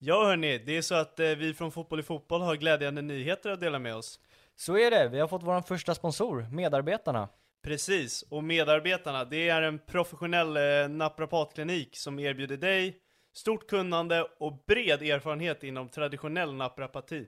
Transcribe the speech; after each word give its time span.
Ja 0.00 0.24
hörni, 0.24 0.58
det 0.58 0.76
är 0.76 0.82
så 0.82 0.94
att 0.94 1.20
eh, 1.20 1.28
vi 1.28 1.54
från 1.54 1.72
Fotboll 1.72 2.00
i 2.00 2.02
Fotboll 2.02 2.40
har 2.40 2.56
glädjande 2.56 3.02
nyheter 3.02 3.50
att 3.50 3.60
dela 3.60 3.78
med 3.78 3.96
oss. 3.96 4.20
Så 4.56 4.78
är 4.78 4.90
det, 4.90 5.08
vi 5.08 5.20
har 5.20 5.28
fått 5.28 5.42
vår 5.42 5.60
första 5.60 5.94
sponsor, 5.94 6.46
Medarbetarna. 6.52 7.28
Precis, 7.62 8.22
och 8.22 8.44
Medarbetarna, 8.44 9.24
det 9.24 9.48
är 9.48 9.62
en 9.62 9.78
professionell 9.78 10.56
eh, 10.56 10.88
naprapatklinik 10.88 11.96
som 11.96 12.18
erbjuder 12.18 12.56
dig 12.56 12.96
stort 13.36 13.66
kunnande 13.66 14.26
och 14.38 14.64
bred 14.66 15.02
erfarenhet 15.02 15.64
inom 15.64 15.88
traditionell 15.88 16.54
naprapati. 16.54 17.26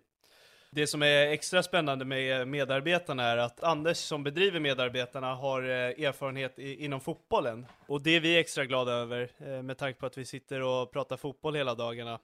Det 0.71 0.87
som 0.87 1.03
är 1.03 1.27
extra 1.27 1.63
spännande 1.63 2.05
med 2.05 2.49
medarbetarna 2.49 3.25
är 3.25 3.37
att 3.37 3.63
Anders 3.63 3.97
som 3.97 4.25
bedriver 4.25 4.61
medarbetarna 4.61 5.35
har 5.35 5.63
eh, 5.63 6.07
erfarenhet 6.07 6.59
i, 6.59 6.85
inom 6.85 7.01
fotbollen. 7.01 7.67
Och 7.87 8.03
det 8.03 8.11
är 8.11 8.21
vi 8.21 8.39
extra 8.39 8.65
glada 8.65 8.93
över 8.93 9.31
med 9.63 9.79
tanke 9.79 10.01
på 10.01 10.07
att 10.07 10.19
vi 10.19 10.25
sitter 10.25 10.63
och 10.63 10.93
pratar 10.93 11.17
fotboll 11.17 11.55
hela 11.55 11.75
dagarna. 11.75 12.19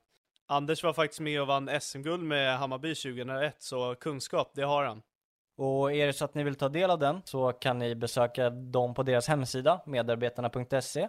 Anders 0.48 0.84
var 0.84 0.92
faktiskt 0.92 1.20
med 1.20 1.40
och 1.40 1.46
vann 1.46 1.80
SM-guld 1.80 2.22
med 2.22 2.58
Hammarby 2.58 2.94
2001, 2.94 3.56
så 3.58 3.94
kunskap, 3.94 4.50
det 4.54 4.62
har 4.62 4.84
han. 4.84 5.02
Och 5.56 5.92
är 5.92 6.06
det 6.06 6.12
så 6.12 6.24
att 6.24 6.34
ni 6.34 6.44
vill 6.44 6.54
ta 6.54 6.68
del 6.68 6.90
av 6.90 6.98
den 6.98 7.22
så 7.24 7.52
kan 7.52 7.78
ni 7.78 7.94
besöka 7.94 8.50
dem 8.50 8.94
på 8.94 9.02
deras 9.02 9.28
hemsida, 9.28 9.80
medarbetarna.se. 9.86 11.08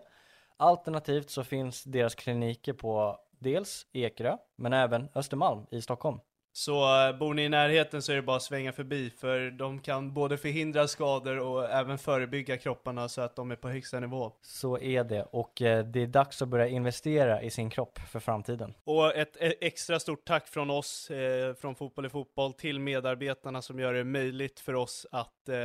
Alternativt 0.57 1.29
så 1.29 1.43
finns 1.43 1.83
deras 1.83 2.15
kliniker 2.15 2.73
på 2.73 3.19
dels 3.39 3.87
Ekerö, 3.93 4.37
men 4.55 4.73
även 4.73 5.09
Östermalm 5.15 5.65
i 5.71 5.81
Stockholm. 5.81 6.19
Så 6.57 7.07
eh, 7.07 7.17
bor 7.17 7.33
ni 7.33 7.43
i 7.43 7.49
närheten 7.49 8.01
så 8.01 8.11
är 8.11 8.15
det 8.15 8.21
bara 8.21 8.37
att 8.37 8.43
svänga 8.43 8.71
förbi, 8.71 9.09
för 9.09 9.51
de 9.51 9.79
kan 9.79 10.13
både 10.13 10.37
förhindra 10.37 10.87
skador 10.87 11.39
och 11.39 11.69
även 11.69 11.97
förebygga 11.97 12.57
kropparna 12.57 13.09
så 13.09 13.21
att 13.21 13.35
de 13.35 13.51
är 13.51 13.55
på 13.55 13.69
högsta 13.69 13.99
nivå. 13.99 14.31
Så 14.41 14.79
är 14.79 15.03
det, 15.03 15.23
och 15.31 15.61
eh, 15.61 15.85
det 15.85 16.01
är 16.01 16.07
dags 16.07 16.41
att 16.41 16.47
börja 16.47 16.67
investera 16.67 17.41
i 17.41 17.49
sin 17.49 17.69
kropp 17.69 17.99
för 18.11 18.19
framtiden. 18.19 18.73
Och 18.83 19.15
ett 19.15 19.37
e- 19.39 19.55
extra 19.61 19.99
stort 19.99 20.25
tack 20.25 20.47
från 20.47 20.69
oss, 20.69 21.11
eh, 21.11 21.53
från 21.53 21.75
Fotboll 21.75 22.05
i 22.05 22.09
Fotboll, 22.09 22.53
till 22.53 22.79
medarbetarna 22.79 23.61
som 23.61 23.79
gör 23.79 23.93
det 23.93 24.03
möjligt 24.03 24.59
för 24.59 24.73
oss 24.73 25.07
att 25.11 25.49
eh, 25.49 25.55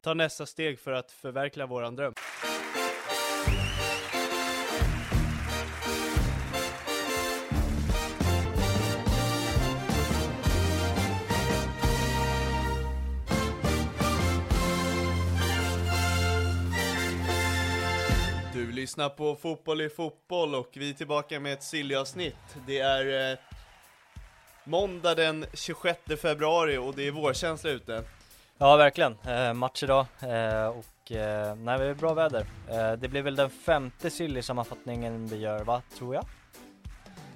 ta 0.00 0.14
nästa 0.14 0.46
steg 0.46 0.80
för 0.80 0.92
att 0.92 1.12
förverkliga 1.12 1.66
våran 1.66 1.96
dröm. 1.96 2.12
Lyssnar 18.86 19.08
på 19.08 19.36
Fotboll 19.36 19.80
i 19.80 19.88
Fotboll 19.88 20.54
och 20.54 20.68
vi 20.72 20.90
är 20.90 20.94
tillbaka 20.94 21.40
med 21.40 21.52
ett 21.52 21.62
silly-avsnitt. 21.62 22.56
Det 22.66 22.78
är 22.78 23.32
eh, 23.32 23.38
måndag 24.64 25.14
den 25.14 25.46
26 25.54 26.00
februari 26.22 26.76
och 26.76 26.94
det 26.94 27.06
är 27.06 27.10
vårkänsla 27.10 27.70
ute. 27.70 28.04
Ja, 28.58 28.76
verkligen. 28.76 29.16
Eh, 29.28 29.52
match 29.52 29.82
idag 29.82 30.06
eh, 30.20 30.66
och 30.66 31.12
eh, 31.12 31.54
nej, 31.56 31.78
det 31.78 31.84
är 31.84 31.94
bra 31.94 32.14
väder. 32.14 32.46
Eh, 32.70 32.92
det 32.92 33.08
blir 33.08 33.22
väl 33.22 33.36
den 33.36 33.50
femte 33.50 34.10
silly-sammanfattningen 34.10 35.26
vi 35.26 35.36
gör, 35.36 35.64
va? 35.64 35.82
Tror 35.98 36.14
jag. 36.14 36.24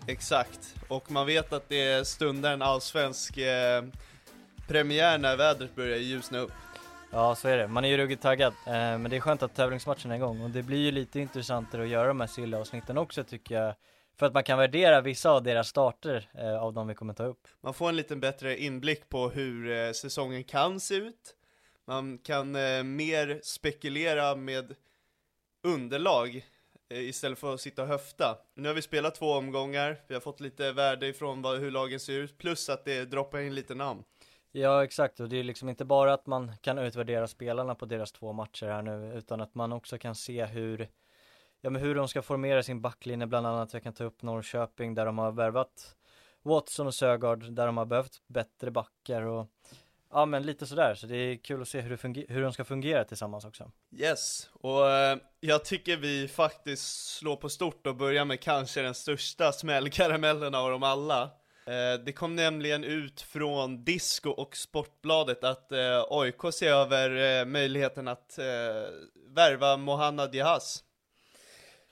Exakt, 0.06 0.74
och 0.88 1.10
man 1.10 1.26
vet 1.26 1.52
att 1.52 1.68
det 1.68 2.06
stundar 2.06 2.52
en 2.52 2.62
allsvensk 2.62 3.36
eh, 3.36 3.84
premiär 4.68 5.18
när 5.18 5.36
vädret 5.36 5.74
börjar 5.74 5.98
ljusna 5.98 6.38
upp. 6.38 6.52
Ja, 7.12 7.34
så 7.34 7.48
är 7.48 7.56
det. 7.56 7.68
Man 7.68 7.84
är 7.84 7.88
ju 7.88 7.96
ruggigt 7.96 8.22
taggad. 8.22 8.52
Eh, 8.66 8.72
men 8.72 9.10
det 9.10 9.16
är 9.16 9.20
skönt 9.20 9.42
att 9.42 9.54
tävlingsmatchen 9.54 10.10
är 10.10 10.16
igång 10.16 10.40
och 10.40 10.50
det 10.50 10.62
blir 10.62 10.78
ju 10.78 10.90
lite 10.90 11.20
intressantare 11.20 11.82
att 11.82 11.88
göra 11.88 12.08
de 12.08 12.20
här 12.20 12.26
Silla-avsnitten 12.26 12.98
också 12.98 13.24
tycker 13.24 13.54
jag. 13.54 13.74
För 14.18 14.26
att 14.26 14.34
man 14.34 14.44
kan 14.44 14.58
värdera 14.58 15.00
vissa 15.00 15.30
av 15.30 15.42
deras 15.42 15.68
starter 15.68 16.28
eh, 16.34 16.62
av 16.62 16.72
de 16.72 16.86
vi 16.88 16.94
kommer 16.94 17.14
ta 17.14 17.24
upp. 17.24 17.48
Man 17.60 17.74
får 17.74 17.88
en 17.88 17.96
lite 17.96 18.16
bättre 18.16 18.58
inblick 18.58 19.08
på 19.08 19.28
hur 19.28 19.70
eh, 19.70 19.92
säsongen 19.92 20.44
kan 20.44 20.80
se 20.80 20.94
ut. 20.94 21.36
Man 21.86 22.18
kan 22.18 22.56
eh, 22.56 22.82
mer 22.82 23.40
spekulera 23.42 24.36
med 24.36 24.74
underlag 25.62 26.46
eh, 26.90 27.00
istället 27.00 27.38
för 27.38 27.54
att 27.54 27.60
sitta 27.60 27.82
och 27.82 27.88
höfta. 27.88 28.38
Nu 28.54 28.68
har 28.68 28.74
vi 28.74 28.82
spelat 28.82 29.14
två 29.14 29.32
omgångar, 29.32 29.96
vi 30.06 30.14
har 30.14 30.20
fått 30.20 30.40
lite 30.40 30.72
värde 30.72 31.06
ifrån 31.06 31.42
vad, 31.42 31.58
hur 31.58 31.70
lagen 31.70 32.00
ser 32.00 32.12
ut, 32.12 32.38
plus 32.38 32.68
att 32.68 32.84
det 32.84 33.04
droppar 33.04 33.38
in 33.38 33.54
lite 33.54 33.74
namn. 33.74 34.04
Ja, 34.52 34.84
exakt. 34.84 35.20
Och 35.20 35.28
det 35.28 35.36
är 35.36 35.44
liksom 35.44 35.68
inte 35.68 35.84
bara 35.84 36.14
att 36.14 36.26
man 36.26 36.52
kan 36.60 36.78
utvärdera 36.78 37.26
spelarna 37.26 37.74
på 37.74 37.84
deras 37.86 38.12
två 38.12 38.32
matcher 38.32 38.66
här 38.66 38.82
nu, 38.82 39.12
utan 39.14 39.40
att 39.40 39.54
man 39.54 39.72
också 39.72 39.98
kan 39.98 40.14
se 40.14 40.44
hur, 40.44 40.88
ja 41.60 41.70
men 41.70 41.82
hur 41.82 41.94
de 41.94 42.08
ska 42.08 42.22
formera 42.22 42.62
sin 42.62 42.80
backlinje, 42.80 43.26
bland 43.26 43.46
annat. 43.46 43.72
Jag 43.72 43.82
kan 43.82 43.92
ta 43.92 44.04
upp 44.04 44.22
Norrköping 44.22 44.94
där 44.94 45.06
de 45.06 45.18
har 45.18 45.32
värvat 45.32 45.96
Watson 46.42 46.86
och 46.86 46.94
Sögaard, 46.94 47.52
där 47.52 47.66
de 47.66 47.76
har 47.76 47.86
behövt 47.86 48.22
bättre 48.26 48.70
backar 48.70 49.22
och 49.22 49.46
ja 50.10 50.26
men 50.26 50.42
lite 50.42 50.66
sådär. 50.66 50.94
Så 50.94 51.06
det 51.06 51.16
är 51.16 51.36
kul 51.36 51.62
att 51.62 51.68
se 51.68 51.80
hur, 51.80 52.14
det 52.14 52.24
hur 52.28 52.42
de 52.42 52.52
ska 52.52 52.64
fungera 52.64 53.04
tillsammans 53.04 53.44
också. 53.44 53.70
Yes, 53.96 54.50
och 54.52 54.90
eh, 54.90 55.18
jag 55.40 55.64
tycker 55.64 55.96
vi 55.96 56.28
faktiskt 56.28 57.16
slår 57.16 57.36
på 57.36 57.48
stort 57.48 57.86
och 57.86 57.96
börjar 57.96 58.24
med 58.24 58.40
kanske 58.40 58.82
den 58.82 58.94
största 58.94 59.52
smällkaramellen 59.52 60.54
av 60.54 60.70
dem 60.70 60.82
alla. 60.82 61.30
Eh, 61.70 61.98
det 62.04 62.12
kom 62.12 62.36
nämligen 62.36 62.84
ut 62.84 63.20
från 63.20 63.84
Disco 63.84 64.30
och 64.30 64.56
Sportbladet 64.56 65.44
att 65.44 65.72
eh, 65.72 66.04
AIK 66.10 66.54
ser 66.54 66.72
över 66.72 67.40
eh, 67.40 67.44
möjligheten 67.44 68.08
att 68.08 68.38
eh, 68.38 68.44
värva 69.28 69.76
Mohanna 69.76 70.26
Diaz. 70.26 70.84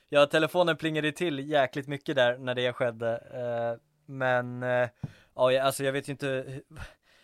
Ja, 0.08 0.26
telefonen 0.26 0.76
plingade 0.76 1.12
till 1.12 1.50
jäkligt 1.50 1.86
mycket 1.88 2.16
där 2.16 2.38
när 2.38 2.54
det 2.54 2.72
skedde. 2.72 3.16
Eh, 3.34 3.82
men, 4.06 4.62
eh, 4.62 4.88
ja, 5.34 5.62
alltså 5.62 5.84
jag 5.84 5.92
vet 5.92 6.08
ju 6.08 6.12
inte, 6.12 6.60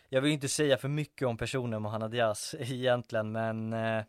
jag 0.09 0.21
vill 0.21 0.29
ju 0.29 0.35
inte 0.35 0.49
säga 0.49 0.77
för 0.77 0.89
mycket 0.89 1.29
om 1.29 1.37
personen 1.37 1.83
Mohanna 1.83 2.09
Diaz 2.09 2.55
egentligen, 2.59 3.33
men 3.33 3.73
eh, 3.73 4.03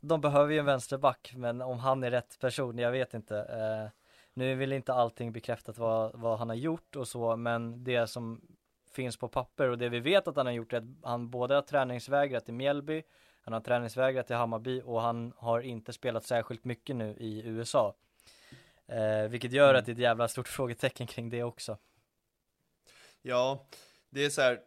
de 0.00 0.20
behöver 0.20 0.52
ju 0.52 0.58
en 0.58 0.64
vänsterback, 0.64 1.32
men 1.36 1.62
om 1.62 1.78
han 1.78 2.04
är 2.04 2.10
rätt 2.10 2.38
person, 2.40 2.78
jag 2.78 2.90
vet 2.90 3.14
inte. 3.14 3.38
Eh. 3.38 4.03
Nu 4.34 4.52
är 4.52 4.56
väl 4.56 4.72
inte 4.72 4.94
allting 4.94 5.32
bekräftat 5.32 5.78
vad, 5.78 6.12
vad 6.14 6.38
han 6.38 6.48
har 6.48 6.56
gjort 6.56 6.96
och 6.96 7.08
så, 7.08 7.36
men 7.36 7.84
det 7.84 8.06
som 8.06 8.40
finns 8.90 9.16
på 9.16 9.28
papper 9.28 9.68
och 9.68 9.78
det 9.78 9.88
vi 9.88 10.00
vet 10.00 10.28
att 10.28 10.36
han 10.36 10.46
har 10.46 10.52
gjort 10.52 10.72
är 10.72 10.76
att 10.76 10.84
han 11.02 11.30
både 11.30 11.54
har 11.54 11.62
träningsvägrat 11.62 12.48
i 12.48 12.52
Mjällby, 12.52 13.02
han 13.42 13.52
har 13.54 13.60
träningsvägrat 13.60 14.30
i 14.30 14.34
Hammarby 14.34 14.82
och 14.84 15.00
han 15.02 15.32
har 15.36 15.60
inte 15.60 15.92
spelat 15.92 16.24
särskilt 16.24 16.64
mycket 16.64 16.96
nu 16.96 17.16
i 17.18 17.42
USA. 17.46 17.94
Eh, 18.86 19.28
vilket 19.28 19.52
gör 19.52 19.74
att 19.74 19.86
det 19.86 19.92
är 19.92 19.94
ett 19.94 20.00
jävla 20.00 20.28
stort 20.28 20.48
frågetecken 20.58 21.06
kring 21.06 21.30
det 21.30 21.42
också. 21.42 21.78
Ja, 23.22 23.66
det 24.10 24.24
är 24.24 24.30
så 24.30 24.42
här. 24.42 24.60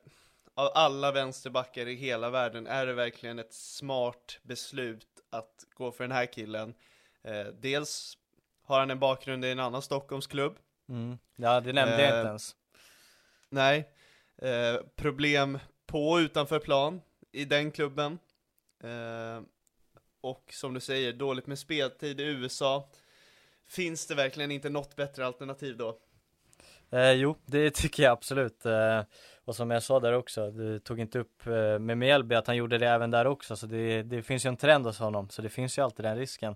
Av 0.53 0.72
alla 0.75 1.11
vänsterbackar 1.11 1.88
i 1.88 1.95
hela 1.95 2.29
världen, 2.29 2.67
är 2.67 2.85
det 2.85 2.94
verkligen 2.94 3.39
ett 3.39 3.53
smart 3.53 4.39
beslut 4.44 5.07
att 5.29 5.66
gå 5.73 5.91
för 5.91 6.03
den 6.03 6.11
här 6.11 6.25
killen? 6.25 6.73
Eh, 7.23 7.45
dels 7.45 8.17
har 8.67 8.79
han 8.79 8.91
en 8.91 9.00
bakgrund 9.00 9.45
i 9.45 9.51
en 9.51 9.59
annan 9.59 9.81
Stockholmsklubb, 9.81 10.57
Mm. 10.89 11.17
Ja, 11.35 11.61
det 11.61 11.73
nämnde 11.73 12.01
jag 12.01 12.11
Eh, 12.11 12.17
inte 12.17 12.29
ens. 12.29 12.55
Nej, 13.50 13.89
eh, 14.38 14.81
problem 14.95 15.59
på 15.85 16.09
och 16.09 16.17
utanför 16.17 16.59
plan 16.59 17.01
i 17.31 17.45
den 17.45 17.72
klubben. 17.72 18.19
Eh, 18.83 19.41
och 20.22 20.50
som 20.53 20.73
du 20.73 20.79
säger, 20.79 21.13
dåligt 21.13 21.47
med 21.47 21.59
speltid 21.59 22.19
i 22.19 22.23
USA. 22.23 22.89
Finns 23.67 24.07
det 24.07 24.16
verkligen 24.16 24.51
inte 24.51 24.69
något 24.69 24.95
bättre 24.95 25.25
alternativ 25.25 25.77
då? 25.77 25.97
Eh, 26.89 27.11
jo, 27.11 27.35
det 27.45 27.69
tycker 27.75 28.03
jag 28.03 28.11
absolut. 28.11 28.66
Eh, 28.66 29.01
och 29.45 29.56
som 29.56 29.72
jag 29.72 29.83
sa 29.83 30.00
där 30.00 30.13
också, 30.13 30.51
du 30.51 30.79
tog 30.79 31.00
inte 31.00 31.19
upp 31.19 31.47
eh, 31.47 31.79
med 31.79 31.97
Mjällby 31.97 32.35
att 32.35 32.47
han 32.47 32.56
gjorde 32.56 32.77
det 32.77 32.88
även 32.88 33.11
där 33.11 33.27
också, 33.27 33.56
så 33.56 33.67
det, 33.67 34.03
det 34.03 34.23
finns 34.23 34.45
ju 34.45 34.47
en 34.47 34.57
trend 34.57 34.85
hos 34.85 35.00
honom, 35.00 35.29
så 35.29 35.41
det 35.41 35.50
finns 35.50 35.77
ju 35.77 35.81
alltid 35.81 36.06
den 36.06 36.17
risken. 36.17 36.56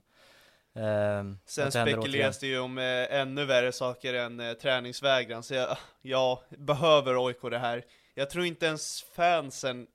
Eh, 0.75 1.23
Sen 1.45 1.71
spekuleras 1.71 2.39
det 2.39 2.47
ju 2.47 2.59
om 2.59 2.77
eh, 2.77 3.13
ännu 3.19 3.45
värre 3.45 3.71
saker 3.71 4.13
än 4.13 4.39
eh, 4.39 4.53
träningsvägran, 4.53 5.43
så 5.43 5.53
jag, 5.53 5.77
ja, 6.01 6.44
behöver 6.50 7.18
OIK 7.18 7.41
det 7.41 7.59
här? 7.59 7.83
Jag 8.13 8.29
tror 8.29 8.45
inte 8.45 8.65
ens 8.65 9.03
fansen 9.15 9.88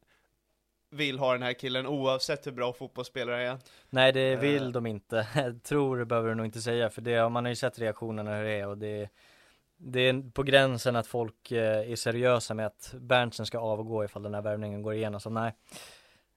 vill 0.90 1.18
ha 1.18 1.32
den 1.32 1.42
här 1.42 1.52
killen 1.52 1.86
oavsett 1.86 2.46
hur 2.46 2.52
bra 2.52 2.72
fotbollsspelare 2.72 3.48
är. 3.48 3.58
Nej 3.90 4.12
det 4.12 4.32
Eh. 4.32 4.38
vill 4.40 4.72
de 4.72 4.86
inte, 4.86 5.26
tror 5.62 6.04
behöver 6.04 6.28
du 6.28 6.34
nog 6.34 6.46
inte 6.46 6.60
säga 6.60 6.90
för 6.90 7.02
det, 7.02 7.28
man 7.28 7.44
har 7.44 7.50
ju 7.50 7.56
sett 7.56 7.78
reaktionerna 7.78 8.36
hur 8.36 8.44
det 8.44 8.52
är 8.52 8.66
och 8.66 8.78
det 8.78 9.08
Det 9.76 10.00
är 10.00 10.30
på 10.30 10.42
gränsen 10.42 10.96
att 10.96 11.06
folk 11.06 11.52
eh, 11.52 11.90
är 11.92 11.96
seriösa 11.96 12.54
med 12.54 12.66
att 12.66 12.94
Berntsen 13.00 13.46
ska 13.46 13.58
avgå 13.58 14.04
ifall 14.04 14.22
den 14.22 14.34
här 14.34 14.42
värvningen 14.42 14.82
går 14.82 14.94
igenom, 14.94 15.20
så 15.20 15.30
nej 15.30 15.52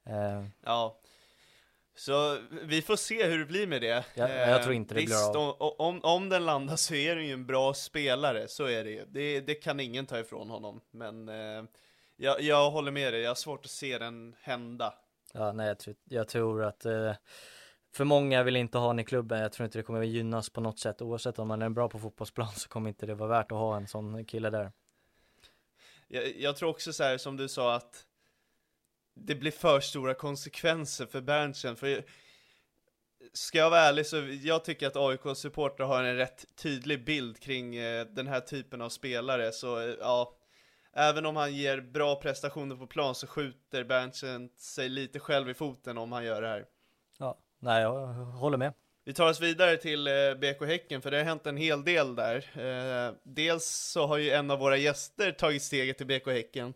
eh, 0.06 0.46
Ja. 0.66 0.99
Så 2.00 2.38
vi 2.50 2.82
får 2.82 2.96
se 2.96 3.28
hur 3.28 3.40
det 3.40 3.46
blir 3.46 3.68
med 3.68 3.82
det. 3.82 4.06
Ja, 4.14 4.30
jag 4.30 4.64
tror 4.64 4.76
inte 4.76 4.94
det 4.94 4.96
blir 4.96 5.08
visst, 5.08 5.36
av. 5.36 5.62
Om, 5.62 5.76
om, 5.78 6.00
om 6.04 6.30
den 6.30 6.46
landar 6.46 6.76
så 6.76 6.94
är 6.94 7.16
det 7.16 7.24
ju 7.24 7.34
en 7.34 7.46
bra 7.46 7.74
spelare, 7.74 8.48
så 8.48 8.66
är 8.66 8.84
det 8.84 8.90
ju. 8.90 9.06
Det, 9.06 9.42
det 9.42 9.56
kan 9.56 9.80
ingen 9.80 10.06
ta 10.06 10.20
ifrån 10.20 10.50
honom. 10.50 10.82
Men 10.92 11.30
eh, 11.30 11.64
jag, 12.16 12.42
jag 12.42 12.72
håller 12.72 12.92
med 12.92 13.14
dig, 13.14 13.22
jag 13.22 13.30
har 13.30 13.36
svårt 13.36 13.66
att 13.66 13.72
se 13.72 13.98
den 13.98 14.36
hända. 14.42 14.94
Ja 15.34 15.52
nej 15.52 15.68
jag 15.68 15.80
tror, 15.80 15.96
jag 16.04 16.28
tror 16.28 16.64
att 16.64 16.86
eh, 16.86 17.14
för 17.94 18.04
många 18.04 18.44
vill 18.44 18.56
inte 18.56 18.78
ha 18.78 18.86
honom 18.86 19.00
i 19.00 19.06
klubben, 19.06 19.40
jag 19.40 19.52
tror 19.52 19.66
inte 19.66 19.80
det 19.80 19.84
kommer 19.84 20.04
gynnas 20.04 20.50
på 20.50 20.62
något 20.62 20.80
sätt. 20.80 21.02
Oavsett 21.02 21.40
om 21.40 21.48
man 21.48 21.62
är 21.62 21.70
bra 21.70 21.90
på 21.90 22.00
fotbollsplan 22.00 22.52
så 22.56 22.70
kommer 22.70 22.90
inte 22.90 23.06
det 23.06 23.16
vara 23.16 23.30
värt 23.30 23.52
att 23.52 23.58
ha 23.58 23.78
en 23.78 23.88
sån 23.88 24.26
kille 24.26 24.50
där. 24.50 24.72
Jag, 26.08 26.36
jag 26.36 26.56
tror 26.58 26.70
också 26.70 26.94
så 26.94 27.04
här 27.04 27.18
som 27.18 27.38
du 27.38 27.48
sa 27.48 27.76
att 27.76 28.06
det 29.26 29.36
blir 29.36 29.52
för 29.52 29.80
stora 29.80 30.14
konsekvenser 30.14 31.06
för 31.06 31.22
Berntsen, 31.22 31.76
för 31.76 32.04
Ska 33.34 33.58
jag 33.58 33.70
vara 33.70 33.82
ärlig 33.82 34.06
så 34.06 34.18
jag 34.44 34.66
tycker 34.66 34.88
att 34.88 34.96
AIK-supportrar 34.96 35.86
har 35.86 36.04
en 36.04 36.16
rätt 36.16 36.46
tydlig 36.56 37.06
bild 37.06 37.40
kring 37.40 37.76
eh, 37.76 38.06
den 38.06 38.28
här 38.28 38.40
typen 38.40 38.82
av 38.82 38.90
spelare, 38.90 39.52
så 39.52 39.80
eh, 39.80 39.96
ja 40.00 40.36
Även 40.94 41.26
om 41.26 41.36
han 41.36 41.56
ger 41.56 41.82
bra 41.82 42.16
prestationer 42.16 42.76
på 42.76 42.88
plan 42.88 43.16
så 43.16 43.28
skjuter 43.28 43.84
Berntsen 43.84 44.50
sig 44.58 44.90
lite 44.90 45.20
själv 45.20 45.50
i 45.50 45.54
foten 45.54 45.98
om 45.98 46.12
han 46.12 46.26
gör 46.26 46.42
det 46.42 46.48
här. 46.48 46.66
Ja, 47.20 47.38
nej 47.60 47.82
jag 47.82 48.08
håller 48.16 48.58
med. 48.58 48.74
Vi 49.06 49.14
tar 49.14 49.30
oss 49.30 49.42
vidare 49.42 49.78
till 49.78 50.08
eh, 50.08 50.14
BK 50.36 50.66
Häcken, 50.66 51.02
för 51.02 51.12
det 51.12 51.18
har 51.18 51.24
hänt 51.24 51.46
en 51.46 51.58
hel 51.58 51.84
del 51.84 52.16
där. 52.16 52.46
Dels 53.24 53.66
så 53.66 54.08
har 54.08 54.18
ju 54.18 54.32
en 54.32 54.52
av 54.52 54.60
våra 54.60 54.78
gäster 54.78 55.32
tagit 55.32 55.64
steget 55.64 55.98
till 55.98 56.08
BK 56.08 56.28
Häcken. 56.28 56.74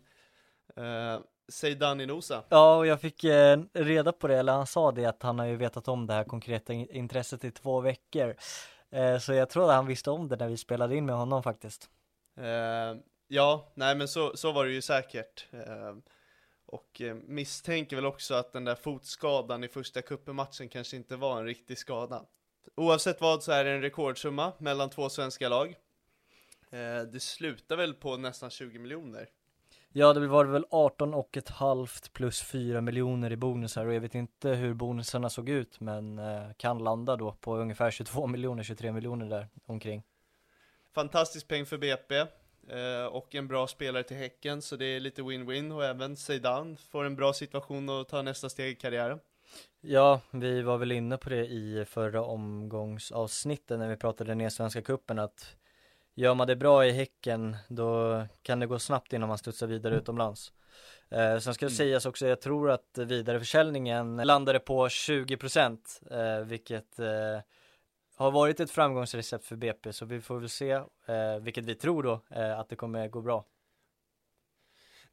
Eh, 1.48 1.52
Säg 1.52 1.74
Danny 1.74 2.06
Nosa. 2.06 2.44
Ja, 2.48 2.76
och 2.76 2.86
jag 2.86 3.00
fick 3.00 3.24
eh, 3.24 3.62
reda 3.72 4.12
på 4.12 4.28
det, 4.28 4.38
eller 4.38 4.52
han 4.52 4.66
sa 4.66 4.92
det 4.92 5.04
att 5.04 5.22
han 5.22 5.38
har 5.38 5.46
ju 5.46 5.56
vetat 5.56 5.88
om 5.88 6.06
det 6.06 6.12
här 6.14 6.24
konkreta 6.24 6.72
intresset 6.72 7.44
i 7.44 7.50
två 7.50 7.80
veckor. 7.80 8.36
Eh, 8.90 9.18
så 9.18 9.32
jag 9.32 9.50
tror 9.50 9.70
att 9.70 9.76
han 9.76 9.86
visste 9.86 10.10
om 10.10 10.28
det 10.28 10.36
när 10.36 10.48
vi 10.48 10.56
spelade 10.56 10.96
in 10.96 11.06
med 11.06 11.14
honom 11.14 11.42
faktiskt. 11.42 11.90
Eh, 12.36 12.96
ja, 13.28 13.72
nej 13.74 13.94
men 13.94 14.08
så, 14.08 14.36
så 14.36 14.52
var 14.52 14.64
det 14.64 14.72
ju 14.72 14.82
säkert. 14.82 15.46
Eh, 15.52 15.94
och 16.66 17.00
eh, 17.00 17.14
misstänker 17.14 17.96
väl 17.96 18.06
också 18.06 18.34
att 18.34 18.52
den 18.52 18.64
där 18.64 18.74
fotskadan 18.74 19.64
i 19.64 19.68
första 19.68 20.02
cupen 20.02 20.46
kanske 20.70 20.96
inte 20.96 21.16
var 21.16 21.38
en 21.38 21.46
riktig 21.46 21.78
skada. 21.78 22.24
Oavsett 22.76 23.20
vad 23.20 23.42
så 23.42 23.52
är 23.52 23.64
det 23.64 23.70
en 23.70 23.82
rekordsumma 23.82 24.52
mellan 24.58 24.90
två 24.90 25.08
svenska 25.08 25.48
lag. 25.48 25.76
Eh, 26.70 27.02
det 27.02 27.20
slutar 27.20 27.76
väl 27.76 27.94
på 27.94 28.16
nästan 28.16 28.50
20 28.50 28.78
miljoner. 28.78 29.28
Ja, 29.96 30.12
det 30.12 30.26
var 30.26 30.44
väl 30.44 30.66
18 30.70 31.14
och 31.14 31.36
ett 31.36 31.48
halvt 31.48 32.12
plus 32.12 32.42
4 32.42 32.80
miljoner 32.80 33.32
i 33.32 33.36
bonusar 33.36 33.86
och 33.86 33.94
jag 33.94 34.00
vet 34.00 34.14
inte 34.14 34.48
hur 34.48 34.74
bonusarna 34.74 35.30
såg 35.30 35.48
ut 35.48 35.80
men 35.80 36.18
eh, 36.18 36.52
kan 36.56 36.78
landa 36.78 37.16
då 37.16 37.32
på 37.32 37.56
ungefär 37.56 37.90
22 37.90 38.26
miljoner, 38.26 38.62
23 38.62 38.92
miljoner 38.92 39.26
där 39.26 39.48
omkring. 39.66 40.02
Fantastisk 40.94 41.48
peng 41.48 41.66
för 41.66 41.78
BP 41.78 42.16
eh, 42.18 43.06
och 43.10 43.34
en 43.34 43.48
bra 43.48 43.66
spelare 43.66 44.02
till 44.02 44.16
Häcken 44.16 44.62
så 44.62 44.76
det 44.76 44.86
är 44.86 45.00
lite 45.00 45.22
win-win 45.22 45.72
och 45.72 45.84
även 45.84 46.16
Zeidan 46.16 46.76
får 46.76 47.04
en 47.04 47.16
bra 47.16 47.32
situation 47.32 47.88
att 47.88 48.08
ta 48.08 48.22
nästa 48.22 48.48
steg 48.48 48.72
i 48.72 48.76
karriären. 48.76 49.18
Ja, 49.80 50.20
vi 50.30 50.62
var 50.62 50.78
väl 50.78 50.92
inne 50.92 51.16
på 51.16 51.30
det 51.30 51.46
i 51.46 51.84
förra 51.88 52.22
omgångsavsnittet 52.22 53.78
när 53.78 53.88
vi 53.88 53.96
pratade 53.96 54.34
ner 54.34 54.48
Svenska 54.48 54.82
Kuppen 54.82 55.18
att 55.18 55.56
gör 56.14 56.34
man 56.34 56.46
det 56.46 56.56
bra 56.56 56.86
i 56.86 56.90
Häcken 56.90 57.56
då 57.68 58.22
kan 58.42 58.60
det 58.60 58.66
gå 58.66 58.78
snabbt 58.78 59.12
innan 59.12 59.28
man 59.28 59.38
studsar 59.38 59.66
vidare 59.66 59.96
utomlands. 59.96 60.52
Eh, 61.10 61.38
sen 61.38 61.54
ska 61.54 61.66
det 61.66 61.70
mm. 61.70 61.76
sägas 61.76 62.06
också, 62.06 62.26
jag 62.26 62.40
tror 62.40 62.70
att 62.70 62.98
vidareförsäljningen 62.98 64.16
landade 64.16 64.58
på 64.58 64.88
20% 64.88 65.78
eh, 66.10 66.44
vilket 66.44 66.98
eh, 66.98 67.40
har 68.16 68.30
varit 68.30 68.60
ett 68.60 68.70
framgångsrecept 68.70 69.44
för 69.44 69.56
BP 69.56 69.92
så 69.92 70.04
vi 70.04 70.20
får 70.20 70.38
väl 70.40 70.48
se, 70.48 70.70
eh, 70.72 71.38
vilket 71.40 71.64
vi 71.64 71.74
tror 71.74 72.02
då, 72.02 72.20
eh, 72.30 72.58
att 72.58 72.68
det 72.68 72.76
kommer 72.76 73.08
gå 73.08 73.20
bra. 73.20 73.44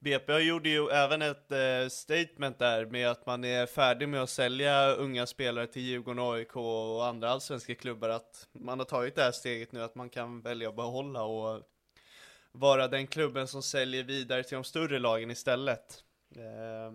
BP 0.04 0.40
gjorde 0.40 0.70
ju 0.70 0.90
även 0.90 1.22
ett 1.22 1.52
eh, 1.52 1.88
statement 1.90 2.60
där 2.60 2.86
med 2.86 3.10
att 3.10 3.26
man 3.26 3.44
är 3.44 3.66
färdig 3.66 4.10
med 4.10 4.24
att 4.24 4.30
sälja 4.30 4.92
unga 4.92 5.26
spelare 5.26 5.68
till 5.68 5.82
Djurgården, 5.82 6.24
AIK 6.24 6.56
och 6.56 7.06
andra 7.06 7.30
allsvenska 7.30 7.76
klubbar. 7.76 8.10
Att 8.10 8.48
man 8.52 8.80
har 8.80 8.86
tagit 8.86 9.16
det 9.16 9.24
här 9.24 9.32
steget 9.32 9.72
nu 9.72 9.82
att 9.82 9.96
man 9.96 10.10
kan 10.10 10.42
välja 10.42 10.70
att 10.70 10.76
behålla 10.76 11.24
och 11.24 11.62
vara 12.52 12.88
den 12.88 13.08
klubben 13.08 13.48
som 13.48 13.64
säljer 13.64 14.04
vidare 14.04 14.44
till 14.44 14.56
de 14.56 14.64
större 14.64 15.00
lagen 15.00 15.32
istället. 15.32 16.04
Eh, 16.36 16.94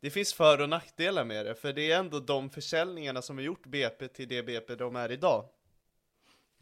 det 0.00 0.10
finns 0.10 0.34
för 0.34 0.60
och 0.60 0.68
nackdelar 0.68 1.24
med 1.24 1.46
det, 1.46 1.54
för 1.54 1.72
det 1.72 1.92
är 1.92 1.98
ändå 1.98 2.20
de 2.20 2.50
försäljningarna 2.50 3.22
som 3.22 3.36
har 3.36 3.44
gjort 3.44 3.66
BP 3.66 4.08
till 4.08 4.28
det 4.28 4.42
BP 4.42 4.74
de 4.74 4.96
är 4.96 5.12
idag. 5.12 5.48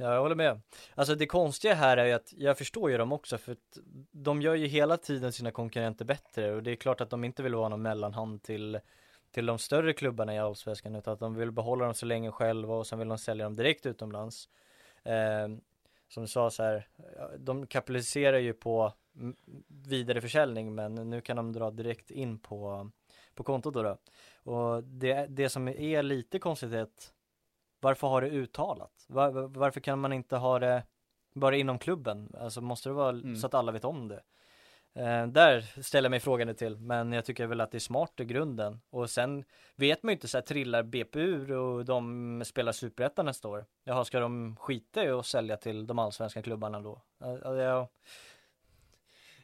Ja, 0.00 0.14
jag 0.14 0.20
håller 0.20 0.34
med. 0.34 0.60
Alltså 0.94 1.14
det 1.14 1.26
konstiga 1.26 1.74
här 1.74 1.96
är 1.96 2.04
ju 2.04 2.12
att 2.12 2.32
jag 2.36 2.58
förstår 2.58 2.90
ju 2.90 2.98
dem 2.98 3.12
också 3.12 3.38
för 3.38 3.52
att 3.52 3.78
de 4.10 4.42
gör 4.42 4.54
ju 4.54 4.66
hela 4.66 4.96
tiden 4.96 5.32
sina 5.32 5.50
konkurrenter 5.50 6.04
bättre 6.04 6.54
och 6.54 6.62
det 6.62 6.70
är 6.70 6.76
klart 6.76 7.00
att 7.00 7.10
de 7.10 7.24
inte 7.24 7.42
vill 7.42 7.54
vara 7.54 7.68
någon 7.68 7.82
mellanhand 7.82 8.42
till 8.42 8.80
till 9.30 9.46
de 9.46 9.58
större 9.58 9.92
klubbarna 9.92 10.34
i 10.34 10.38
Allsvenskan 10.38 10.96
utan 10.96 11.14
att 11.14 11.20
de 11.20 11.34
vill 11.34 11.52
behålla 11.52 11.84
dem 11.84 11.94
så 11.94 12.06
länge 12.06 12.30
själva 12.30 12.74
och 12.74 12.86
sen 12.86 12.98
vill 12.98 13.08
de 13.08 13.18
sälja 13.18 13.44
dem 13.44 13.56
direkt 13.56 13.86
utomlands. 13.86 14.48
Eh, 15.02 15.48
som 16.08 16.22
du 16.22 16.28
sa 16.28 16.50
så 16.50 16.62
här, 16.62 16.88
de 17.38 17.66
kapitaliserar 17.66 18.38
ju 18.38 18.52
på 18.52 18.92
vidareförsäljning 19.68 20.74
men 20.74 20.94
nu 20.94 21.20
kan 21.20 21.36
de 21.36 21.52
dra 21.52 21.70
direkt 21.70 22.10
in 22.10 22.38
på, 22.38 22.90
på 23.34 23.42
kontot 23.42 23.74
då, 23.74 23.82
då. 23.82 23.98
Och 24.52 24.84
det, 24.84 25.26
det 25.28 25.48
som 25.48 25.68
är 25.68 26.02
lite 26.02 26.38
konstigt 26.38 26.72
är 26.72 26.82
att 26.82 27.12
varför 27.80 28.08
har 28.08 28.20
det 28.20 28.28
uttalat? 28.28 29.04
Var, 29.08 29.30
varför 29.58 29.80
kan 29.80 29.98
man 29.98 30.12
inte 30.12 30.36
ha 30.36 30.58
det 30.58 30.82
bara 31.34 31.56
inom 31.56 31.78
klubben? 31.78 32.34
Alltså 32.40 32.60
måste 32.60 32.88
det 32.88 32.92
vara 32.92 33.10
mm. 33.10 33.36
så 33.36 33.46
att 33.46 33.54
alla 33.54 33.72
vet 33.72 33.84
om 33.84 34.08
det? 34.08 34.22
Eh, 34.94 35.26
där 35.26 35.82
ställer 35.82 36.06
jag 36.06 36.10
mig 36.10 36.20
frågande 36.20 36.54
till, 36.54 36.76
men 36.76 37.12
jag 37.12 37.24
tycker 37.24 37.46
väl 37.46 37.60
att 37.60 37.70
det 37.70 37.78
är 37.78 37.80
smart 37.80 38.20
i 38.20 38.24
grunden. 38.24 38.80
Och 38.90 39.10
sen 39.10 39.44
vet 39.76 40.02
man 40.02 40.10
ju 40.10 40.14
inte 40.14 40.28
så 40.28 40.38
här, 40.38 40.42
trillar 40.42 40.82
BP 40.82 41.20
ur 41.20 41.52
och 41.52 41.84
de 41.84 42.42
spelar 42.44 42.72
superettan 42.72 43.26
nästa 43.26 43.48
år. 43.48 43.66
Jaha, 43.84 44.04
ska 44.04 44.20
de 44.20 44.56
skita 44.56 45.04
i 45.04 45.08
att 45.08 45.26
sälja 45.26 45.56
till 45.56 45.86
de 45.86 45.98
allsvenska 45.98 46.42
klubbarna 46.42 46.80
då? 46.80 47.02
Uh, 47.24 47.52
uh, 47.52 47.86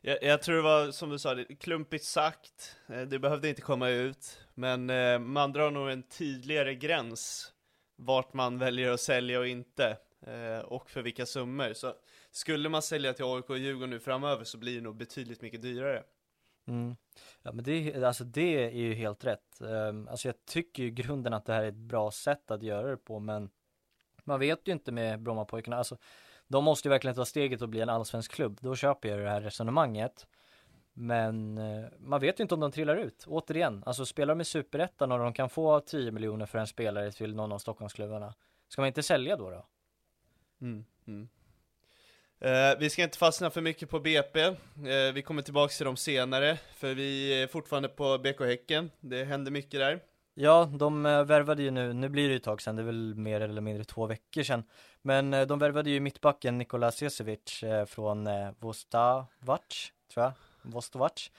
jag, 0.01 0.23
jag, 0.23 0.43
tror 0.43 0.57
det 0.57 0.63
var 0.63 0.91
som 0.91 1.11
du 1.11 1.19
sa, 1.19 1.35
det, 1.35 1.45
klumpigt 1.45 2.05
sagt, 2.05 2.77
eh, 2.89 3.01
det 3.01 3.19
behövde 3.19 3.49
inte 3.49 3.63
komma 3.63 3.89
ut, 3.89 4.41
men 4.55 4.91
eh, 4.91 5.19
man 5.19 5.53
drar 5.53 5.71
nog 5.71 5.91
en 5.91 6.03
tydligare 6.03 6.75
gräns 6.75 7.53
vart 7.97 8.33
man 8.33 8.59
väljer 8.59 8.91
att 8.91 9.01
sälja 9.01 9.39
och 9.39 9.47
inte, 9.47 9.97
eh, 10.27 10.59
och 10.59 10.91
för 10.91 11.03
vilka 11.03 11.27
summor. 11.27 11.73
Så 11.73 11.95
skulle 12.31 12.69
man 12.69 12.83
sälja 12.83 13.13
till 13.13 13.25
AIK 13.25 13.51
och 13.51 13.59
Djurgården 13.59 13.91
nu 13.91 14.01
framöver 14.01 14.45
så 14.45 14.59
blir 14.59 14.75
det 14.75 14.81
nog 14.81 14.97
betydligt 14.97 15.43
mycket 15.43 15.63
dyrare. 15.63 16.03
Mm. 16.69 16.97
Ja 17.43 17.53
men 17.53 17.65
det, 17.65 18.05
alltså 18.05 18.25
det 18.25 18.65
är 18.65 18.71
ju 18.71 18.95
helt 18.95 19.25
rätt. 19.25 19.61
Ehm, 19.61 20.09
alltså 20.09 20.29
jag 20.29 20.45
tycker 20.45 20.83
ju 20.83 20.89
i 20.89 20.93
grunden 20.93 21.33
att 21.33 21.45
det 21.45 21.53
här 21.53 21.63
är 21.63 21.69
ett 21.69 21.75
bra 21.75 22.11
sätt 22.11 22.51
att 22.51 22.63
göra 22.63 22.91
det 22.91 22.97
på 22.97 23.19
men 23.19 23.51
man 24.25 24.41
vet 24.41 24.69
ju 24.69 24.73
inte 24.73 24.93
med 24.93 25.23
Brommapojkarna, 25.23 25.77
alltså 25.77 25.97
de 26.49 26.65
måste 26.65 26.89
ju 26.89 26.91
verkligen 26.91 27.15
ta 27.17 27.25
steget 27.25 27.63
och 27.63 27.69
bli 27.69 27.81
en 27.81 27.89
allsvensk 27.89 28.33
klubb. 28.33 28.59
Då 28.63 28.77
köper 28.77 29.09
jag 29.09 29.19
det 29.19 29.31
här 29.31 29.41
resonemanget. 29.41 30.27
Men 30.99 31.59
eh, 31.59 31.85
man 31.99 32.21
vet 32.21 32.41
ju 32.41 32.43
inte 32.43 32.55
om 32.55 32.61
de 32.61 32.73
trillar 32.73 32.97
ut. 32.97 33.25
Återigen, 33.27 33.83
alltså 33.87 34.07
spelar 34.07 34.35
de 34.35 34.41
i 34.41 34.45
superettan 34.45 35.13
och 35.13 35.19
de 35.19 35.33
kan 35.33 35.49
få 35.49 35.81
10 35.81 36.11
miljoner 36.11 36.47
för 36.47 36.59
en 36.59 36.67
spelare 36.67 37.13
till 37.13 37.35
någon 37.35 37.53
av 37.53 37.59
Stockholmsklubbarna. 37.59 38.35
Ska 38.69 38.83
man 38.83 38.87
inte 38.87 39.03
sälja 39.03 39.37
då 39.37 39.51
då? 39.51 39.67
Mm, 40.61 40.85
mm. 41.07 41.29
Eh, 42.39 42.79
vi 42.79 42.91
ska 42.91 43.03
inte 43.03 43.19
fastna 43.19 43.51
för 43.51 43.61
mycket 43.61 43.91
på 43.91 44.01
BP, 44.01 44.41
eh, 44.41 44.55
vi 45.15 45.23
kommer 45.23 45.43
tillbaka 45.43 45.73
till 45.73 45.87
dem 45.87 45.97
senare, 45.97 46.59
för 46.75 46.95
vi 46.95 47.43
är 47.43 47.47
fortfarande 47.47 47.89
på 47.89 48.19
BK 48.19 48.41
Häcken, 48.41 48.91
det 49.01 49.25
händer 49.25 49.51
mycket 49.51 49.81
där. 49.81 50.01
Ja, 50.35 50.71
de 50.73 51.07
eh, 51.07 51.25
värvade 51.25 51.63
ju 51.63 51.71
nu, 51.71 51.93
nu 51.93 52.09
blir 52.09 52.25
det 52.25 52.31
ju 52.31 52.37
ett 52.37 52.43
tag 52.43 52.63
sedan, 52.63 52.77
det 52.77 52.83
är 52.83 52.87
väl 52.87 53.15
mer 53.15 53.41
eller 53.41 53.61
mindre 53.61 53.85
två 53.85 54.07
veckor 54.07 54.43
sedan. 54.43 54.65
Men 55.03 55.35
eh, 55.35 55.47
de 55.47 55.59
värvade 55.59 55.91
ju 55.91 56.01
mittbacken 56.01 56.59
Nikola 56.59 56.93
Sesevic 56.93 57.63
eh, 57.63 57.85
från 57.85 58.29
Vostavac, 58.59 59.93
tror 60.13 60.25
jag. 60.25 60.33
Vostovac. 60.71 61.31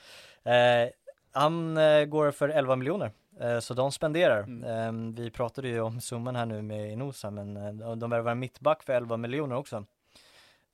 Eh, 0.43 0.89
han 1.31 1.77
eh, 1.77 2.05
går 2.05 2.31
för 2.31 2.49
11 2.49 2.75
miljoner. 2.75 3.11
Eh, 3.39 3.59
så 3.59 3.73
de 3.73 3.91
spenderar. 3.91 4.43
Mm. 4.43 4.63
Ehm, 4.63 5.15
vi 5.15 5.31
pratade 5.31 5.67
ju 5.67 5.81
om 5.81 6.01
summan 6.01 6.35
här 6.35 6.45
nu 6.45 6.61
med 6.61 6.91
Inosa 6.91 7.31
men 7.31 7.57
eh, 7.57 7.95
de 7.95 8.09
värvar 8.09 8.31
en 8.31 8.39
mittback 8.39 8.83
för 8.83 8.93
11 8.93 9.17
miljoner 9.17 9.55
också. 9.55 9.85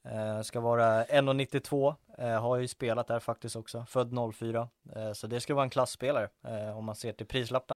Eh, 0.05 0.41
ska 0.41 0.59
vara 0.59 1.05
1,92, 1.05 1.95
eh, 2.17 2.41
har 2.41 2.57
ju 2.57 2.67
spelat 2.67 3.07
där 3.07 3.19
faktiskt 3.19 3.55
också, 3.55 3.85
född 3.89 4.33
04. 4.35 4.69
så 5.13 5.27
det 5.27 5.41
ska 5.41 5.55
vara 5.55 5.63
en 5.63 5.69
klassspelare 5.69 6.29
om 6.75 6.85
man 6.85 6.95
ser 6.95 7.11
till 7.11 7.25
prislappen. 7.25 7.75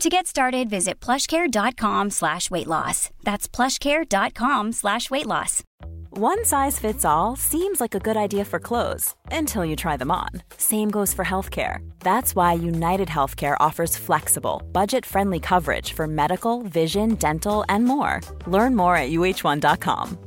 To 0.00 0.08
get 0.08 0.26
started, 0.26 0.68
visit 0.70 1.00
plushcare.com 1.00 2.10
slash 2.10 2.50
weight 2.50 2.66
loss. 2.66 3.10
That's 3.22 3.46
plushcare.com 3.48 4.72
slash 4.72 5.10
weight 5.10 5.26
loss. 5.26 5.62
One 6.10 6.44
size 6.44 6.78
fits 6.78 7.04
all 7.04 7.36
seems 7.36 7.80
like 7.80 7.94
a 7.94 7.98
good 8.00 8.16
idea 8.16 8.44
for 8.44 8.58
clothes 8.58 9.14
until 9.30 9.64
you 9.64 9.76
try 9.76 9.96
them 9.96 10.10
on. 10.10 10.28
Same 10.58 10.90
goes 10.90 11.14
for 11.14 11.24
healthcare. 11.24 11.78
That's 12.00 12.34
why 12.36 12.52
United 12.52 13.08
Healthcare 13.08 13.56
offers 13.60 13.96
flexible, 13.96 14.62
budget 14.72 15.06
friendly 15.06 15.40
coverage 15.40 15.94
for 15.94 16.06
medical, 16.06 16.62
vision, 16.62 17.14
dental, 17.14 17.64
and 17.68 17.84
more. 17.84 18.20
Learn 18.46 18.76
more 18.76 18.94
at 18.96 19.10
uh1.com. 19.10 20.18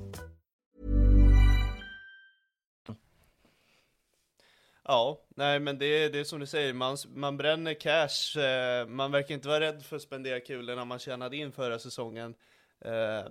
Ja, 4.87 5.21
nej 5.35 5.59
men 5.59 5.77
det, 5.77 5.85
är- 5.85 6.09
det 6.09 6.19
är 6.19 6.23
som 6.23 6.39
du 6.39 6.45
säger, 6.45 6.73
man, 6.73 6.97
man 7.15 7.37
bränner 7.37 7.73
cash, 7.73 8.39
eh, 8.41 8.87
man 8.87 9.11
verkar 9.11 9.35
inte 9.35 9.47
vara 9.47 9.59
rädd 9.59 9.83
för 9.83 9.95
att 9.95 10.01
spendera 10.01 10.39
kulorna 10.39 10.85
man 10.85 10.99
tjänade 10.99 11.37
in 11.37 11.51
förra 11.51 11.79
säsongen. 11.79 12.35
Eh, 12.81 13.23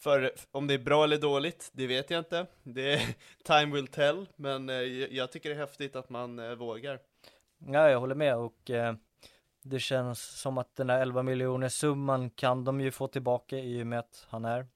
för 0.00 0.32
om 0.50 0.66
det 0.66 0.74
är 0.74 0.78
bra 0.78 1.04
eller 1.04 1.18
dåligt, 1.18 1.70
det 1.72 1.86
vet 1.86 2.10
jag 2.10 2.20
inte. 2.20 2.46
Det 2.62 2.92
är 2.94 3.00
time 3.44 3.74
will 3.74 3.86
tell, 3.86 4.26
men 4.36 4.68
eh, 4.68 4.76
jag 4.76 5.32
tycker 5.32 5.48
det 5.48 5.54
är 5.54 5.60
häftigt 5.60 5.96
att 5.96 6.10
man 6.10 6.38
eh, 6.38 6.54
vågar. 6.54 6.98
Ja, 7.66 7.90
jag 7.90 8.00
håller 8.00 8.14
med 8.14 8.36
och 8.36 8.70
eh, 8.70 8.94
det 9.62 9.80
känns 9.80 10.40
som 10.40 10.58
att 10.58 10.76
den 10.76 10.86
där 10.86 11.00
11 11.00 11.22
miljoner 11.22 11.68
summan 11.68 12.30
kan 12.30 12.64
de 12.64 12.80
ju 12.80 12.90
få 12.90 13.08
tillbaka 13.08 13.58
i 13.58 13.82
och 13.82 13.86
med 13.86 13.98
att 13.98 14.26
han 14.28 14.44
är 14.44 14.66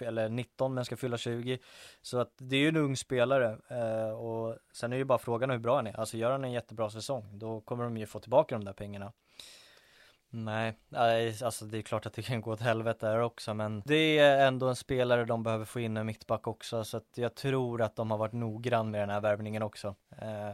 eller 0.00 0.28
19 0.28 0.74
men 0.74 0.84
ska 0.84 0.96
fylla 0.96 1.16
20 1.18 1.58
så 2.02 2.18
att 2.18 2.32
det 2.38 2.56
är 2.56 2.60
ju 2.60 2.68
en 2.68 2.76
ung 2.76 2.96
spelare 2.96 3.58
eh, 3.68 4.10
och 4.10 4.56
sen 4.72 4.92
är 4.92 4.96
ju 4.96 5.04
bara 5.04 5.18
frågan 5.18 5.50
hur 5.50 5.58
bra 5.58 5.76
han 5.76 5.86
är. 5.86 6.00
Alltså 6.00 6.16
gör 6.16 6.30
han 6.30 6.44
en 6.44 6.52
jättebra 6.52 6.90
säsong 6.90 7.38
då 7.38 7.60
kommer 7.60 7.84
de 7.84 7.96
ju 7.96 8.06
få 8.06 8.20
tillbaka 8.20 8.54
de 8.54 8.64
där 8.64 8.72
pengarna. 8.72 9.12
Nej, 10.32 10.74
alltså 11.44 11.64
det 11.64 11.78
är 11.78 11.82
klart 11.82 12.06
att 12.06 12.12
det 12.12 12.22
kan 12.22 12.40
gå 12.40 12.52
åt 12.52 12.60
helvete 12.60 13.06
där 13.06 13.20
också 13.20 13.54
men 13.54 13.82
det 13.86 14.18
är 14.18 14.46
ändå 14.46 14.68
en 14.68 14.76
spelare 14.76 15.24
de 15.24 15.42
behöver 15.42 15.64
få 15.64 15.80
in 15.80 15.96
en 15.96 16.06
mittback 16.06 16.46
också 16.46 16.84
så 16.84 16.96
att 16.96 17.08
jag 17.14 17.34
tror 17.34 17.82
att 17.82 17.96
de 17.96 18.10
har 18.10 18.18
varit 18.18 18.32
noggrann 18.32 18.90
med 18.90 19.00
den 19.00 19.10
här 19.10 19.20
värvningen 19.20 19.62
också. 19.62 19.94
Eh, 20.22 20.50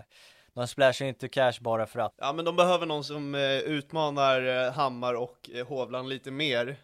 De 0.54 0.66
splashar 0.66 1.06
inte 1.06 1.28
cash 1.28 1.52
bara 1.60 1.86
för 1.86 2.00
att. 2.00 2.14
Ja 2.16 2.32
men 2.32 2.44
de 2.44 2.56
behöver 2.56 2.86
någon 2.86 3.04
som 3.04 3.34
eh, 3.34 3.58
utmanar 3.58 4.66
eh, 4.66 4.72
Hammar 4.72 5.14
och 5.14 5.50
eh, 5.54 5.66
Hovland 5.66 6.08
lite 6.08 6.30
mer. 6.30 6.76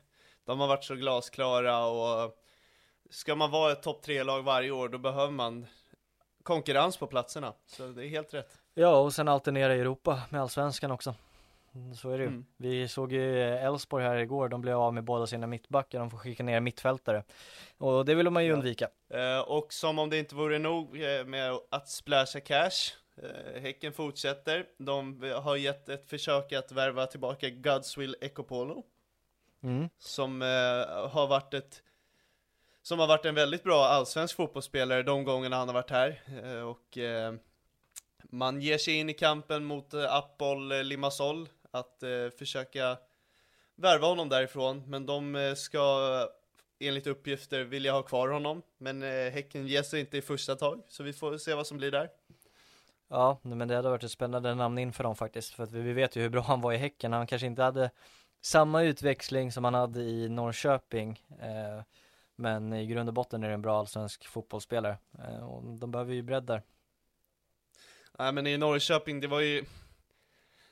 De 0.45 0.61
har 0.61 0.69
varit 0.69 0.85
så 0.85 0.95
glasklara 0.95 1.87
och 1.87 2.39
ska 3.11 3.35
man 3.35 3.51
vara 3.51 3.73
ett 3.73 3.83
topp 3.83 4.03
tre 4.03 4.23
lag 4.23 4.43
varje 4.43 4.71
år 4.71 4.89
då 4.89 4.99
behöver 4.99 5.33
man 5.33 5.67
konkurrens 6.43 6.97
på 6.97 7.07
platserna. 7.07 7.53
Så 7.67 7.87
det 7.87 8.07
är 8.07 8.09
helt 8.09 8.35
rätt. 8.35 8.59
Ja, 8.75 8.97
och 8.97 9.15
sen 9.15 9.29
alternera 9.29 9.77
i 9.77 9.81
Europa 9.81 10.23
med 10.31 10.41
allsvenskan 10.43 10.91
också. 10.91 11.15
Så 11.97 12.11
är 12.11 12.19
det 12.19 12.25
ju. 12.25 12.29
Mm. 12.29 12.47
Vi 12.57 12.89
såg 12.89 13.13
ju 13.13 13.43
Elfsborg 13.43 14.05
här 14.05 14.17
igår, 14.17 14.49
de 14.49 14.61
blev 14.61 14.79
av 14.79 14.95
med 14.95 15.05
båda 15.05 15.27
sina 15.27 15.47
mittbackar, 15.47 15.99
de 15.99 16.11
får 16.11 16.19
skicka 16.19 16.43
ner 16.43 16.61
mittfältare. 16.61 17.25
Och 17.79 18.05
det 18.05 18.15
vill 18.15 18.31
man 18.31 18.45
ju 18.45 18.49
Ja. 18.51 18.55
undvika. 18.55 18.89
Eh, 19.11 19.41
och 19.41 19.73
som 19.73 19.99
om 19.99 20.11
det 20.11 20.19
inte 20.19 20.35
vore 20.35 20.59
nog 20.59 21.03
eh, 21.03 21.25
med 21.25 21.59
att 21.71 21.89
splasha 21.89 22.41
cash. 22.41 22.93
Eh, 23.23 23.61
häcken 23.63 23.93
fortsätter. 23.93 24.67
De 24.79 25.23
har 25.43 25.57
gett 25.57 25.89
ett 25.89 26.11
försök 26.11 26.53
att 26.53 26.73
värva 26.73 27.07
tillbaka 27.07 27.51
Godswill 27.51 28.17
Ekopolo. 28.21 28.85
Mm. 29.63 29.89
Som 29.99 30.43
eh, 30.43 30.49
har 31.11 31.27
varit 31.27 31.55
ett 31.55 31.83
Som 32.83 32.99
har 32.99 33.07
varit 33.07 33.25
en 33.25 33.35
väldigt 33.35 33.63
bra 33.63 33.85
allsvensk 33.85 34.37
fotbollsspelare 34.37 35.03
de 35.03 35.25
gångerna 35.25 35.57
han 35.57 35.69
har 35.69 35.75
varit 35.75 35.91
här. 35.91 36.23
Eh, 36.45 36.63
och 36.63 36.99
eh, 36.99 37.35
Man 38.23 38.61
ger 38.61 38.79
sig 38.79 38.95
in 38.95 39.11
i 39.11 39.15
kampen 39.15 39.65
mot 39.65 39.95
eh, 39.95 40.15
Apol 40.15 40.73
eh, 40.73 40.85
Limassol 40.85 41.49
att 41.71 42.03
försöka 42.39 42.99
Värva 43.75 44.07
honom 44.07 44.29
därifrån. 44.29 44.83
Men 44.87 45.07
de 45.07 45.55
ska 45.57 45.81
Enligt 46.83 47.07
uppgifter 47.07 47.65
vilja 47.65 47.93
ha 47.93 48.03
kvar 48.03 48.29
honom. 48.29 48.63
Men 48.79 49.03
eh, 49.03 49.33
Häcken 49.33 49.67
ger 49.67 49.83
sig 49.83 50.01
inte 50.01 50.17
i 50.19 50.23
första 50.23 50.57
tag 50.57 50.83
så 50.89 51.03
vi 51.03 51.13
får 51.13 51.39
se 51.39 51.55
vad 51.55 51.67
som 51.67 51.77
blir 51.77 51.91
där. 51.91 52.09
Ja, 53.09 53.39
men 53.43 53.69
det 53.69 53.77
hade 53.77 53.91
varit 53.91 54.05
ett 54.05 54.11
spännande 54.11 54.55
namn 54.55 54.79
in 54.79 54.93
för 54.93 55.05
dem 55.05 55.17
faktiskt, 55.17 55.55
för 55.55 55.63
att 55.63 55.73
vi 55.73 55.81
vi 55.81 55.93
vet 55.93 56.17
ju 56.17 56.23
hur 56.23 56.29
bra 56.29 56.41
han 56.41 56.61
var 56.61 56.73
i 56.73 56.77
Häcken. 56.77 57.13
Han 57.13 57.27
kanske 57.27 57.47
inte 57.47 57.63
hade 57.63 57.91
samma 58.43 58.83
utväxling 58.83 59.53
som 59.53 59.65
han 59.65 59.75
hade 59.75 60.01
i 60.03 60.29
Norrköping, 60.29 61.23
eh, 61.41 61.83
men 62.37 62.73
i 62.73 62.87
grund 62.87 63.09
och 63.09 63.15
botten 63.15 63.43
är 63.45 63.49
det 63.49 63.55
en 63.55 63.63
bra 63.63 63.79
allsvensk 63.79 64.27
fotbollsspelare. 64.27 64.99
Eh, 65.19 65.49
och 65.49 65.63
de 65.79 65.91
behöver 65.91 66.15
ju 66.15 66.23
bredd 66.23 66.45
där. 66.45 66.63
Nej 68.19 68.33
men 68.33 68.47
i 68.47 68.59
Norrköping, 68.59 69.21
det 69.21 69.27
var 69.29 69.41
ju 69.41 69.65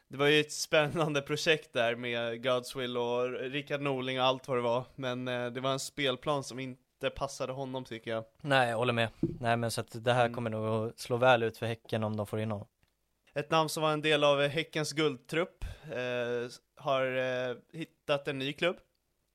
Det 0.09 0.17
var 0.17 0.27
ju 0.27 0.41
ett 0.41 0.53
spännande 0.53 1.23
projekt 1.23 1.73
där 1.73 1.97
med 1.97 2.43
Godswill 2.45 2.97
och 2.97 3.31
Rickard 3.31 3.81
Norling 3.81 4.21
och 4.21 4.27
allt 4.27 4.49
vad 4.49 4.59
det 4.59 4.63
var 4.63 4.85
Men 4.95 5.29
eh, 5.29 5.47
det 5.47 5.61
var 5.61 5.73
en 5.73 5.79
spelplan 5.81 6.45
som 6.45 6.59
inte 6.59 7.11
passade 7.17 7.53
honom 7.53 7.85
tycker 7.85 8.11
jag 8.11 8.25
Nej, 8.41 8.71
jag 8.71 8.77
håller 8.77 8.93
med. 8.93 9.09
Nej, 9.21 9.57
men 9.57 9.71
så 9.71 9.81
att 9.81 10.05
det 10.05 10.13
här 10.13 10.25
Mm. 10.25 10.35
kommer 10.35 10.51
nog 10.51 10.89
att 10.89 10.99
slå 10.99 11.17
väl 11.17 11.43
ut 11.43 11.59
för 11.59 11.67
Häcken 11.67 12.05
om 12.05 12.17
de 12.17 12.27
får 12.27 12.41
in 12.41 12.51
honom. 12.51 12.67
Ett 13.35 13.51
namn 13.51 13.69
som 13.69 13.83
var 13.83 13.93
en 13.93 14.03
del 14.03 14.25
av 14.25 14.41
Häckens 14.41 14.93
guldtrupp 14.93 15.65
eh, 15.93 16.51
Har 16.77 17.17
eh, 17.17 17.57
hittat 17.73 18.29
en 18.29 18.39
ny 18.39 18.53
klubb 18.53 18.77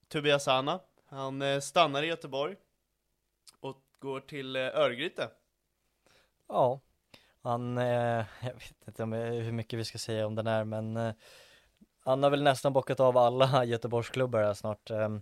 Tobias 0.08 0.46
Hanna. 0.46 0.80
Han 1.06 1.42
eh, 1.42 1.60
stannar 1.60 2.04
i 2.04 2.08
Göteborg 2.08 2.56
Och 3.60 3.84
går 4.00 4.20
till 4.20 4.56
eh, 4.56 4.62
Örgryte 4.62 5.30
Ja, 6.48 6.80
han, 7.42 7.78
eh, 7.78 8.26
jag 8.42 8.54
vet 8.54 8.88
inte 8.88 9.04
om, 9.04 9.14
eh, 9.14 9.32
hur 9.32 9.52
mycket 9.52 9.80
vi 9.80 9.86
ska 9.86 9.98
säga 9.98 10.28
om 10.28 10.36
den 10.36 10.48
här 10.48 10.64
men 10.64 10.98
eh, 10.98 11.14
han 12.00 12.24
har 12.24 12.30
väl 12.30 12.44
nästan 12.44 12.74
bockat 12.74 13.00
av 13.00 13.18
alla 13.18 13.66
Göteborgsklubbar 13.66 14.44
här 14.44 14.54
snart. 14.54 14.90
Ehm, 14.90 15.22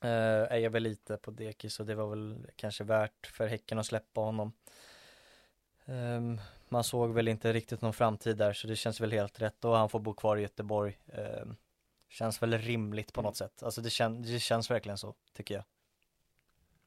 eh, 0.00 0.10
eh, 0.42 0.64
är 0.64 0.68
väl 0.68 0.82
lite 0.82 1.16
på 1.16 1.30
dekis 1.30 1.80
och 1.80 1.86
det 1.86 1.94
var 1.94 2.10
väl 2.10 2.46
kanske 2.56 2.84
värt 2.84 3.26
för 3.26 3.46
Häcken 3.46 3.78
att 3.78 3.86
släppa 3.86 4.20
honom. 4.20 4.52
Ehm, 5.86 6.40
man 6.72 6.84
såg 6.84 7.14
väl 7.14 7.28
inte 7.28 7.52
riktigt 7.52 7.80
någon 7.80 7.92
framtid 7.92 8.36
där 8.36 8.52
så 8.52 8.66
det 8.66 8.76
känns 8.76 9.00
väl 9.00 9.12
helt 9.12 9.40
rätt 9.40 9.64
och 9.64 9.76
han 9.76 9.88
får 9.88 10.00
bo 10.00 10.14
kvar 10.14 10.36
i 10.36 10.42
Göteborg. 10.42 10.98
Ehm, 11.12 11.56
känns 12.08 12.42
väl 12.42 12.58
rimligt 12.58 13.12
på 13.12 13.22
något 13.22 13.36
sätt. 13.36 13.62
Alltså 13.62 13.80
det, 13.80 13.90
kän, 13.90 14.22
det 14.22 14.38
känns 14.38 14.70
verkligen 14.70 14.98
så, 14.98 15.14
tycker 15.32 15.54
jag. 15.54 15.64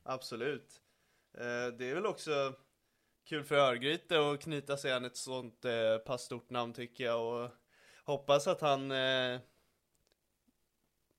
Absolut 0.04 0.82
eh, 1.34 1.78
Det 1.78 1.90
är 1.90 1.96
väl 1.96 2.06
också 2.06 2.54
kul 3.24 3.44
för 3.44 3.56
Örgryte 3.56 4.20
att 4.20 4.42
knyta 4.42 4.78
sig 4.78 4.92
an 4.92 5.06
ett 5.06 5.18
sånt 5.18 5.66
eh, 5.66 5.98
pass 6.06 6.22
stort 6.22 6.50
namn 6.50 6.74
tycker 6.74 7.04
jag 7.04 7.44
och 7.44 7.52
hoppas 8.06 8.48
att 8.48 8.62
han 8.62 8.92
eh, 8.92 9.40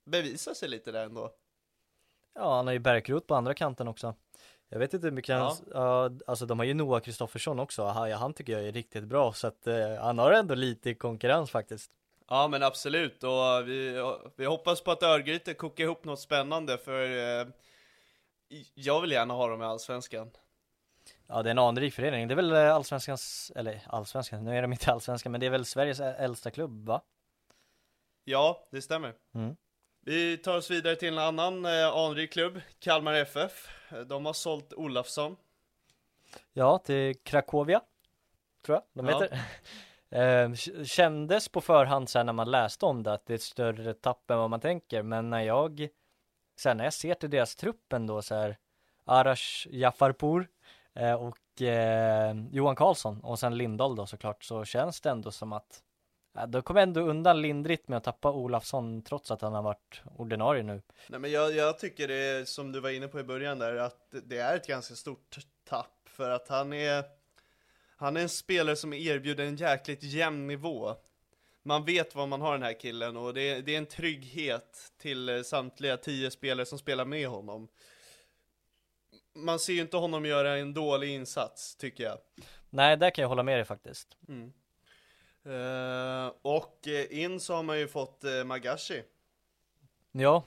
bevisar 0.05 0.55
sig 0.55 0.69
lite 0.69 0.93
där 0.93 1.05
ändå. 1.05 1.35
Ja, 2.35 2.57
han 2.57 2.67
har 2.67 2.73
ju 2.73 2.79
Bärkroth 2.79 3.27
på 3.27 3.35
andra 3.35 3.55
kanten 3.55 3.89
också. 3.89 4.15
Jag 4.69 4.79
vet 4.79 4.95
inte 4.95 5.07
hur 5.07 5.13
mycket 5.13 5.37
han, 5.37 5.57
ja, 5.73 6.11
alltså 6.27 6.47
de 6.47 6.59
har 6.59 6.67
ju 6.67 6.75
Noah 6.75 7.01
Kristoffersson 7.01 7.59
också, 7.59 7.85
han, 7.85 8.13
han 8.13 8.35
tycker 8.35 8.53
jag 8.53 8.69
är 8.69 8.73
riktigt 8.73 9.05
bra 9.05 9.33
så 9.33 9.47
att 9.47 9.67
eh, 9.67 9.97
han 10.01 10.19
har 10.19 10.33
ändå 10.33 10.55
lite 10.55 10.95
konkurrens 10.95 11.51
faktiskt. 11.51 11.91
Ja 12.29 12.49
men 12.49 12.63
absolut 12.63 13.25
och 13.25 13.69
vi, 13.69 14.05
vi 14.37 14.45
hoppas 14.45 14.81
på 14.81 14.91
att 14.91 15.03
Örgryte 15.03 15.55
kokar 15.55 15.85
ihop 15.85 16.05
något 16.05 16.21
spännande 16.21 16.79
för 16.79 17.03
eh, 17.03 17.47
jag 18.75 19.01
vill 19.01 19.13
gärna 19.13 19.35
ha 19.35 19.49
dem 19.49 19.63
i 19.63 19.65
Allsvenskan. 19.65 20.31
Ja, 21.27 21.43
det 21.43 21.49
är 21.49 21.51
en 21.51 21.59
anrik 21.59 21.95
förening, 21.95 22.29
det 22.29 22.35
är 22.35 22.37
väl 22.37 22.53
eh, 22.53 22.75
allsvenskans, 22.75 23.53
eller 23.57 23.83
allsvenskan, 23.87 24.45
nu 24.45 24.59
är 24.59 24.63
de 24.63 24.73
inte 24.73 24.93
allsvenskan, 24.93 25.33
men 25.33 25.41
det 25.41 25.47
är 25.47 25.51
väl 25.51 25.65
Sveriges 25.65 26.01
äldsta 26.01 26.51
klubb 26.51 26.87
va? 26.87 27.03
Ja, 28.25 28.67
det 28.71 28.83
stämmer. 28.83 29.15
Mm. 29.35 29.57
Vi 30.09 30.37
tar 30.39 30.57
oss 30.57 30.71
vidare 30.71 30.97
till 30.97 31.09
en 31.09 31.19
annan 31.19 31.65
eh, 31.65 31.89
anrik 31.89 32.33
klubb, 32.33 32.61
Kalmar 32.79 33.15
FF. 33.15 33.69
De 34.07 34.27
har 34.27 34.33
sålt 34.33 34.73
Olafsson. 34.73 35.37
Ja, 36.53 36.79
till 36.79 37.15
Krakowia, 37.23 37.81
tror 38.67 38.77
jag 38.77 38.83
de 39.05 39.07
Ja. 39.09 39.21
heter. 39.23 39.41
Eh, 40.11 40.55
Kändes 40.85 41.49
på 41.49 41.61
förhand 41.61 42.09
sen 42.09 42.27
när 42.27 42.33
man 42.33 42.51
läste 42.51 42.87
om 42.87 43.03
det 43.03 43.13
att 43.13 43.27
det 43.27 43.33
är 43.33 43.35
ett 43.35 43.43
större 43.43 43.95
tapp 43.95 44.31
än 44.31 44.39
vad 44.39 44.51
man 44.51 44.61
tänker, 44.61 45.03
men 45.03 45.31
när 45.31 45.41
jag 45.41 45.89
sen 46.59 46.77
när 46.77 46.85
jag 46.85 46.93
ser 46.93 47.15
till 47.15 47.31
deras 47.31 47.57
trupp 47.57 47.93
ändå 47.93 48.23
så 48.23 48.35
här 48.35 48.57
Arash 49.05 49.67
Jafarpour 49.71 50.49
eh, 50.95 51.15
och 51.15 51.63
eh, 51.63 52.35
Johan 52.51 52.77
Karlsson 52.77 53.21
och 53.21 53.39
sen 53.39 53.57
Lindahl 53.59 53.97
då 53.97 54.07
såklart 54.07 54.45
så 54.45 54.65
känns 54.65 55.01
det 55.01 55.11
ändå 55.11 55.31
som 55.31 55.53
att 55.53 55.83
Ja, 56.37 56.47
då 56.47 56.63
kom 56.63 56.77
ändå 56.77 57.01
undan 57.01 57.43
lindrigt 57.43 57.89
med 57.89 57.97
att 57.97 58.05
tappa 58.05 58.33
Olafsson 58.33 59.03
trots 59.03 59.31
att 59.31 59.43
han 59.43 59.55
har 59.55 59.63
varit 59.63 60.03
ordinarie 60.17 60.63
nu. 60.63 60.83
Nej 61.09 61.21
men 61.21 61.31
jag, 61.31 61.55
jag 61.55 61.79
tycker 61.79 62.09
det 62.09 62.15
är, 62.15 62.45
som 62.45 62.73
du 62.73 62.81
var 62.81 62.91
inne 62.91 63.09
på 63.09 63.21
i 63.21 63.23
början 63.23 63.59
där, 63.59 63.77
att 63.77 64.15
det 64.25 64.39
är 64.39 64.57
ett 64.57 64.67
ganska 64.67 64.95
stort 64.95 65.39
tapp 65.65 66.09
för 66.09 66.31
att 66.31 66.49
han 66.49 66.73
är 66.73 67.05
Han 67.97 68.17
är 68.17 68.21
en 68.21 68.29
spelare 68.29 68.77
som 68.77 68.93
erbjuder 68.93 69.45
en 69.45 69.57
jäkligt 69.57 70.03
jämn 70.03 70.47
nivå 70.47 70.95
Man 71.63 71.85
vet 71.85 72.15
vad 72.15 72.29
man 72.29 72.41
har 72.41 72.53
den 72.53 72.63
här 72.63 72.81
killen 72.81 73.17
och 73.17 73.35
det, 73.35 73.61
det 73.61 73.75
är 73.75 73.79
en 73.79 73.87
trygghet 73.87 74.93
till 74.99 75.45
samtliga 75.45 75.97
tio 75.97 76.31
spelare 76.31 76.67
som 76.67 76.79
spelar 76.79 77.05
med 77.05 77.29
honom 77.29 77.69
Man 79.35 79.59
ser 79.59 79.73
ju 79.73 79.81
inte 79.81 79.97
honom 79.97 80.27
göra 80.27 80.57
en 80.57 80.75
dålig 80.75 81.11
insats, 81.11 81.77
tycker 81.77 82.05
jag 82.05 82.19
Nej, 82.71 82.97
där 82.97 83.11
kan 83.11 83.23
jag 83.23 83.29
hålla 83.29 83.43
med 83.43 83.59
dig 83.59 83.65
faktiskt. 83.65 84.17
mm. 84.29 84.53
Eh, 85.47 86.33
Och 86.43 86.89
eh, 86.89 87.19
in 87.23 87.41
så 87.41 87.55
har 87.55 87.63
man 87.63 87.79
ju 87.79 87.89
fått 87.89 88.25
eh, 88.25 88.45
Magashi 88.45 89.03
Ja, 90.13 90.45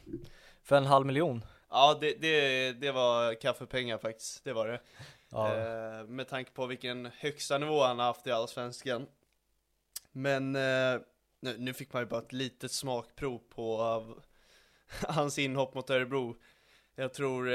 för 0.63 0.75
en 0.77 0.86
halv 0.86 1.06
miljon. 1.06 1.44
Ja, 1.70 1.98
det, 2.01 2.22
det, 2.22 2.72
det 2.74 2.91
var 2.91 3.34
kaffepengar 3.41 3.98
faktiskt, 3.98 4.44
det 4.44 4.53
var 4.53 4.68
det 4.68 4.79
Ja, 5.29 5.48
Eh, 5.48 6.03
med 6.08 6.27
tanke 6.27 6.51
på 6.51 6.65
vilken 6.65 7.06
högsta 7.06 7.58
nivå 7.58 7.84
han 7.84 8.00
har 8.00 8.06
haft 8.06 8.27
i 8.27 8.32
Allsvenskan. 8.32 9.08
Men 10.12 10.51
nu, 10.51 11.56
nu 11.58 11.74
fick 11.74 11.94
man 11.94 12.01
ju 12.01 12.06
bara 12.06 12.22
ett 12.22 12.34
litet 12.34 12.72
smakprov 12.72 13.41
på 13.50 13.82
av 13.82 14.24
hans 15.08 15.39
inhopp 15.39 15.74
mot 15.75 15.89
Örebro. 15.89 16.36
Jag 16.96 17.13
tror 17.13 17.50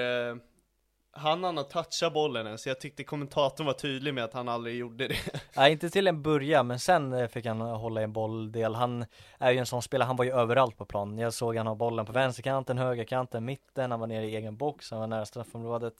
han 1.16 1.44
hann 1.44 1.64
toucha 1.64 2.10
bollen 2.10 2.46
ens, 2.46 2.66
jag 2.66 2.80
tyckte 2.80 3.04
kommentatorn 3.04 3.66
var 3.66 3.72
tydlig 3.72 4.14
med 4.14 4.24
att 4.24 4.32
han 4.32 4.48
aldrig 4.48 4.76
gjorde 4.76 5.08
det. 5.08 5.16
Nej, 5.56 5.72
inte 5.72 5.90
till 5.90 6.06
en 6.06 6.22
början, 6.22 6.66
men 6.66 6.78
sen 6.78 7.12
eh, 7.12 7.28
fick 7.28 7.46
han 7.46 7.60
hålla 7.60 8.00
i 8.00 8.04
en 8.04 8.12
bolldel. 8.12 8.74
Han 8.74 9.04
är 9.38 9.50
ju 9.50 9.58
en 9.58 9.66
sån 9.66 9.82
spelare, 9.82 10.06
han 10.06 10.16
var 10.16 10.24
ju 10.24 10.32
överallt 10.32 10.76
på 10.76 10.84
planen. 10.84 11.18
Jag 11.18 11.34
såg 11.34 11.56
han 11.56 11.66
ha 11.66 11.74
bollen 11.74 12.06
på 12.06 12.12
vänsterkanten, 12.12 12.78
högerkanten, 12.78 13.44
mitten, 13.44 13.90
han 13.90 14.00
var 14.00 14.06
nere 14.06 14.26
i 14.26 14.36
egen 14.36 14.56
box, 14.56 14.90
han 14.90 15.00
var 15.00 15.06
nära 15.06 15.26
straffområdet. 15.26 15.94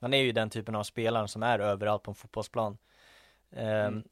Han 0.00 0.14
är 0.14 0.22
ju 0.22 0.32
den 0.32 0.50
typen 0.50 0.74
av 0.74 0.82
spelare 0.82 1.28
som 1.28 1.42
är 1.42 1.58
överallt 1.58 2.02
på 2.02 2.10
en 2.10 2.14
fotbollsplan. 2.14 2.78
Ehm, 3.52 4.04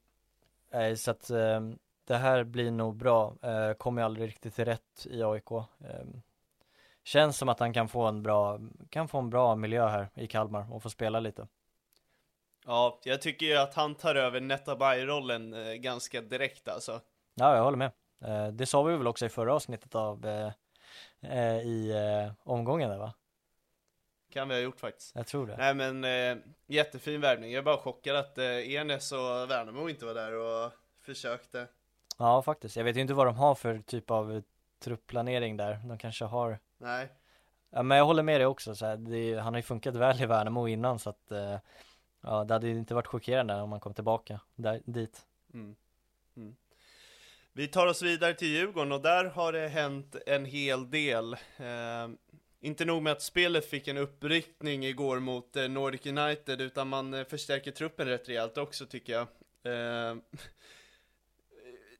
eh, 0.71 0.95
så 0.95 1.11
att 1.11 1.31
ehm, 1.31 1.79
det 2.05 2.17
här 2.17 2.45
blir 2.45 2.71
nog 2.71 2.97
bra, 2.97 3.35
uh, 3.45 3.75
kommer 3.75 4.03
aldrig 4.03 4.29
riktigt 4.29 4.55
till 4.55 4.65
rätt 4.65 5.07
i 5.11 5.23
AIK. 5.23 5.51
Känns 7.05 7.39
som 7.39 7.49
att 7.49 7.61
han 7.61 7.73
kan 7.73 7.89
få 7.89 8.03
en 8.03 8.23
bra, 8.23 8.59
kan 8.91 9.09
få 9.09 9.19
en 9.19 9.31
bra 9.31 9.57
miljö 9.57 9.89
här 9.89 10.09
i 10.15 10.27
Kalmar 10.27 10.73
och 10.73 10.83
få 10.83 10.91
spela 10.91 11.21
lite. 11.21 11.47
Ja, 12.67 13.01
jag 13.05 13.23
tycker 13.23 13.47
ju 13.47 13.57
att 13.57 13.75
han 13.75 13.95
tar 13.95 14.15
över 14.15 14.41
Netabay-rollen 14.41 15.55
eh, 15.55 15.73
ganska 15.75 16.21
direkt 16.21 16.69
alltså. 16.69 17.01
Ja, 17.35 17.57
jag 17.57 17.65
håller 17.65 17.77
med. 17.77 17.91
Eh, 18.25 18.49
det 18.49 18.67
sa 18.67 18.83
vi 18.83 18.97
väl 18.97 19.07
också 19.07 19.27
i 19.27 19.29
förra 19.29 19.55
avsnittet 19.55 19.95
av 19.95 20.27
eh, 21.21 21.57
i 21.57 21.93
omgången 22.45 22.91
där 22.91 22.99
va? 22.99 23.13
Kan 24.33 24.49
vi 24.49 24.55
ha 24.55 24.61
gjort 24.61 24.81
faktiskt. 24.81 25.15
Jag 25.15 25.27
tror 25.27 25.47
det. 25.47 25.57
Nej 25.57 25.75
men 25.75 26.43
jättefin 26.67 27.21
värvning, 27.21 27.53
jag 27.53 27.59
är 27.59 27.65
bara 27.65 27.77
chockad 27.77 28.17
att 28.17 28.39
Enes 28.39 29.13
och 29.13 29.51
Värnamo 29.51 29.89
inte 29.89 30.05
var 30.05 30.15
där 30.15 30.33
och 30.33 30.73
försökte. 31.01 31.67
Ja, 32.19 32.43
faktiskt. 32.43 32.77
Jag 32.77 32.85
vet 32.85 32.97
ju 32.97 33.01
inte 33.01 33.15
vad 33.15 33.27
de 33.27 33.37
har 33.37 33.55
för 33.55 33.79
typ 33.79 34.11
av 34.11 34.43
truppplanering 34.81 35.57
där. 35.57 35.81
De 35.85 35.99
kanske 35.99 36.25
har 36.25 36.59
Nej. 36.83 37.09
Ja, 37.71 37.83
men 37.83 37.99
jag 37.99 38.05
håller 38.05 38.23
med 38.23 38.41
dig 38.41 38.47
också 38.47 38.75
så 38.75 38.87
här, 38.87 38.97
det, 38.97 39.39
han 39.39 39.55
har 39.55 39.59
ju 39.59 39.63
funkat 39.63 39.97
väl 39.97 40.23
i 40.23 40.27
Värnamo 40.27 40.69
innan 40.69 40.99
så 40.99 41.11
att 41.11 41.31
eh, 41.31 41.59
Ja, 42.23 42.45
det 42.45 42.55
hade 42.55 42.69
ju 42.69 42.79
inte 42.79 42.95
varit 42.95 43.07
chockerande 43.07 43.55
om 43.55 43.73
han 43.73 43.81
kom 43.81 43.95
tillbaka 43.95 44.41
där, 44.55 44.81
dit. 44.85 45.27
Mm. 45.55 45.75
Mm. 46.37 46.57
Vi 47.53 47.69
tar 47.69 47.87
oss 47.87 48.03
vidare 48.03 48.35
till 48.35 48.49
Djurgården 48.49 48.93
och 48.93 49.03
där 49.03 49.25
har 49.25 49.53
det 49.53 49.69
hänt 49.69 50.17
en 50.27 50.45
hel 50.45 50.91
del. 50.91 51.33
Eh, 51.57 52.09
inte 52.61 52.85
nog 52.85 53.03
med 53.03 53.13
att 53.13 53.23
spelet 53.23 53.71
fick 53.71 53.89
en 53.89 53.97
uppryckning 53.97 54.85
igår 54.85 55.21
mot 55.21 55.57
eh, 55.57 55.69
Nordic 55.69 56.07
United, 56.07 56.61
utan 56.61 56.89
man 56.89 57.15
eh, 57.15 57.25
förstärker 57.25 57.71
truppen 57.71 58.09
rätt 58.09 58.29
rejält 58.29 58.59
också 58.59 58.87
tycker 58.87 59.13
jag. 59.13 59.27
Eh, 59.65 60.17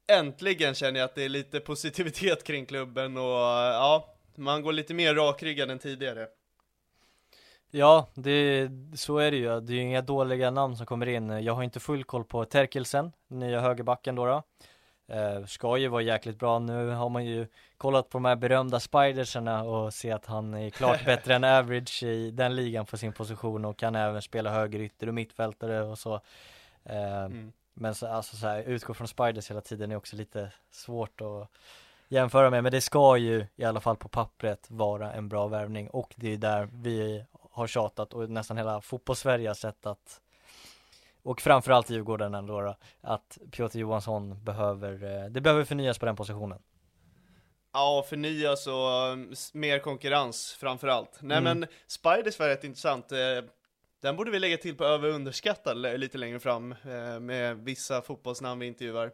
äntligen 0.19 0.75
känner 0.75 1.01
jag 1.01 1.05
att 1.05 1.15
det 1.15 1.25
är 1.25 1.29
lite 1.29 1.61
positivitet 1.61 2.45
kring 2.45 2.67
klubben 2.67 3.17
och 3.17 3.23
eh, 3.23 3.73
ja, 3.73 4.15
man 4.43 4.63
går 4.63 4.73
lite 4.73 4.95
mer 4.95 5.15
rakryggad 5.15 5.71
än 5.71 5.79
tidigare. 5.79 6.27
Ja, 7.71 8.09
det, 8.15 8.69
så 8.95 9.19
är 9.19 9.31
det 9.31 9.37
ju. 9.37 9.61
Det 9.61 9.73
är 9.73 9.75
ju 9.75 9.81
inga 9.81 10.03
dåliga 10.03 10.51
namn 10.51 10.77
som 10.77 10.87
kommer 10.87 11.09
in. 11.09 11.45
Jag 11.45 11.53
har 11.53 11.63
inte 11.63 11.81
full 11.81 12.05
koll 12.05 12.25
på 12.25 12.45
Terkelsen, 12.45 13.13
nya 13.29 13.61
högerbacken 13.61 14.15
då. 14.15 14.27
då. 14.27 14.43
Eh, 15.15 15.45
ska 15.45 15.77
ju 15.77 15.89
vara 15.89 16.03
jäkligt 16.03 16.39
bra. 16.39 16.59
Nu 16.59 16.89
har 16.89 17.09
man 17.09 17.25
ju 17.25 17.47
kollat 17.77 18.09
på 18.09 18.19
de 18.19 18.25
här 18.25 18.37
berömda 18.37 18.81
spidersarna 18.81 19.63
och 19.63 19.95
ser 19.95 20.15
att 20.15 20.27
han 20.27 20.55
är 20.55 20.71
klart 20.71 21.05
bättre 21.07 21.35
än 21.35 21.45
average 21.45 22.03
i 22.03 22.31
den 22.31 22.57
ligan 22.57 22.87
på 22.87 22.97
sin 22.97 23.13
position 23.13 23.65
och 23.65 23.77
kan 23.77 23.95
även 23.95 24.23
spela 24.23 24.51
högerytter 24.51 25.07
och 25.07 25.15
mittfältare 25.15 25.83
och 25.83 25.99
så. 25.99 26.15
Eh, 26.85 27.25
Mm. 27.25 27.53
Men 27.75 27.95
så, 27.95 28.07
alltså 28.07 28.37
så 28.37 28.47
här, 28.47 28.63
utgå 28.63 28.95
från 28.95 29.09
spiders 29.09 29.51
hela 29.51 29.61
tiden 29.61 29.93
är 29.93 29.97
också 29.97 30.17
lite 30.17 30.53
svårt 30.71 31.21
att 31.21 31.49
jämföra 32.13 32.51
med. 32.51 32.63
Men 32.63 32.73
det 32.73 32.81
ska 32.81 33.17
ju 33.17 33.47
i 33.57 33.65
alla 33.65 33.81
fall 33.81 33.97
på 33.97 34.09
pappret 34.09 34.67
vara 34.71 35.13
en 35.13 35.29
bra 35.29 35.47
värvning 35.47 35.89
och 35.91 36.15
det 36.17 36.33
är 36.33 36.37
där 36.37 36.69
vi 36.73 37.25
har 37.51 37.67
tjatat 37.67 38.13
och 38.15 38.31
nästan 38.31 38.57
hela 38.57 38.81
fotbollssverige 38.81 39.49
har 39.49 39.55
sett 39.55 39.87
att 39.87 40.21
och 41.23 41.41
framförallt 41.41 41.91
Djurgården 41.91 42.35
ändå 42.35 42.61
då, 42.61 42.77
att 43.01 43.39
Piotr 43.51 43.79
Johansson 43.79 44.45
behöver, 44.45 44.93
eh, 45.25 45.31
det 45.31 45.41
behöver 45.41 45.65
förnyas 45.65 45.99
på 45.99 46.07
den 46.07 46.17
positionen. 46.17 46.59
Ja, 47.73 48.05
förnyas 48.09 48.67
och 48.67 49.19
mer 49.53 49.79
konkurrens 49.79 50.53
framförallt. 50.61 51.19
Nej 51.23 51.39
Mm. 51.39 51.59
men 51.59 51.69
Spiders 51.87 52.39
var 52.39 52.49
rätt 52.49 52.65
intressant. 52.65 53.13
Eh, 53.13 53.19
Den 54.03 54.17
borde 54.17 54.31
vi 54.31 54.39
lägga 54.39 54.57
till 54.57 54.77
på 54.77 54.85
över 54.85 55.09
underskattad 55.09 55.77
li- 55.77 55.99
lite 55.99 56.19
längre 56.19 56.41
fram 56.41 56.73
eh, 56.73 57.21
med 57.21 57.57
vissa 57.59 58.03
fotbollsnamn 58.03 58.61
vi 58.61 58.67
intervjuar. 58.67 59.11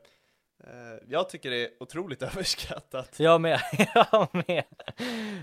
Eh, 0.65 0.71
Jag 1.09 1.29
tycker 1.29 1.51
det 1.51 1.65
är 1.65 1.71
otroligt 1.81 2.23
överskattat. 2.33 3.15
Jag 3.21 3.41
med, 3.41 3.61
jag 3.95 4.29
med. 4.47 4.65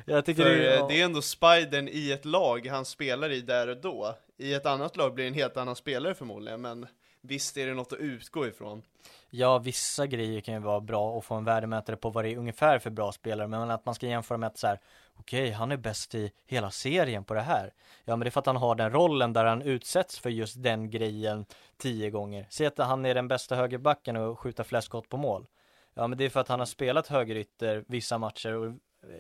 Jag 0.06 0.26
tycker 0.26 0.44
För 0.44 0.50
det, 0.50 0.76
eh, 0.76 0.88
det 0.88 1.02
är 1.02 1.06
ändå 1.06 1.22
Spidern 1.22 1.88
i 1.88 2.12
ett 2.12 2.26
lag 2.26 2.68
han 2.68 2.86
spelar 2.86 3.30
i 3.32 3.42
där 3.42 3.68
och 3.68 3.78
då. 3.78 4.16
I 4.38 4.54
ett 4.54 4.66
annat 4.66 4.98
lag 4.98 5.14
blir 5.14 5.24
det 5.26 5.28
en 5.28 5.34
helt 5.34 5.58
annan 5.58 5.76
spelare 5.76 6.16
förmodligen, 6.16 6.62
men 6.62 6.88
visst 7.28 7.58
är 7.58 7.68
det 7.68 7.74
något 7.74 7.94
att 7.94 8.00
utgå 8.00 8.48
ifrån. 8.48 8.84
Ja, 9.30 9.58
vissa 9.58 10.08
grejer 10.08 10.42
kan 10.42 10.54
ju 10.54 10.60
vara 10.60 10.82
bra 10.82 11.18
att 11.18 11.26
få 11.26 11.36
en 11.36 11.44
värdemätare 11.46 11.96
på 11.96 12.10
vad 12.10 12.24
det 12.24 12.30
är 12.30 12.38
ungefär 12.38 12.80
för 12.80 12.90
bra 12.90 13.12
spelare, 13.12 13.48
men 13.48 13.72
att 13.72 13.86
man 13.86 13.96
ska 13.96 14.08
jämföra 14.08 14.38
med 14.38 14.48
att 14.48 14.58
så 14.58 14.68
här, 14.68 14.80
okej, 15.14 15.52
han 15.52 15.72
är 15.72 15.78
bäst 15.78 16.16
i 16.16 16.32
hela 16.46 16.72
serien 16.72 17.24
på 17.24 17.34
det 17.34 17.42
här. 17.42 17.74
Ja, 18.06 18.16
men 18.16 18.20
det 18.20 18.30
är 18.30 18.32
för 18.32 18.40
att 18.40 18.46
han 18.46 18.56
har 18.56 18.76
den 18.76 18.92
rollen 18.92 19.34
där 19.34 19.46
han 19.46 19.62
utsätts 19.62 20.20
för 20.20 20.30
just 20.30 20.64
den 20.64 20.90
grejen 20.90 21.46
tio 21.78 22.10
gånger. 22.10 22.48
Säg 22.50 22.68
att 22.68 22.78
han 22.78 23.06
är 23.06 23.16
den 23.16 23.28
bästa 23.28 23.56
högerbacken 23.56 24.16
och 24.16 24.40
skjuter 24.40 24.64
flest 24.64 24.86
skott 24.86 25.10
på 25.10 25.18
mål. 25.18 25.48
Ja, 25.94 26.08
men 26.08 26.18
det 26.18 26.26
är 26.26 26.30
för 26.30 26.40
att 26.40 26.48
han 26.48 26.60
har 26.60 26.66
spelat 26.66 27.08
högerytter 27.08 27.84
vissa 27.88 28.18
matcher 28.18 28.54
och 28.54 28.74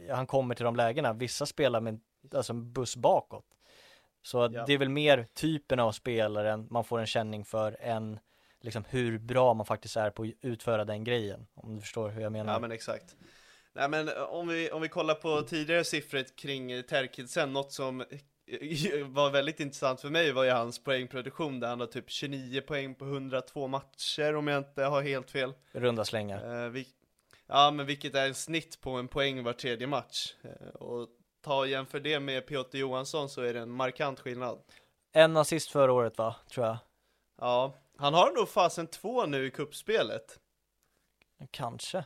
han 0.09 0.27
kommer 0.27 0.55
till 0.55 0.65
de 0.65 0.75
lägena. 0.75 1.13
Vissa 1.13 1.45
spelar 1.45 1.81
med 1.81 1.99
alltså 2.33 2.53
en 2.53 2.73
buss 2.73 2.95
bakåt. 2.95 3.45
Så 4.25 4.49
Ja. 4.53 4.63
det 4.67 4.73
är 4.73 4.77
väl 4.77 4.89
mer 4.89 5.27
typen 5.33 5.79
av 5.79 5.91
spelaren 5.91 6.67
man 6.69 6.83
får 6.83 6.99
en 6.99 7.05
känning 7.05 7.45
för 7.45 7.77
än 7.79 8.19
liksom 8.61 8.83
hur 8.89 9.17
bra 9.19 9.53
man 9.53 9.65
faktiskt 9.65 9.97
är 9.97 10.09
på 10.09 10.23
att 10.23 10.29
utföra 10.41 10.85
den 10.85 11.03
grejen. 11.03 11.47
Om 11.53 11.75
du 11.75 11.81
förstår 11.81 12.09
hur 12.09 12.21
jag 12.21 12.31
menar. 12.31 12.53
Ja 12.53 12.59
men 12.59 12.71
exakt. 12.71 13.15
Nej 13.73 13.89
men 13.89 14.07
eh, 14.09 14.13
om 14.23 14.47
vi, 14.47 14.71
om 14.71 14.81
vi 14.81 14.89
kollar 14.89 15.15
på 15.15 15.41
tidigare 15.41 15.83
siffror 15.83 16.37
kring 16.37 16.71
eh, 16.71 16.81
Terkildsen, 16.81 17.53
något 17.53 17.71
som 17.71 18.01
eh, 18.01 18.07
var 19.05 19.29
väldigt 19.31 19.59
intressant 19.59 20.01
för 20.01 20.09
mig 20.09 20.31
var 20.31 20.43
ju 20.43 20.51
hans 20.51 20.83
poängproduktion 20.83 21.59
där 21.59 21.67
han 21.67 21.79
har 21.79 21.87
typ 21.87 22.09
29 22.09 22.61
poäng 22.61 22.95
på 22.95 23.05
102 23.05 23.67
matcher 23.67 24.35
om 24.35 24.47
jag 24.47 24.57
inte 24.57 24.83
har 24.83 25.01
helt 25.01 25.31
fel. 25.31 25.53
Runda 25.71 26.05
slängar. 26.05 26.63
Eh, 26.65 26.69
vi, 26.69 26.87
ja 27.47 27.71
men 27.71 27.85
vilket 27.85 28.15
är 28.15 28.27
en 28.27 28.35
snitt 28.35 28.81
på 28.81 28.89
en 28.91 29.07
poäng 29.07 29.43
var 29.43 29.53
tredje 29.53 29.87
match. 29.87 30.33
Eh, 30.43 30.67
och 30.75 31.07
ta 31.45 31.57
och 31.59 31.67
jämför 31.67 31.99
det 31.99 32.19
med 32.19 32.47
Piotr 32.47 32.77
Johansson 32.77 33.29
så 33.29 33.41
är 33.41 33.53
det 33.53 33.59
en 33.59 33.71
markant 33.71 34.19
skillnad. 34.19 34.59
En 35.11 35.37
assist 35.37 35.69
förra 35.71 35.93
året 35.93 36.17
va, 36.17 36.35
tror 36.51 36.65
jag. 36.65 36.77
Ja, 37.39 37.73
han 37.97 38.13
har 38.13 38.31
nog 38.31 38.49
fasen 38.49 38.87
två 38.87 39.25
nu 39.25 39.45
i 39.47 39.51
kuppspelet. 39.51 40.39
Kanske. 41.51 41.97
Ja, 41.97 42.05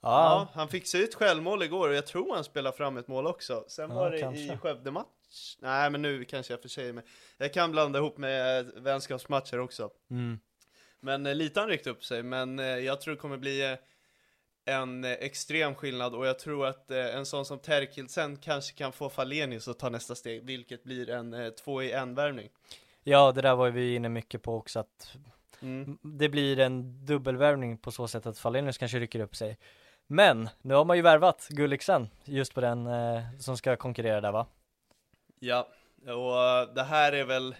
Ja, 0.00 0.48
han 0.54 0.68
fixade 0.68 1.04
ett 1.04 1.14
självmål 1.14 1.62
igår 1.62 1.88
och 1.88 1.94
jag 1.94 2.06
tror 2.06 2.34
han 2.34 2.44
spelar 2.44 2.72
fram 2.72 2.96
ett 2.96 3.08
mål 3.08 3.26
också. 3.26 3.64
Sen 3.68 3.90
Ja, 3.90 3.96
var 3.96 4.10
det 4.10 4.20
kanske. 4.20 4.40
i 4.54 4.56
Skövde-match. 4.58 5.56
Nej, 5.58 5.90
men 5.90 6.02
nu 6.02 6.24
kanske 6.24 6.52
jag 6.52 6.62
för 6.62 6.68
sig 6.68 6.92
med. 6.92 7.04
Jag 7.36 7.52
kan 7.52 7.70
blanda 7.72 7.98
ihop 7.98 8.18
med 8.18 8.66
vänskapsmatcher 8.76 9.58
också. 9.60 9.90
mm. 10.10 10.38
Men 11.00 11.26
eh, 11.26 11.34
lite 11.34 11.60
han 11.60 11.68
ryckt 11.68 11.86
upp 11.86 12.04
sig, 12.04 12.22
men 12.22 12.58
eh, 12.58 12.66
jag 12.66 13.00
tror 13.00 13.14
det 13.14 13.20
kommer 13.20 13.36
bli 13.36 13.72
eh, 13.72 13.78
en 14.68 15.04
eh, 15.04 15.12
extrem 15.12 15.74
skillnad 15.74 16.14
och 16.14 16.26
jag 16.26 16.38
tror 16.38 16.66
att 16.66 16.90
eh, 16.90 17.16
en 17.16 17.26
sån 17.26 17.44
som 17.44 17.58
Terkildsen 17.58 18.36
kanske 18.36 18.76
kan 18.76 18.92
få 18.92 19.08
Falenius 19.08 19.68
att 19.68 19.78
ta 19.78 19.88
nästa 19.88 20.14
steg, 20.14 20.44
vilket 20.44 20.84
blir 20.84 21.10
en 21.10 21.34
eh, 21.34 21.48
två 21.48 21.82
i 21.82 21.92
en 21.92 22.14
värvning. 22.14 22.48
ja 23.02 23.32
det 23.32 23.42
där 23.42 23.56
var 23.56 23.70
vi 23.70 23.94
inne 23.94 24.08
mycket 24.08 24.42
på 24.42 24.56
också 24.56 24.80
att 24.80 25.16
Mm. 25.60 25.98
Det 26.02 26.28
blir 26.28 26.58
en 26.58 27.06
dubbelvärvning 27.06 27.78
på 27.78 27.90
så 27.90 28.08
sätt 28.08 28.26
att 28.26 28.38
Falenius 28.38 28.78
kanske 28.78 28.98
rycker 28.98 29.20
upp 29.20 29.36
sig. 29.36 29.58
Men 30.06 30.48
nu 30.62 30.74
har 30.74 30.84
man 30.84 30.96
ju 30.96 31.02
värvat 31.02 31.48
Gulliksen 31.50 32.08
just 32.24 32.54
på 32.54 32.60
den 32.60 32.86
eh, 32.86 33.22
som 33.38 33.56
ska 33.56 33.76
konkurrera 33.76 34.20
där 34.20 34.32
va? 34.32 34.46
Ja, 35.38 35.68
och 36.00 36.74
det 36.74 36.82
här 36.82 37.12
är 37.12 37.24
väl 37.24 37.56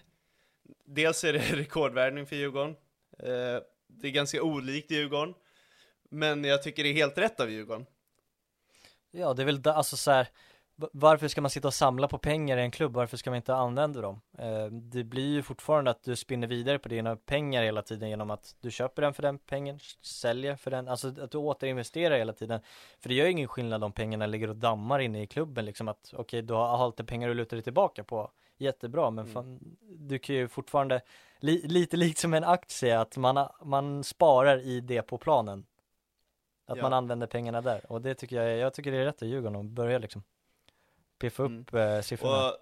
Dels 0.84 1.24
är 1.24 1.32
det 1.32 1.38
rekordvärvning 1.52 2.26
för 2.26 2.36
Djurgården 2.36 2.76
eh, 3.18 3.62
Det 3.86 4.08
är 4.08 4.10
ganska 4.10 4.42
olikt 4.42 4.90
Djurgården 4.90 5.34
Men 6.08 6.44
jag 6.44 6.62
tycker 6.62 6.82
det 6.82 6.88
är 6.88 6.94
helt 6.94 7.18
rätt 7.18 7.40
av 7.40 7.50
Djurgården 7.50 7.86
Ja 9.10 9.34
det 9.34 9.42
är 9.42 9.46
väl 9.46 9.62
alltså 9.64 9.96
så 9.96 10.10
här, 10.10 10.28
varför 10.92 11.28
ska 11.28 11.40
man 11.40 11.50
sitta 11.50 11.68
och 11.68 11.74
samla 11.74 12.08
på 12.08 12.18
pengar 12.18 12.56
i 12.58 12.62
en 12.62 12.70
klubb? 12.70 12.94
Varför 12.94 13.16
ska 13.16 13.30
man 13.30 13.36
inte 13.36 13.54
använda 13.54 14.00
dem? 14.00 14.20
Eh, 14.38 14.66
det 14.66 15.04
blir 15.04 15.28
ju 15.34 15.42
fortfarande 15.42 15.90
att 15.90 16.02
du 16.02 16.16
spinner 16.16 16.46
vidare 16.46 16.78
på 16.78 16.88
dina 16.88 17.16
pengar 17.16 17.62
hela 17.62 17.82
tiden 17.82 18.08
genom 18.08 18.30
att 18.30 18.56
du 18.60 18.70
köper 18.70 19.02
den 19.02 19.14
för 19.14 19.22
den 19.22 19.38
pengen, 19.38 19.78
säljer 20.02 20.56
för 20.56 20.70
den, 20.70 20.88
alltså 20.88 21.08
att 21.08 21.30
du 21.30 21.38
återinvesterar 21.38 22.18
hela 22.18 22.32
tiden. 22.32 22.60
För 23.00 23.08
det 23.08 23.14
gör 23.14 23.24
ju 23.24 23.30
ingen 23.32 23.48
skillnad 23.48 23.84
om 23.84 23.92
pengarna 23.92 24.26
ligger 24.26 24.50
och 24.50 24.56
dammar 24.56 24.98
inne 24.98 25.22
i 25.22 25.26
klubben 25.26 25.64
liksom 25.64 25.88
att 25.88 26.14
okej, 26.16 26.42
du 26.42 26.54
har 26.54 26.84
alltid 26.84 27.08
pengar 27.08 27.30
att 27.30 27.36
luta 27.36 27.56
dig 27.56 27.62
tillbaka 27.62 28.04
på. 28.04 28.30
Jättebra, 28.58 29.10
men 29.10 29.24
Mm. 29.24 29.34
fan, 29.34 29.76
du 29.80 30.18
kan 30.18 30.36
ju 30.36 30.48
fortfarande, 30.48 31.00
li, 31.40 31.68
lite 31.68 31.96
likt 31.96 32.18
som 32.18 32.34
en 32.34 32.44
aktie, 32.44 33.00
att 33.00 33.16
man, 33.16 33.48
man 33.64 34.04
sparar 34.04 34.58
i 34.60 34.80
depåplanen. 34.80 35.66
Att 36.68 36.76
Ja. 36.76 36.82
man 36.82 36.92
använder 36.92 37.26
pengarna 37.26 37.60
där 37.60 37.92
och 37.92 38.02
det 38.02 38.14
tycker 38.14 38.36
jag, 38.42 38.58
jag 38.58 38.74
tycker 38.74 38.92
det 38.92 38.98
är 38.98 39.04
rätt 39.04 39.22
av 39.22 39.28
Djurgården 39.28 39.60
att 39.60 39.64
börja 39.66 39.98
liksom 39.98 40.22
piffa 41.18 41.42
Mm. 41.44 41.60
upp 41.60 41.74
eh, 41.74 42.00
siffrorna. 42.00 42.48
Och 42.48 42.56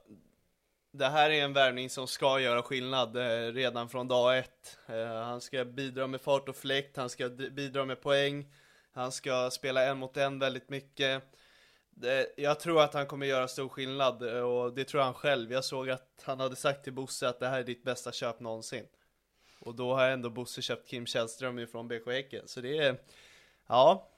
det 0.92 1.06
här 1.06 1.30
är 1.30 1.44
en 1.44 1.52
värvning 1.52 1.90
som 1.90 2.06
ska 2.06 2.40
göra 2.40 2.62
skillnad 2.62 3.16
eh, 3.16 3.52
redan 3.52 3.88
från 3.88 4.08
dag 4.08 4.38
ett. 4.38 4.78
Eh, 4.86 5.06
han 5.06 5.40
ska 5.40 5.64
bidra 5.64 6.06
med 6.06 6.20
fart 6.20 6.48
och 6.48 6.56
fläkt, 6.56 6.96
han 6.96 7.10
ska 7.10 7.28
bidra 7.28 7.84
med 7.84 8.00
poäng, 8.00 8.52
han 8.92 9.12
ska 9.12 9.50
spela 9.50 9.84
en 9.86 9.98
mot 9.98 10.16
en 10.16 10.38
väldigt 10.38 10.68
mycket. 10.68 11.22
Det, 11.90 12.26
jag 12.36 12.60
tror 12.60 12.82
att 12.82 12.94
han 12.94 13.06
kommer 13.06 13.26
göra 13.26 13.48
stor 13.48 13.68
skillnad 13.68 14.36
eh, 14.36 14.42
och 14.42 14.74
det 14.74 14.84
tror 14.84 15.00
han 15.02 15.14
själv. 15.14 15.52
Jag 15.52 15.64
såg 15.64 15.90
att 15.90 16.22
han 16.24 16.40
hade 16.40 16.56
sagt 16.56 16.84
till 16.84 16.92
Bosse 16.92 17.28
att 17.28 17.40
det 17.40 17.48
här 17.48 17.58
är 17.58 17.64
ditt 17.64 17.84
bästa 17.84 18.12
köp 18.12 18.40
någonsin. 18.40 18.86
Och 19.60 19.74
då 19.74 19.94
har 19.94 20.08
ändå 20.08 20.30
Bosse 20.30 20.62
köpt 20.62 20.88
Kim 20.88 21.06
Källström 21.06 21.58
ifrån 21.58 21.88
BK 21.88 22.06
Häcken. 22.06 22.42
Så 22.48 22.60
det 22.60 22.78
är, 22.78 22.96
ja, 23.68 24.08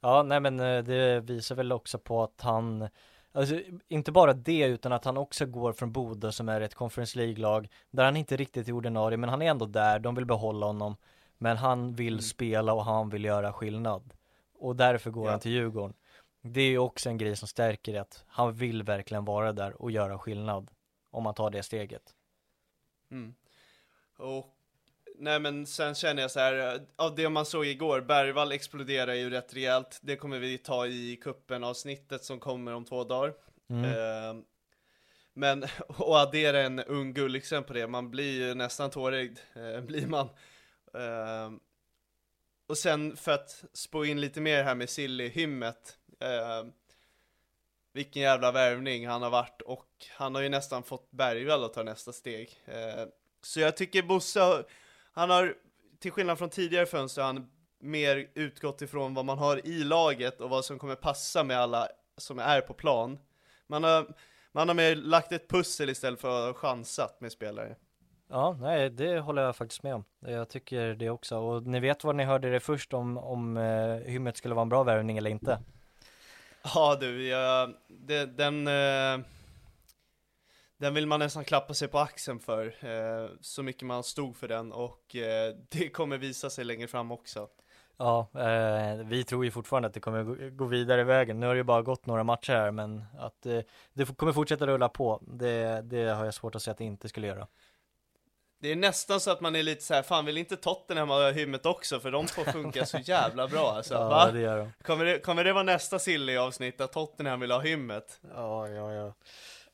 Ja, 0.00 0.22
nej 0.22 0.40
men 0.40 0.60
eh, 0.60 0.82
det 0.84 1.20
visar 1.20 1.54
väl 1.54 1.72
också 1.72 1.98
på 1.98 2.22
att 2.22 2.40
han 2.40 2.88
Alltså 3.32 3.60
inte 3.88 4.12
bara 4.12 4.32
det 4.32 4.66
utan 4.66 4.92
att 4.92 5.04
han 5.04 5.16
också 5.16 5.46
går 5.46 5.72
från 5.72 5.92
Bodö 5.92 6.32
som 6.32 6.48
är 6.48 6.60
ett 6.60 6.74
Conference 6.74 7.18
League-lag 7.18 7.68
Där 7.90 8.04
han 8.04 8.16
inte 8.16 8.36
riktigt 8.36 8.68
är 8.68 8.72
ordinarie 8.72 9.16
men 9.18 9.30
han 9.30 9.42
är 9.42 9.46
ändå 9.50 9.66
där, 9.66 9.98
de 9.98 10.14
vill 10.14 10.26
behålla 10.26 10.66
honom 10.66 10.96
Men 11.38 11.56
han 11.56 11.94
vill 11.94 12.12
Mm. 12.12 12.22
spela 12.22 12.72
och 12.72 12.84
han 12.84 13.08
vill 13.10 13.24
göra 13.24 13.52
skillnad 13.52 14.14
Och 14.54 14.76
därför 14.76 15.10
går 15.10 15.24
Ja. 15.26 15.30
han 15.30 15.40
till 15.40 15.50
Djurgården 15.52 15.94
Det 16.42 16.60
är 16.60 16.68
ju 16.70 16.78
också 16.78 17.08
en 17.08 17.18
grej 17.18 17.36
som 17.36 17.48
stärker 17.48 17.92
det 17.92 18.00
att 18.00 18.24
han 18.28 18.52
vill 18.54 18.82
verkligen 18.82 19.24
vara 19.24 19.52
där 19.52 19.82
och 19.82 19.90
göra 19.90 20.18
skillnad 20.18 20.70
Om 21.10 21.22
man 21.22 21.34
tar 21.34 21.50
det 21.50 21.62
steget 21.62 22.14
Mm. 23.10 23.34
Och, 24.18 24.54
nej 25.20 25.40
men 25.40 25.66
sen 25.66 25.94
känner 25.94 26.22
jag 26.22 26.30
så 26.30 26.40
här, 26.40 26.74
eh, 26.74 26.80
av 26.96 27.14
det 27.14 27.28
man 27.28 27.46
såg 27.46 27.66
igår, 27.66 28.00
Bergvall 28.00 28.52
exploderar 28.52 29.14
ju 29.14 29.30
rätt 29.30 29.54
rejält. 29.54 29.98
Det 30.02 30.16
kommer 30.16 30.38
vi 30.38 30.58
ta 30.58 30.86
i 30.86 31.16
kuppen 31.16 31.64
avsnittet 31.64 32.24
som 32.24 32.40
kommer 32.40 32.74
om 32.74 32.84
två 32.84 33.04
dagar. 33.04 33.34
mm. 33.70 33.84
Eh, 33.84 34.42
men, 35.34 35.64
och 35.88 36.18
addera 36.18 36.60
en 36.60 36.80
ung 36.80 37.14
Gulliksen 37.14 37.64
på 37.64 37.72
det, 37.72 37.86
man 37.86 38.10
blir 38.10 38.48
ju 38.48 38.54
nästan 38.54 38.90
tårögd, 38.90 39.38
eh, 39.54 39.80
blir 39.86 40.06
man. 40.06 40.28
Eh, 40.94 41.50
och 42.66 42.78
sen 42.78 43.16
för 43.16 43.32
att 43.32 43.64
spå 43.72 44.04
in 44.04 44.20
lite 44.20 44.40
mer 44.40 44.64
här 44.64 44.74
med 44.74 44.88
Silly-hymmet. 44.88 45.96
Eh, 46.20 46.64
vilken 47.92 48.22
jävla 48.22 48.52
värvning 48.52 49.08
han 49.08 49.22
har 49.22 49.30
varit 49.30 49.62
och 49.62 49.88
han 50.10 50.34
har 50.34 50.42
ju 50.42 50.48
nästan 50.48 50.82
fått 50.82 51.10
Bergvall 51.10 51.64
att 51.64 51.74
ta 51.74 51.82
nästa 51.82 52.12
steg. 52.12 52.60
Eh, 52.66 53.06
så 53.42 53.60
jag 53.60 53.76
tycker 53.76 54.02
Bosse, 54.02 54.64
han 55.12 55.30
har, 55.30 55.54
till 55.98 56.12
skillnad 56.12 56.38
från 56.38 56.50
tidigare 56.50 56.86
fönster, 56.86 57.22
han 57.22 57.50
mer 57.80 58.28
utgått 58.34 58.82
ifrån 58.82 59.14
vad 59.14 59.24
man 59.24 59.38
har 59.38 59.66
i 59.66 59.84
laget 59.84 60.40
och 60.40 60.50
vad 60.50 60.64
som 60.64 60.78
kommer 60.78 60.94
passa 60.94 61.44
med 61.44 61.58
alla 61.60 61.88
som 62.16 62.38
är 62.38 62.60
på 62.60 62.74
plan. 62.74 63.18
Man 63.66 63.84
har, 63.84 64.06
man 64.52 64.68
har 64.68 64.74
mer 64.74 64.96
lagt 64.96 65.32
ett 65.32 65.48
pussel 65.48 65.90
istället 65.90 66.20
för 66.20 66.48
att 66.48 66.54
ha 66.54 66.60
chansat 66.60 67.20
med 67.20 67.32
spelare. 67.32 67.76
Ja, 68.28 68.56
nej 68.60 68.90
det 68.90 69.18
håller 69.18 69.42
jag 69.42 69.56
faktiskt 69.56 69.82
med 69.82 69.94
om. 69.94 70.04
Jag 70.20 70.48
tycker 70.48 70.94
det 70.94 71.10
också. 71.10 71.38
Och 71.38 71.62
ni 71.62 71.80
vet 71.80 72.04
vad 72.04 72.16
ni 72.16 72.24
hörde 72.24 72.50
det 72.50 72.60
först 72.60 72.94
om, 72.94 73.18
om 73.18 73.56
eh, 73.56 73.94
hymmet 73.94 74.36
skulle 74.36 74.54
vara 74.54 74.62
en 74.62 74.68
bra 74.68 74.82
värvning 74.82 75.18
eller 75.18 75.30
inte? 75.30 75.58
Ja 76.62 76.96
du, 77.00 77.28
jag, 77.28 77.74
det, 77.88 78.26
den, 78.26 78.66
eh, 78.66 79.26
den 80.80 80.94
vill 80.94 81.06
man 81.06 81.20
nästan 81.20 81.44
klappa 81.44 81.74
sig 81.74 81.88
på 81.88 81.98
axeln 81.98 82.40
för, 82.40 82.66
eh, 82.66 83.30
så 83.40 83.62
mycket 83.62 83.82
man 83.82 84.02
stod 84.02 84.36
för 84.36 84.48
den 84.48 84.72
och 84.72 85.16
eh, 85.16 85.54
det 85.68 85.88
kommer 85.88 86.18
visa 86.18 86.50
sig 86.50 86.64
längre 86.64 86.88
fram 86.88 87.12
också. 87.12 87.48
Ja, 87.96 88.28
eh, 88.34 89.06
vi 89.06 89.24
tror 89.24 89.44
ju 89.44 89.50
fortfarande 89.50 89.88
att 89.88 89.94
det 89.94 90.00
kommer 90.00 90.50
gå, 90.50 90.64
vidare 90.64 91.00
i 91.00 91.04
vägen. 91.04 91.40
Nu 91.40 91.46
har 91.46 91.54
det 91.54 91.58
ju 91.58 91.64
bara 91.64 91.82
gått 91.82 92.06
några 92.06 92.24
matcher 92.24 92.52
här, 92.52 92.70
men 92.70 93.04
att 93.18 93.46
eh, 93.46 93.60
det 93.92 94.16
kommer 94.16 94.32
fortsätta 94.32 94.66
rulla 94.66 94.88
på, 94.88 95.22
det, 95.22 95.82
det 95.82 96.04
har 96.04 96.24
jag 96.24 96.34
svårt 96.34 96.54
att 96.54 96.62
se 96.62 96.70
att 96.70 96.78
det 96.78 96.84
inte 96.84 97.08
skulle 97.08 97.26
göra. 97.26 97.46
Det 98.60 98.72
är 98.72 98.76
nästan 98.76 99.20
så 99.20 99.30
att 99.30 99.40
man 99.40 99.56
är 99.56 99.62
lite 99.62 99.84
så 99.84 99.94
här, 99.94 100.02
fan 100.02 100.24
vill 100.24 100.38
inte 100.38 100.56
Tottenham 100.56 101.08
ha 101.08 101.30
hymmet 101.30 101.66
också? 101.66 102.00
För 102.00 102.10
de 102.10 102.26
två 102.26 102.44
funkar 102.44 102.84
så 102.84 102.98
jävla 102.98 103.48
bra 103.48 103.72
alltså, 103.72 103.94
ja, 104.00 104.08
va? 104.08 104.30
det 104.32 104.40
gör 104.40 104.58
de. 104.58 104.72
Kommer 104.82 105.04
det, 105.04 105.18
kommer 105.18 105.44
det 105.44 105.52
vara 105.52 105.64
nästa 105.64 105.98
Silly-avsnitt 105.98 106.80
att 106.80 106.92
Tottenham 106.92 107.40
vill 107.40 107.50
ha 107.50 107.60
hymmet? 107.60 108.20
Ja, 108.34 108.68
ja, 108.68 108.92
ja. 108.92 109.14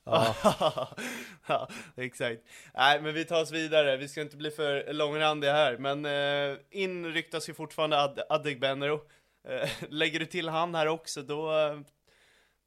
Ja, 0.06 0.34
ja, 1.46 1.68
exakt. 1.96 2.42
Nej, 2.74 3.02
men 3.02 3.14
vi 3.14 3.24
tar 3.24 3.42
oss 3.42 3.50
vidare. 3.52 3.96
Vi 3.96 4.08
ska 4.08 4.20
inte 4.20 4.36
bli 4.36 4.50
för 4.50 4.92
långrandiga 4.92 5.52
här, 5.52 5.78
men 5.78 6.04
eh, 6.04 6.58
in 6.70 7.06
ryktas 7.12 7.48
ju 7.48 7.54
fortfarande 7.54 8.02
Ad 8.02 8.22
Adegbenro. 8.28 9.00
Eh, 9.48 9.68
lägger 9.88 10.20
du 10.20 10.26
till 10.26 10.48
han 10.48 10.74
här 10.74 10.86
också, 10.88 11.22
då, 11.22 11.58
eh, 11.58 11.80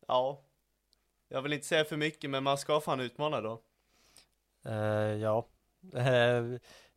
ja. 0.07 0.41
Jag 1.27 1.41
vill 1.41 1.53
inte 1.53 1.65
säga 1.67 1.85
för 1.85 1.97
mycket, 1.97 2.29
men 2.29 2.43
man 2.43 2.57
ska 2.57 2.81
fan 2.81 2.99
utmana 2.99 3.41
då. 3.41 3.61
eh, 4.65 5.13
ja. 5.21 5.47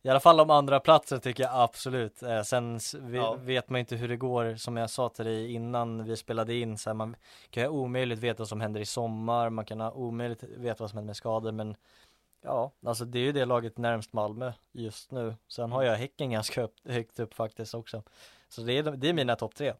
I 0.05 0.09
alla 0.09 0.19
fall 0.19 0.39
om 0.39 0.49
andra 0.49 0.79
platsen 0.79 1.19
tycker 1.19 1.43
jag 1.43 1.51
absolut. 1.55 2.23
Eh, 2.23 2.41
sen 2.41 2.79
vi, 3.01 3.17
Ja. 3.17 3.33
vet 3.33 3.69
man 3.69 3.79
inte 3.79 3.95
hur 3.95 4.07
det 4.07 4.17
går, 4.17 4.55
som 4.55 4.77
jag 4.77 4.89
sa 4.89 5.09
till 5.09 5.25
dig 5.25 5.53
innan 5.53 6.03
vi 6.03 6.17
spelade 6.17 6.55
in, 6.55 6.77
så 6.77 6.89
här, 6.89 6.93
man 6.95 7.15
kan 7.49 7.63
ju 7.63 7.69
omöjligt 7.69 8.19
veta 8.19 8.37
vad 8.39 8.47
som 8.47 8.61
händer 8.61 8.81
i 8.81 8.85
sommar, 8.85 9.49
man 9.49 9.65
kan 9.65 9.79
ha 9.79 9.91
omöjligt 9.91 10.43
veta 10.43 10.83
vad 10.83 10.89
som 10.89 10.97
händer 10.97 11.09
med 11.09 11.15
skador, 11.17 11.51
men 11.51 11.75
Ja, 12.45 12.71
alltså 12.85 13.05
det 13.05 13.19
är 13.19 13.23
ju 13.23 13.31
det 13.31 13.45
laget 13.45 13.77
närmst 13.77 14.13
Malmö 14.13 14.51
just 14.71 15.11
nu. 15.11 15.35
Sen 15.47 15.71
har 15.71 15.83
jag 15.83 15.95
Häcken 15.95 16.31
ganska 16.31 16.61
upp, 16.63 16.75
högt 16.85 17.19
upp 17.19 17.33
faktiskt 17.33 17.73
också. 17.75 18.03
Så 18.49 18.61
det 18.61 18.73
är, 18.77 18.83
det 18.83 19.09
är 19.09 19.13
mina 19.13 19.35
topp 19.35 19.55
tre. 19.55 19.73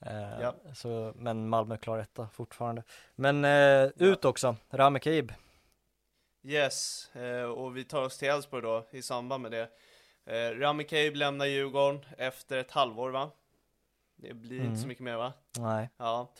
Eh, 0.00 0.40
Ja. 0.40 0.54
så, 0.74 1.12
men 1.16 1.48
Malmö 1.48 1.76
klarar 1.76 2.00
etta 2.02 2.28
fortfarande. 2.32 2.82
Men 3.14 3.44
eh, 3.44 3.90
ut 3.96 4.24
också, 4.24 4.56
Rami 4.70 5.00
Kaib. 5.00 5.32
Yes, 6.46 7.10
eh, 7.14 7.42
och 7.44 7.76
vi 7.76 7.84
tar 7.84 8.02
oss 8.02 8.18
till 8.18 8.28
Elfsborg 8.28 8.62
då, 8.62 8.86
i 8.90 9.02
samband 9.02 9.42
med 9.42 9.50
det. 9.52 9.68
Eh, 10.26 10.58
Rami 10.58 10.84
Kaib 10.84 11.16
lämnar 11.16 11.46
Djurgården 11.46 12.04
efter 12.18 12.56
ett 12.58 12.70
halvår 12.70 13.10
va? 13.10 13.30
Det 14.16 14.34
blir 14.34 14.56
Mm. 14.58 14.68
inte 14.70 14.80
så 14.82 14.88
mycket 14.88 15.04
mer 15.04 15.16
va? 15.16 15.32
Nej. 15.58 15.88
Ja. 15.96 16.32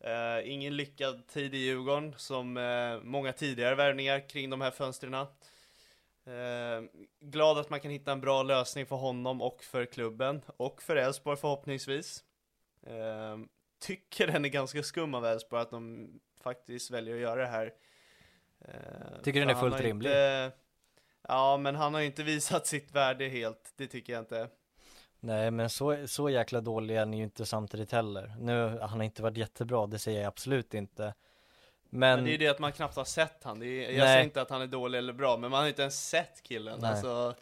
Eh, 0.00 0.52
ingen 0.52 0.76
lyckad 0.76 1.26
tid 1.26 1.54
i 1.54 1.58
Djurgården 1.58 2.14
som 2.16 2.56
eh, 2.56 3.00
många 3.02 3.32
tidigare 3.32 3.74
värvningar 3.74 4.28
kring 4.28 4.50
de 4.50 4.60
här 4.60 4.70
fönstren. 4.70 5.26
Glad 7.20 7.58
att 7.58 7.70
man 7.70 7.80
kan 7.80 7.90
hitta 7.90 8.12
en 8.12 8.20
bra 8.20 8.42
lösning 8.42 8.86
för 8.86 8.96
honom 8.96 9.42
och 9.42 9.64
för 9.64 9.84
klubben 9.84 10.42
och 10.56 10.82
för 10.82 10.96
Elfsborg 10.96 11.36
förhoppningsvis. 11.36 12.24
Tycker 13.80 14.26
den 14.26 14.44
är 14.44 14.48
ganska 14.48 14.82
skum 14.82 15.14
av 15.14 15.26
Elfsborg 15.26 15.62
att 15.62 15.70
de 15.70 16.10
faktiskt 16.42 16.90
väljer 16.90 17.14
att 17.14 17.20
göra 17.20 17.40
det 17.40 17.46
här. 17.46 17.72
Eh, 18.68 18.74
Tycker 19.22 19.46
den 19.46 19.48
för 19.48 19.66
är 19.66 19.70
fullt 19.70 19.80
rimlig. 19.82 20.10
Inte, 20.10 20.52
ja, 21.28 21.56
men 21.56 21.76
han 21.76 21.94
har 21.94 22.00
ju 22.00 22.06
inte 22.06 22.22
visat 22.22 22.66
sitt 22.66 22.94
värde 22.94 23.28
helt. 23.28 23.72
Det 23.76 23.86
tycker 23.86 24.12
jag 24.12 24.22
inte. 24.22 24.48
Nej 25.20 25.50
men 25.50 25.70
så, 25.70 26.06
så 26.08 26.30
jäkla 26.30 26.60
dålig 26.60 26.94
är 26.94 26.98
han 26.98 27.12
ju 27.12 27.22
inte 27.24 27.46
samtidigt 27.46 27.92
heller. 27.92 28.34
Nu, 28.38 28.78
han 28.80 28.90
har 28.90 29.02
inte 29.02 29.22
varit 29.22 29.36
jättebra, 29.36 29.86
det 29.86 29.98
säger 29.98 30.20
jag 30.20 30.28
absolut 30.28 30.74
inte. 30.74 31.14
Men, 31.92 32.16
Men 32.16 32.24
det 32.24 32.30
är 32.30 32.32
ju 32.32 32.38
det 32.38 32.48
att 32.48 32.58
man 32.58 32.72
knappt 32.72 32.96
har 32.96 33.04
sett 33.04 33.44
han. 33.44 33.62
Är, 33.62 33.66
jag 33.66 33.88
Nej. 33.88 33.98
säger 34.00 34.22
inte 34.24 34.42
att 34.42 34.50
han 34.50 34.62
är 34.62 34.66
dålig 34.66 34.98
eller 34.98 35.12
bra, 35.12 35.36
men 35.36 35.50
man 35.50 35.60
har 35.60 35.68
inte 35.68 35.82
ens 35.82 36.08
sett 36.08 36.42
killen. 36.42 36.78
Nej. 36.80 36.90
Alltså, 36.90 37.34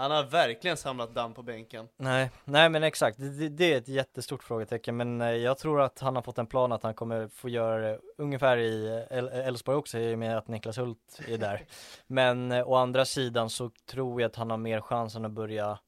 Han 0.00 0.10
har 0.10 0.24
verkligen 0.24 0.76
samlat 0.76 1.14
damm 1.14 1.34
på 1.34 1.42
bänken. 1.42 1.88
Nej, 1.96 2.30
nej 2.44 2.68
men 2.68 2.82
exakt, 2.82 3.18
det, 3.18 3.48
det 3.48 3.72
är 3.74 3.78
ett 3.78 3.88
jättestort 3.88 4.42
frågetecken 4.42 4.96
men 4.96 5.20
eh, 5.20 5.30
jag 5.30 5.58
tror 5.58 5.80
att 5.80 6.00
han 6.00 6.16
har 6.16 6.22
fått 6.22 6.38
en 6.38 6.46
plan 6.46 6.72
att 6.72 6.82
han 6.82 6.94
kommer 6.94 7.28
få 7.28 7.48
göra 7.48 7.78
det 7.78 8.00
ungefär 8.18 8.56
i 8.56 8.88
Elfsborg 9.32 9.76
också 9.76 9.98
i 9.98 10.14
och 10.14 10.18
med 10.18 10.38
att 10.38 10.48
Niklas 10.48 10.78
Hult 10.78 11.20
är 11.28 11.38
där. 11.38 11.64
Men 12.06 12.52
eh, 12.52 12.68
å 12.68 12.74
andra 12.74 13.04
sidan 13.04 13.50
så 13.50 13.70
tror 13.86 14.20
jag 14.20 14.28
att 14.28 14.36
han 14.36 14.50
har 14.50 14.56
mer 14.56 14.80
chansen 14.80 15.24
att 15.24 15.30
börja 15.30 15.78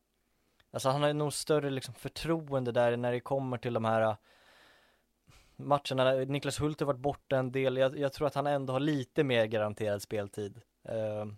Alltså 0.71 0.89
han 0.89 1.03
har 1.03 1.13
nog 1.13 1.33
större 1.33 1.71
liksom 1.71 1.95
förtroende 1.95 2.73
där 2.73 2.97
när 2.97 3.13
det 3.13 3.21
kommer 3.21 3.59
till 3.59 3.73
de 3.73 3.85
här 3.85 4.17
matcherna. 5.57 6.13
Niklas 6.13 6.61
Hult 6.61 6.81
har 6.81 6.87
varit 6.87 7.01
borta 7.01 7.37
en 7.37 7.53
del. 7.53 7.77
Jag, 7.77 7.99
jag 7.99 8.13
tror 8.13 8.27
att 8.27 8.35
han 8.35 8.47
ändå 8.47 8.73
har 8.73 8.81
lite 8.81 9.25
mer 9.25 9.47
garanterad 9.47 10.03
speltid 10.03 10.57
eh, 10.57 10.63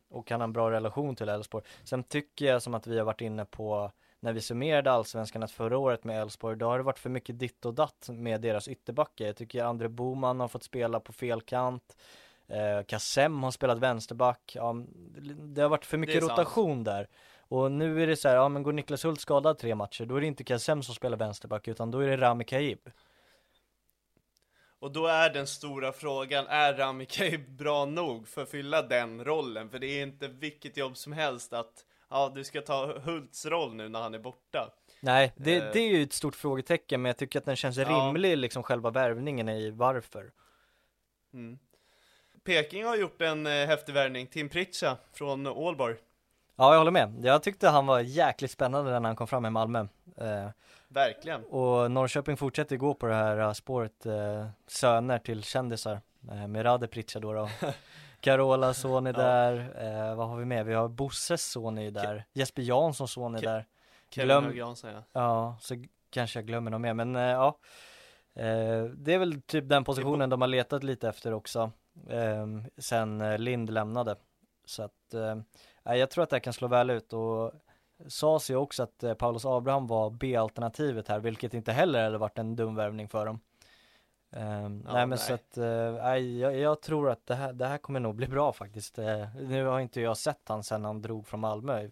och 0.08 0.30
han 0.30 0.40
har 0.40 0.44
en 0.44 0.52
bra 0.52 0.70
relation 0.70 1.16
till 1.16 1.28
Elfsborg. 1.28 1.64
Sen 1.84 2.02
tycker 2.04 2.46
jag 2.46 2.62
som 2.62 2.74
att 2.74 2.86
vi 2.86 2.98
har 2.98 3.04
varit 3.04 3.20
inne 3.20 3.44
på 3.44 3.90
när 4.20 4.32
vi 4.32 4.40
summerade 4.40 4.90
allsvenskan 4.92 5.42
att 5.42 5.50
förra 5.50 5.78
året 5.78 6.04
med 6.04 6.22
Elfsborg, 6.22 6.56
då 6.56 6.66
har 6.66 6.78
det 6.78 6.84
varit 6.84 6.98
för 6.98 7.10
mycket 7.10 7.38
ditt 7.38 7.64
och 7.64 7.74
datt 7.74 8.08
med 8.08 8.40
deras 8.40 8.68
ytterbackar. 8.68 9.24
Jag 9.24 9.36
tycker 9.36 9.64
André 9.64 9.88
Boman 9.88 10.40
har 10.40 10.48
fått 10.48 10.62
spela 10.62 11.00
på 11.00 11.12
fel 11.12 11.40
kant. 11.40 11.96
Eh, 12.46 12.84
Kassem 12.86 13.42
har 13.42 13.50
spelat 13.50 13.78
vänsterback. 13.78 14.52
Ja, 14.54 14.76
det 15.38 15.62
har 15.62 15.68
varit 15.68 15.86
för 15.86 15.98
mycket 15.98 16.22
rotation 16.22 16.84
där. 16.84 17.08
Och 17.38 17.72
nu 17.72 18.02
är 18.02 18.06
det 18.06 18.16
så 18.16 18.28
här, 18.28 18.36
ja 18.36 18.48
men 18.48 18.62
går 18.62 18.72
Niklas 18.72 19.04
Hult 19.04 19.20
skadad 19.20 19.58
tre 19.58 19.74
matcher, 19.74 20.04
då 20.04 20.16
är 20.16 20.20
det 20.20 20.26
inte 20.26 20.44
Kassem 20.44 20.82
som 20.82 20.94
spelar 20.94 21.16
vänsterback, 21.16 21.68
utan 21.68 21.90
då 21.90 21.98
är 21.98 22.06
det 22.06 22.16
Rami 22.16 22.44
Kaib. 22.44 22.90
Och 24.84 24.92
då 24.92 25.06
är 25.06 25.30
den 25.30 25.46
stora 25.46 25.92
frågan, 25.92 26.46
är 26.46 26.74
Rami 26.74 27.06
Kaib 27.06 27.50
bra 27.50 27.84
nog 27.84 28.28
för 28.28 28.42
att 28.42 28.50
fylla 28.50 28.82
den 28.82 29.24
rollen? 29.24 29.70
För 29.70 29.78
det 29.78 29.86
är 29.86 30.02
inte 30.02 30.28
vilket 30.28 30.76
jobb 30.76 30.96
som 30.96 31.12
helst 31.12 31.52
att, 31.52 31.84
ja 32.10 32.32
du 32.34 32.44
ska 32.44 32.60
ta 32.60 32.98
Hults 32.98 33.46
roll 33.46 33.74
nu 33.74 33.88
när 33.88 34.00
han 34.00 34.14
är 34.14 34.18
borta. 34.18 34.74
Nej, 35.00 35.32
det, 35.36 35.60
uh, 35.60 35.72
det 35.72 35.78
är 35.78 35.88
ju 35.88 36.02
ett 36.02 36.12
stort 36.12 36.36
frågetecken, 36.36 37.02
men 37.02 37.08
jag 37.08 37.16
tycker 37.16 37.38
att 37.38 37.44
den 37.44 37.56
känns 37.56 37.76
ja. 37.76 37.88
rimlig, 37.88 38.38
liksom 38.38 38.62
själva 38.62 38.90
värvningen 38.90 39.48
i 39.48 39.70
varför. 39.70 40.32
Mm. 41.34 41.58
Peking 42.44 42.84
har 42.84 42.96
gjort 42.96 43.22
en 43.22 43.46
eh, 43.46 43.66
häftig 43.66 43.92
värvning, 43.92 44.26
Tim 44.26 44.48
Pritcha 44.48 44.96
från 45.12 45.46
Ålborg. 45.46 45.96
Ja, 46.56 46.72
jag 46.72 46.78
håller 46.78 46.90
med. 46.90 47.20
Jag 47.22 47.42
tyckte 47.42 47.68
han 47.68 47.86
var 47.86 48.00
jäkligt 48.00 48.50
spännande 48.50 48.90
när 48.90 49.08
han 49.08 49.16
kom 49.16 49.26
fram 49.26 49.46
i 49.46 49.50
Malmö. 49.50 49.86
Eh, 50.16 50.48
Verkligen. 50.88 51.44
Och 51.44 51.90
Norrköping 51.90 52.36
fortsätter 52.36 52.76
gå 52.76 52.94
på 52.94 53.06
det 53.06 53.14
här 53.14 53.38
uh, 53.38 53.52
spåret, 53.52 54.06
uh, 54.06 54.46
söner 54.66 55.18
till 55.18 55.42
kändisar. 55.42 56.00
Uh, 56.32 56.46
med 56.46 56.64
Rade 56.64 56.88
Pritcha 56.88 57.20
då. 57.20 57.32
då. 57.32 57.48
Carolas 58.20 58.78
son 58.78 59.06
är 59.06 59.12
ja. 59.12 59.18
där, 59.18 59.54
uh, 59.56 60.16
vad 60.16 60.28
har 60.28 60.36
vi 60.36 60.44
med? 60.44 60.66
Vi 60.66 60.74
har 60.74 60.88
Bosses 60.88 61.50
son 61.50 61.78
är 61.78 61.90
där, 61.90 62.16
Ke 62.16 62.24
Jesper 62.32 62.62
Janssons 62.62 63.12
son 63.12 63.34
är 63.34 63.38
Ke 63.38 63.46
där. 63.46 63.66
Kevin 64.10 64.28
Glöm... 64.28 64.56
Jansson 64.56 64.90
ja. 64.90 65.02
Ja, 65.12 65.56
så 65.60 65.84
kanske 66.10 66.38
jag 66.38 66.46
glömmer 66.46 66.70
något 66.70 66.80
mer, 66.80 66.94
men 66.94 67.14
ja. 67.14 67.58
det 68.94 69.14
är 69.14 69.18
väl 69.18 69.42
typ 69.42 69.68
den 69.68 69.84
positionen 69.84 70.30
de 70.30 70.40
har 70.40 70.48
letat 70.48 70.84
lite 70.84 71.08
efter 71.08 71.32
också. 71.32 71.70
sen 72.78 73.36
Lind 73.44 73.70
lämnade. 73.70 74.16
Så 74.64 74.82
att, 74.82 75.14
jag 75.84 76.10
tror 76.10 76.24
att 76.24 76.30
det 76.30 76.36
här 76.36 76.40
kan 76.40 76.52
slå 76.52 76.68
väl 76.68 76.90
ut 76.90 77.12
och 77.12 77.52
sades 78.06 78.50
ju 78.50 78.56
också 78.56 78.82
att 78.82 79.02
eh, 79.02 79.14
Paulus 79.14 79.44
Abraham 79.44 79.86
var 79.86 80.10
B-alternativet 80.10 81.08
här, 81.08 81.18
vilket 81.18 81.54
inte 81.54 81.72
heller 81.72 82.04
hade 82.04 82.18
varit 82.18 82.38
en 82.38 82.56
dum 82.56 82.74
värvning 82.74 83.08
för 83.08 83.26
dem. 83.26 83.40
Um, 84.30 84.82
ja, 84.86 84.92
nej 84.92 85.06
men 85.06 85.08
nej. 85.08 85.18
så 85.18 85.34
att, 85.34 85.58
uh, 85.58 86.18
jag, 86.18 86.56
jag, 86.56 86.80
tror 86.82 87.10
att 87.10 87.26
det 87.26 87.34
här, 87.34 87.52
det 87.52 87.66
här 87.66 87.78
kommer 87.78 88.00
nog 88.00 88.14
bli 88.14 88.26
bra 88.26 88.52
faktiskt. 88.52 88.98
Uh, 88.98 89.36
nu 89.36 89.64
har 89.64 89.80
inte 89.80 90.00
jag 90.00 90.16
sett 90.16 90.48
han 90.48 90.62
sen 90.62 90.84
han 90.84 91.02
drog 91.02 91.26
från 91.26 91.40
Malmö 91.40 91.82
i, 91.82 91.90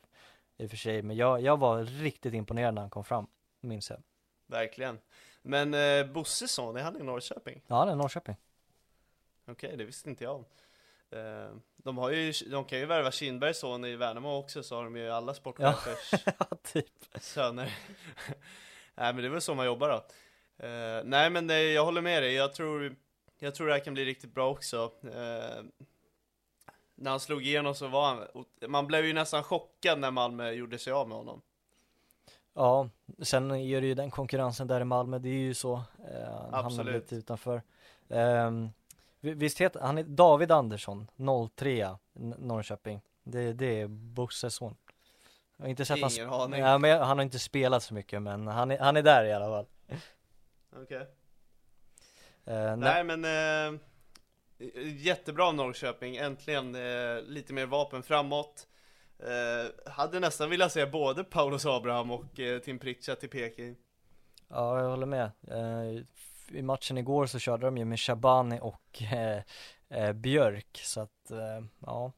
i 0.56 0.66
och 0.66 0.70
för 0.70 0.76
sig, 0.76 1.02
men 1.02 1.16
jag, 1.16 1.40
jag 1.40 1.56
var 1.56 1.84
riktigt 1.84 2.34
imponerad 2.34 2.74
när 2.74 2.82
han 2.82 2.90
kom 2.90 3.04
fram, 3.04 3.26
minns 3.60 3.90
jag. 3.90 4.02
Verkligen. 4.46 4.98
Men 5.42 5.74
uh, 5.74 6.12
Bosses 6.12 6.52
son, 6.52 6.76
är 6.76 6.82
han 6.82 7.00
i 7.00 7.02
Norrköping? 7.02 7.62
Ja, 7.66 7.76
han 7.76 7.88
är 7.88 7.92
i 7.92 7.96
Norrköping. 7.96 8.36
Okej, 9.42 9.52
okay, 9.52 9.76
det 9.76 9.84
visste 9.84 10.10
inte 10.10 10.24
jag 10.24 10.34
om. 10.34 10.44
Uh, 11.18 11.56
de, 11.82 11.98
har 11.98 12.10
ju, 12.10 12.32
de 12.50 12.64
kan 12.64 12.78
ju 12.78 12.86
värva 12.86 13.10
Kindbergs 13.10 13.58
son 13.58 13.84
i 13.84 13.96
Värnamo 13.96 14.38
också, 14.38 14.62
så 14.62 14.76
har 14.76 14.84
de 14.84 14.96
ju 14.96 15.10
alla 15.10 15.34
sportchefers 15.34 16.22
ja, 16.26 16.46
typ. 16.72 16.86
söner. 17.20 17.66
nej 18.94 19.12
men 19.12 19.16
det 19.16 19.24
är 19.24 19.30
väl 19.30 19.40
så 19.40 19.54
man 19.54 19.66
jobbar 19.66 19.88
då. 19.88 20.04
Uh, 20.66 21.04
nej 21.04 21.30
men 21.30 21.46
det, 21.46 21.72
jag 21.72 21.84
håller 21.84 22.00
med 22.00 22.22
dig, 22.22 22.34
jag 22.34 22.54
tror, 22.54 22.96
jag 23.38 23.54
tror 23.54 23.66
det 23.66 23.72
här 23.72 23.80
kan 23.80 23.94
bli 23.94 24.04
riktigt 24.04 24.34
bra 24.34 24.50
också. 24.50 24.92
Uh, 25.04 25.64
när 26.94 27.10
han 27.10 27.20
slog 27.20 27.42
igenom 27.42 27.74
så 27.74 27.88
var 27.88 28.06
han, 28.06 28.44
man 28.70 28.86
blev 28.86 29.06
ju 29.06 29.12
nästan 29.12 29.42
chockad 29.42 29.98
när 29.98 30.10
Malmö 30.10 30.50
gjorde 30.50 30.78
sig 30.78 30.92
av 30.92 31.08
med 31.08 31.16
honom. 31.16 31.42
Ja, 32.54 32.88
sen 33.22 33.50
är 33.50 33.80
det 33.80 33.86
ju 33.86 33.94
den 33.94 34.10
konkurrensen 34.10 34.66
där 34.66 34.80
i 34.80 34.84
Malmö, 34.84 35.18
det 35.18 35.28
är 35.28 35.32
ju 35.32 35.54
så. 35.54 35.74
Eh, 35.74 36.50
han 36.50 36.64
hamnar 36.64 36.84
lite 36.84 37.14
utanför. 37.14 37.62
Um, 38.08 38.70
Visst 39.24 39.60
heter 39.60 39.80
han 39.80 39.98
är 39.98 40.02
David 40.02 40.50
Andersson, 40.50 41.10
03 41.56 41.96
Norrköping. 42.38 43.00
Det, 43.24 43.52
det 43.52 43.80
är 43.80 43.86
Bosses 43.86 44.54
son. 44.54 44.76
Jag 45.56 45.64
har 45.64 45.70
inte 45.70 45.84
sett 45.84 45.98
Ingen 45.98 46.28
han, 46.28 46.40
aning. 46.40 46.60
Ja, 46.60 46.78
men 46.78 46.98
han 47.02 47.18
har 47.18 47.22
inte 47.22 47.38
spelat 47.38 47.82
så 47.82 47.94
mycket 47.94 48.22
men 48.22 48.46
han 48.46 48.70
är, 48.70 48.78
han 48.78 48.96
är 48.96 49.02
där 49.02 49.24
i 49.24 49.32
alla 49.32 49.46
fall. 49.46 49.66
Okej. 50.76 50.82
Okay. 50.82 51.06
Uh, 52.48 52.70
eh, 52.72 52.76
Nej 52.76 53.04
men 53.04 53.24
uh, 53.24 53.80
Jättebra 54.84 55.52
Norrköping, 55.52 56.16
äntligen 56.16 56.74
uh, 56.74 57.22
lite 57.22 57.52
mer 57.52 57.66
vapen 57.66 58.02
framåt. 58.02 58.66
Hade 59.86 60.20
nästan 60.20 60.50
velat 60.50 60.72
se 60.72 60.86
både 60.86 61.24
Paulus 61.24 61.66
Abraham 61.66 62.10
och 62.10 62.24
Tim 62.64 62.78
Pritcha 62.78 63.14
till 63.14 63.28
Peking. 63.28 63.76
Ja, 64.48 64.80
jag 64.80 64.88
håller 64.88 65.06
med 65.06 65.30
i 66.48 66.62
matchen 66.62 66.98
igår 66.98 67.26
så 67.26 67.38
körde 67.38 67.66
de 67.66 67.76
ju 67.76 67.84
med 67.84 68.00
Shabani 68.00 68.58
och 68.62 69.02
eh, 69.02 69.42
eh, 69.88 70.12
Björk 70.12 70.80
så 70.84 71.00
att 71.00 71.30
eh, 71.30 71.64
ja 71.78 72.12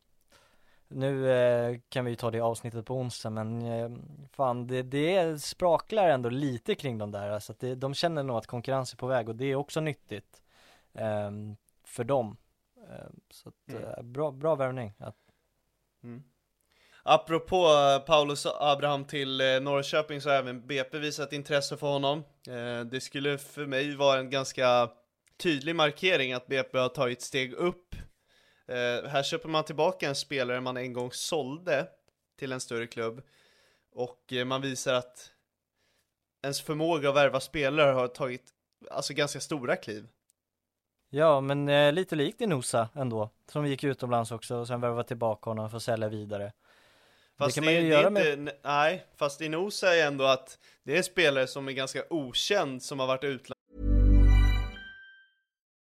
nu 0.88 1.30
eh, 1.30 1.80
kan 1.88 2.04
vi 2.04 2.10
ju 2.10 2.16
ta 2.16 2.30
det 2.30 2.40
avsnittet 2.40 2.86
på 2.86 2.94
onsdag 2.94 3.30
men 3.30 3.62
eh, 3.62 3.90
fan 4.32 4.66
det, 4.66 4.82
det 4.82 5.42
spraklar 5.42 6.08
ändå 6.08 6.28
lite 6.28 6.74
kring 6.74 6.98
de 6.98 7.10
där 7.10 7.38
så 7.38 7.52
att 7.52 7.58
det, 7.58 7.74
de 7.74 7.94
känner 7.94 8.22
nog 8.22 8.36
att 8.36 8.46
konkurrens 8.46 8.92
är 8.92 8.96
på 8.96 9.06
väg 9.06 9.28
och 9.28 9.36
det 9.36 9.44
är 9.44 9.54
också 9.54 9.80
nyttigt 9.80 10.42
ehm, 10.94 11.56
för 11.84 12.04
dem 12.04 12.36
så 13.30 13.48
att 13.48 13.74
mm. 13.74 14.12
bra, 14.12 14.30
bra 14.30 14.54
värvning 14.54 14.92
mm. 16.02 16.24
Apropå 17.06 17.66
eh, 17.66 17.98
Paulus 17.98 18.46
Abraham 18.46 19.04
till 19.04 19.40
eh, 19.40 19.60
Norrköping 19.60 20.20
så 20.20 20.28
har 20.28 20.36
även 20.36 20.66
BP 20.66 20.98
visat 20.98 21.32
intresse 21.32 21.76
för 21.76 21.86
honom. 21.86 22.24
Eh, 22.48 22.80
det 22.80 23.00
skulle 23.00 23.38
för 23.38 23.66
mig 23.66 23.96
vara 23.96 24.18
en 24.18 24.30
ganska 24.30 24.90
tydlig 25.36 25.76
markering 25.76 26.32
att 26.32 26.46
BP 26.46 26.78
har 26.78 26.88
tagit 26.88 27.22
steg 27.22 27.52
upp. 27.52 27.94
Här 29.06 29.22
köper 29.22 29.48
man 29.48 29.64
tillbaka 29.64 30.08
en 30.08 30.14
spelare 30.14 30.60
man 30.60 30.76
en 30.76 30.92
gång 30.92 31.12
sålde 31.12 31.86
till 32.38 32.52
en 32.52 32.60
större 32.60 32.86
klubb 32.86 33.22
och 33.94 34.32
man 34.46 34.62
visar 34.62 34.94
att 34.94 35.30
ens 36.42 36.60
förmåga 36.60 37.08
att 37.08 37.16
värva 37.16 37.40
spelare 37.40 37.92
har 37.92 38.08
tagit 38.08 38.42
alltså 38.90 39.14
ganska 39.14 39.40
stora 39.40 39.76
kliv. 39.76 40.08
Ja, 41.10 41.40
men 41.40 41.68
eh, 41.68 41.92
lite 41.92 42.16
likt 42.16 42.40
i 42.40 42.46
Nosa 42.46 42.88
ändå, 42.94 43.30
som 43.52 43.66
gick 43.66 43.84
utomlands 43.84 44.32
också 44.32 44.56
och 44.56 44.66
sen 44.66 44.80
värvade 44.80 45.08
tillbaka 45.08 45.50
honom 45.50 45.70
för 45.70 45.76
att 45.76 45.82
sälja 45.82 46.08
vidare. 46.08 46.52
Fast 47.38 47.54
det 47.54 47.60
kan 47.60 47.64
man 47.64 47.74
ju 47.74 47.80
det, 47.80 47.86
göra 47.86 48.10
med... 48.10 48.38
Inte, 48.38 48.52
nej, 48.64 49.06
fast 49.16 49.40
Inosa 49.40 49.96
är 49.96 50.06
ändå 50.06 50.24
att 50.24 50.58
det 50.84 50.96
är 50.96 51.02
spelare 51.02 51.46
som 51.46 51.68
är 51.68 51.72
ganska 51.72 52.02
okänd 52.10 52.82
som 52.82 53.00
har 53.00 53.06
varit 53.06 53.24
utlandet. 53.24 53.54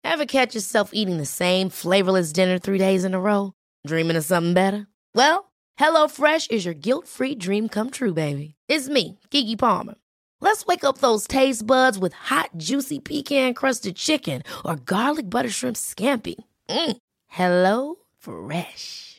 Have 0.04 0.26
catch 0.26 0.56
yourself 0.56 0.90
eating 0.94 1.18
the 1.18 1.26
same 1.26 1.70
flavorless 1.70 2.34
dinner 2.34 2.60
three 2.60 2.78
days 2.78 3.04
in 3.04 3.14
a 3.14 3.20
row? 3.20 3.52
Dreaming 3.88 4.18
of 4.18 4.26
something 4.26 4.54
better? 4.54 4.88
Well, 5.16 5.52
hello 5.78 6.08
fresh 6.08 6.48
is 6.50 6.66
your 6.66 6.74
guilt 6.74 7.08
free 7.08 7.36
dream 7.36 7.70
come 7.70 7.90
true 7.90 8.14
baby. 8.14 8.56
It's 8.68 8.90
me, 8.90 9.20
Gigi 9.30 9.56
Palmer. 9.56 9.96
Let's 10.42 10.66
wake 10.66 10.84
up 10.84 10.98
those 11.00 11.28
taste 11.28 11.66
buds 11.68 12.00
with 12.00 12.14
hot 12.14 12.50
juicy 12.58 13.00
pecan 13.00 13.54
crusted 13.54 13.96
chicken 13.96 14.44
or 14.64 14.78
garlic 14.78 15.30
butter 15.30 15.50
shrimp 15.50 15.76
scampi. 15.76 16.36
Mm. 16.70 16.98
Hello 17.28 17.96
fresh. 18.18 19.19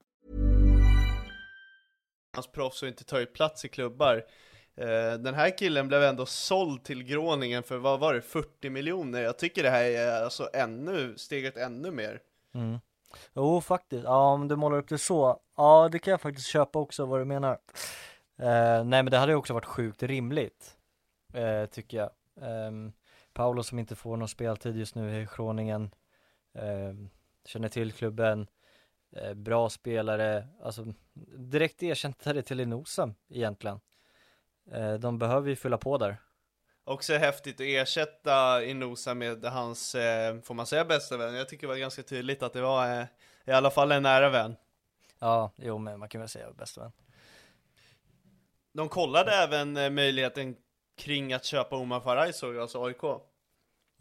Hans 2.33 2.47
proffs 2.47 2.81
och 2.81 2.87
inte 2.87 3.03
tar 3.03 3.19
ut 3.19 3.33
plats 3.33 3.65
i 3.65 3.69
klubbar. 3.69 4.25
Eh, 4.75 5.13
den 5.13 5.33
här 5.33 5.57
killen 5.57 5.87
blev 5.87 6.03
ändå 6.03 6.25
såld 6.25 6.83
till 6.83 7.03
Groningen 7.03 7.63
för 7.63 7.77
vad 7.77 7.99
var 7.99 8.13
det, 8.13 8.21
40 8.21 8.69
miljoner? 8.69 9.21
Jag 9.21 9.37
tycker 9.37 9.63
det 9.63 9.69
här 9.69 9.83
är 9.83 10.23
alltså 10.23 10.49
ännu, 10.53 11.17
steget 11.17 11.57
ännu 11.57 11.91
mer. 11.91 12.19
Mm. 12.53 12.79
Jo 13.33 13.61
faktiskt, 13.61 14.03
ja 14.03 14.33
om 14.33 14.47
du 14.47 14.55
målar 14.55 14.77
upp 14.77 14.89
det 14.89 14.97
så, 14.97 15.39
ja 15.57 15.89
det 15.91 15.99
kan 15.99 16.11
jag 16.11 16.21
faktiskt 16.21 16.47
köpa 16.47 16.79
också 16.79 17.05
vad 17.05 17.19
du 17.19 17.25
menar. 17.25 17.57
Eh, 18.39 18.83
nej 18.83 19.03
men 19.03 19.05
det 19.05 19.17
hade 19.17 19.31
ju 19.31 19.35
också 19.35 19.53
varit 19.53 19.65
sjukt 19.65 20.03
rimligt, 20.03 20.77
eh, 21.33 21.65
tycker 21.65 21.97
jag. 21.97 22.09
Eh, 22.41 22.71
Paolo 23.33 23.63
som 23.63 23.79
inte 23.79 23.95
får 23.95 24.17
någon 24.17 24.27
speltid 24.27 24.77
just 24.77 24.95
nu 24.95 25.21
i 25.21 25.27
Groningen, 25.35 25.91
eh, 26.53 26.93
känner 27.45 27.69
till 27.69 27.91
klubben, 27.91 28.47
eh, 29.15 29.33
bra 29.33 29.69
spelare, 29.69 30.47
alltså 30.63 30.85
direkt 31.37 31.83
erkännare 31.83 32.41
till 32.41 32.59
Inosam 32.59 33.15
egentligen. 33.29 33.79
Eh, 34.71 34.93
de 34.93 35.19
behöver 35.19 35.49
ju 35.49 35.55
fylla 35.55 35.77
på 35.77 35.97
där. 35.97 36.17
Också 36.83 37.13
häftigt 37.13 37.55
att 37.55 37.65
ersätta 37.65 38.63
Inosa 38.63 39.13
med 39.13 39.45
hans, 39.45 39.95
eh, 39.95 40.41
får 40.41 40.53
man 40.53 40.65
säga 40.65 40.85
bästa 40.85 41.17
vän? 41.17 41.35
Jag 41.35 41.49
tycker 41.49 41.67
det 41.67 41.73
var 41.73 41.79
ganska 41.79 42.03
tydligt 42.03 42.43
att 42.43 42.53
det 42.53 42.61
var 42.61 43.07
i 43.45 43.51
alla 43.51 43.71
fall 43.71 43.91
en 43.91 44.03
nära 44.03 44.29
vän. 44.29 44.55
Ja, 45.19 45.51
jo 45.55 45.77
men 45.77 45.99
man 45.99 46.09
kan 46.09 46.21
väl 46.21 46.29
säga 46.29 46.51
bästa 46.51 46.81
vän. 46.81 46.91
De 48.73 48.89
kollade 48.89 49.31
även 49.31 49.93
möjligheten 49.95 50.55
kring 50.97 51.33
att 51.33 51.45
köpa 51.45 51.75
Omar 51.75 51.99
Faraj 51.99 52.33
såg 52.33 52.55
jag, 52.55 52.61
alltså 52.61 52.83
AIK. 52.83 53.03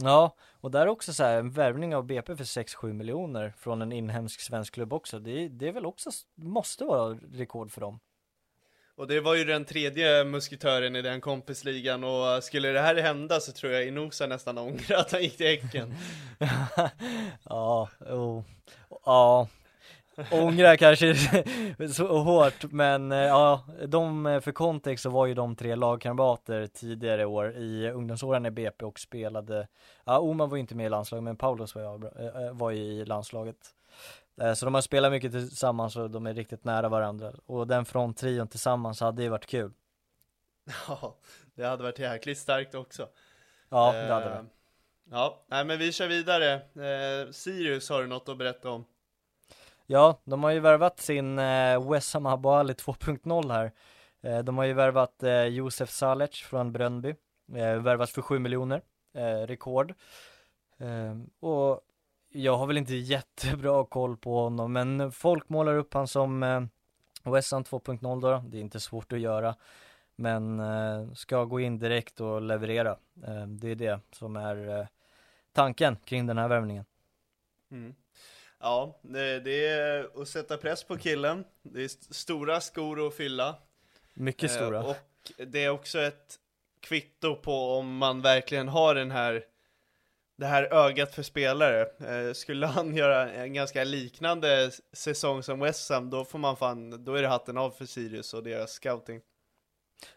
Ja, 0.02 0.36
och 0.60 0.70
där 0.70 0.80
är 0.80 0.88
också 0.88 1.12
så 1.12 1.24
här 1.24 1.38
en 1.38 1.50
värvning 1.50 1.96
av 1.96 2.06
BP 2.06 2.36
för 2.36 2.44
6-7 2.44 2.92
miljoner 2.92 3.52
från 3.58 3.82
en 3.82 3.92
inhemsk 3.92 4.40
svensk 4.40 4.74
klubb 4.74 4.92
också. 4.92 5.18
Det, 5.18 5.48
det 5.48 5.68
är 5.68 5.72
väl 5.72 5.86
också, 5.86 6.10
måste 6.34 6.84
vara 6.84 7.18
rekord 7.32 7.72
för 7.72 7.80
dem. 7.80 8.00
Och 8.94 9.06
det 9.06 9.20
var 9.20 9.34
ju 9.34 9.44
den 9.44 9.64
tredje 9.64 10.24
musketören 10.24 10.96
i 10.96 11.02
den 11.02 11.20
kompisligan 11.20 12.04
och 12.04 12.44
skulle 12.44 12.68
det 12.68 12.80
här 12.80 12.96
hända 12.96 13.40
så 13.40 13.52
tror 13.52 13.72
jag 13.72 13.86
Inosa 13.86 14.26
nästan 14.26 14.58
ångrar 14.58 14.96
att 14.98 15.12
han 15.12 15.22
gick 15.22 15.36
till 15.36 15.46
Häcken. 15.46 15.94
ja, 17.44 17.88
oh. 18.00 18.42
ja, 19.04 19.48
ångrar 20.30 20.76
kanske 20.76 21.14
så 21.94 22.18
hårt, 22.18 22.72
men 22.72 23.12
eh, 23.12 23.18
ja, 23.18 23.64
de 23.86 24.26
eh, 24.26 24.40
för 24.40 24.52
kontext 24.52 25.02
så 25.02 25.10
var 25.10 25.26
ju 25.26 25.34
de 25.34 25.56
tre 25.56 25.74
lagkamrater 25.74 26.66
tidigare 26.66 27.26
år 27.26 27.56
i 27.56 27.90
ungdomsåren 27.90 28.46
i 28.46 28.50
BP 28.50 28.84
och 28.84 29.00
spelade, 29.00 29.68
ja 30.04 30.20
Oma 30.20 30.46
var 30.46 30.56
ju 30.56 30.60
inte 30.60 30.74
med 30.74 30.86
i 30.86 30.88
landslaget 30.88 31.22
men 31.22 31.36
Paulos 31.36 31.74
var, 31.74 31.94
eh, 32.24 32.52
var 32.52 32.70
ju 32.70 32.82
i 32.82 33.04
landslaget. 33.04 33.56
Så 34.56 34.64
de 34.64 34.74
har 34.74 34.80
spelat 34.80 35.12
mycket 35.12 35.32
tillsammans 35.32 35.96
och 35.96 36.10
de 36.10 36.26
är 36.26 36.34
riktigt 36.34 36.64
nära 36.64 36.88
varandra 36.88 37.32
och 37.46 37.66
den 37.66 37.84
fronttrion 37.84 38.48
tillsammans 38.48 39.00
hade 39.00 39.22
ju 39.22 39.28
varit 39.28 39.46
kul. 39.46 39.72
Ja, 40.88 41.16
det 41.54 41.64
hade 41.64 41.82
varit 41.82 41.98
jäkligt 41.98 42.38
starkt 42.38 42.74
också. 42.74 43.08
Ja, 43.68 43.92
det 43.92 44.12
hade 44.12 44.24
det. 44.24 44.44
Ja, 45.10 45.44
nej 45.48 45.64
men 45.64 45.78
vi 45.78 45.92
kör 45.92 46.08
vidare. 46.08 46.60
Sirius 47.32 47.90
har 47.90 48.00
du 48.00 48.06
något 48.06 48.28
att 48.28 48.38
berätta 48.38 48.70
om? 48.70 48.84
Ja, 49.92 50.20
de 50.24 50.42
har 50.42 50.50
ju 50.50 50.60
värvat 50.60 51.00
sin 51.00 51.38
eh, 51.38 51.90
Wessam 51.90 52.26
Abali 52.26 52.72
2.0 52.72 53.52
här. 53.52 53.72
Eh, 54.20 54.38
de 54.38 54.58
har 54.58 54.64
ju 54.64 54.72
värvat 54.72 55.22
eh, 55.22 55.44
Josef 55.44 55.90
Salec 55.90 56.30
från 56.30 56.72
Brönby, 56.72 57.14
eh, 57.54 57.74
värvat 57.76 58.10
för 58.10 58.22
7 58.22 58.38
miljoner, 58.38 58.82
eh, 59.14 59.46
rekord. 59.46 59.94
Eh, 60.78 61.18
och 61.40 61.80
jag 62.28 62.56
har 62.56 62.66
väl 62.66 62.78
inte 62.78 62.94
jättebra 62.94 63.84
koll 63.84 64.16
på 64.16 64.42
honom, 64.42 64.72
men 64.72 65.12
folk 65.12 65.48
målar 65.48 65.76
upp 65.76 65.94
han 65.94 66.08
som 66.08 66.42
eh, 66.42 66.62
Wessam 67.32 67.62
2.0 67.62 68.20
då, 68.20 68.44
det 68.48 68.58
är 68.58 68.62
inte 68.62 68.80
svårt 68.80 69.12
att 69.12 69.20
göra. 69.20 69.54
Men 70.16 70.60
eh, 70.60 71.12
ska 71.12 71.44
gå 71.44 71.60
in 71.60 71.78
direkt 71.78 72.20
och 72.20 72.42
leverera. 72.42 72.96
Eh, 73.26 73.46
det 73.46 73.68
är 73.68 73.74
det 73.74 74.00
som 74.12 74.36
är 74.36 74.80
eh, 74.80 74.86
tanken 75.52 75.96
kring 75.96 76.26
den 76.26 76.38
här 76.38 76.48
värvningen. 76.48 76.84
Mm. 77.70 77.94
Ja, 78.60 78.98
det, 79.02 79.66
är 79.66 80.22
att 80.22 80.28
sätta 80.28 80.56
press 80.56 80.84
på 80.84 80.96
killen. 80.96 81.44
Det 81.62 81.82
är 81.82 81.88
stora 82.14 82.60
skor 82.60 83.06
att 83.06 83.14
fylla. 83.14 83.56
Mycket 84.14 84.50
stora. 84.50 84.78
Eh, 84.78 84.90
och 84.90 85.32
det 85.46 85.64
är 85.64 85.70
också 85.70 85.98
ett 86.00 86.38
kvitto 86.80 87.36
på 87.36 87.52
om 87.52 87.96
man 87.96 88.22
verkligen 88.22 88.68
har 88.68 88.94
den 88.94 89.10
här 89.10 89.44
det 90.36 90.46
här 90.46 90.74
ögat 90.74 91.14
för 91.14 91.22
spelare. 91.22 91.80
Eh, 91.82 92.32
skulle 92.32 92.66
han 92.66 92.94
göra 92.96 93.32
en 93.32 93.52
ganska 93.52 93.84
liknande 93.84 94.70
säsong 94.92 95.42
som 95.42 95.60
West 95.60 95.90
Ham, 95.90 96.10
då 96.10 96.24
får 96.24 96.38
man 96.38 96.56
fan, 96.56 97.04
då 97.04 97.14
är 97.14 97.22
det 97.22 97.28
hatten 97.28 97.58
av 97.58 97.70
för 97.70 97.86
Sirius 97.86 98.34
och 98.34 98.42
deras 98.42 98.72
scouting. 98.72 99.20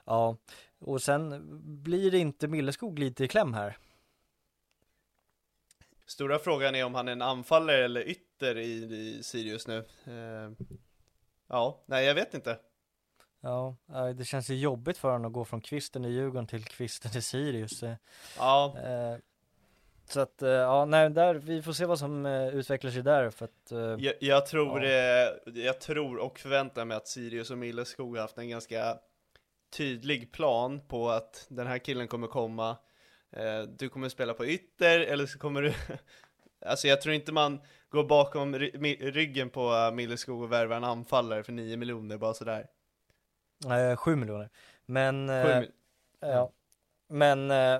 Ja, 0.05 0.37
och 0.79 1.01
sen 1.01 1.41
blir 1.83 2.11
det 2.11 2.17
inte 2.17 2.47
Milleskog 2.47 2.99
lite 2.99 3.23
i 3.23 3.27
kläm 3.27 3.53
här? 3.53 3.77
Stora 6.05 6.39
frågan 6.39 6.75
är 6.75 6.85
om 6.85 6.95
han 6.95 7.07
är 7.07 7.11
en 7.11 7.21
anfallare 7.21 7.85
eller 7.85 8.07
ytter 8.07 8.32
i, 8.47 8.83
i 8.95 9.23
Sirius 9.23 9.67
nu. 9.67 9.77
Eh, 10.05 10.65
ja, 11.47 11.83
nej 11.85 12.05
jag 12.05 12.15
vet 12.15 12.33
inte. 12.33 12.57
Ja, 13.41 13.75
det 14.17 14.25
känns 14.25 14.49
ju 14.49 14.55
jobbigt 14.55 14.97
för 14.97 15.11
honom 15.11 15.25
att 15.25 15.33
gå 15.33 15.45
från 15.45 15.61
kvisten 15.61 16.05
i 16.05 16.09
Djurgården 16.09 16.47
till 16.47 16.65
kvisten 16.65 17.11
i 17.17 17.21
Sirius. 17.21 17.83
Eh, 17.83 17.95
ja. 18.37 18.75
Eh, 18.83 19.17
så 20.05 20.19
att, 20.19 20.41
eh, 20.41 20.49
ja, 20.49 20.85
nej, 20.85 21.09
där, 21.09 21.35
vi 21.35 21.61
får 21.61 21.73
se 21.73 21.85
vad 21.85 21.99
som 21.99 22.25
eh, 22.25 22.47
utvecklar 22.47 22.91
sig 22.91 23.03
där 23.03 23.29
för 23.29 23.45
att 23.45 23.71
eh, 23.71 23.79
jag, 23.79 24.13
jag, 24.19 24.45
tror, 24.45 24.83
ja. 24.83 25.31
jag 25.45 25.81
tror 25.81 26.17
och 26.17 26.39
förväntar 26.39 26.85
mig 26.85 26.97
att 26.97 27.07
Sirius 27.07 27.51
och 27.51 27.57
Milleskog 27.57 28.15
har 28.15 28.21
haft 28.21 28.37
en 28.37 28.49
ganska 28.49 28.97
tydlig 29.77 30.31
plan 30.31 30.81
på 30.87 31.09
att 31.09 31.45
den 31.49 31.67
här 31.67 31.77
killen 31.77 32.07
kommer 32.07 32.27
komma 32.27 32.77
Eh, 33.35 33.63
du 33.63 33.89
kommer 33.89 34.09
spela 34.09 34.33
på 34.33 34.45
ytter, 34.45 34.99
eller 34.99 35.25
så 35.25 35.39
kommer 35.39 35.61
du 35.61 35.73
Alltså 36.65 36.87
jag 36.87 37.01
tror 37.01 37.15
inte 37.15 37.31
man 37.31 37.61
går 37.89 38.03
bakom 38.03 38.55
ryggen 38.55 39.49
på 39.49 39.73
eh, 39.73 39.91
Milleskog 39.91 40.41
och 40.41 40.51
värvar 40.51 40.75
en 40.75 40.83
anfallare 40.83 41.43
för 41.43 41.51
9 41.51 41.77
miljoner 41.77 42.17
bara 42.17 42.33
sådär. 42.33 42.67
Nej, 43.65 43.97
7 43.97 44.15
miljoner. 44.15 44.49
Men, 44.85 45.29
eh, 45.29 45.59
mil 45.59 45.71
ja. 46.19 46.51
Men 47.07 47.51
eh, 47.51 47.79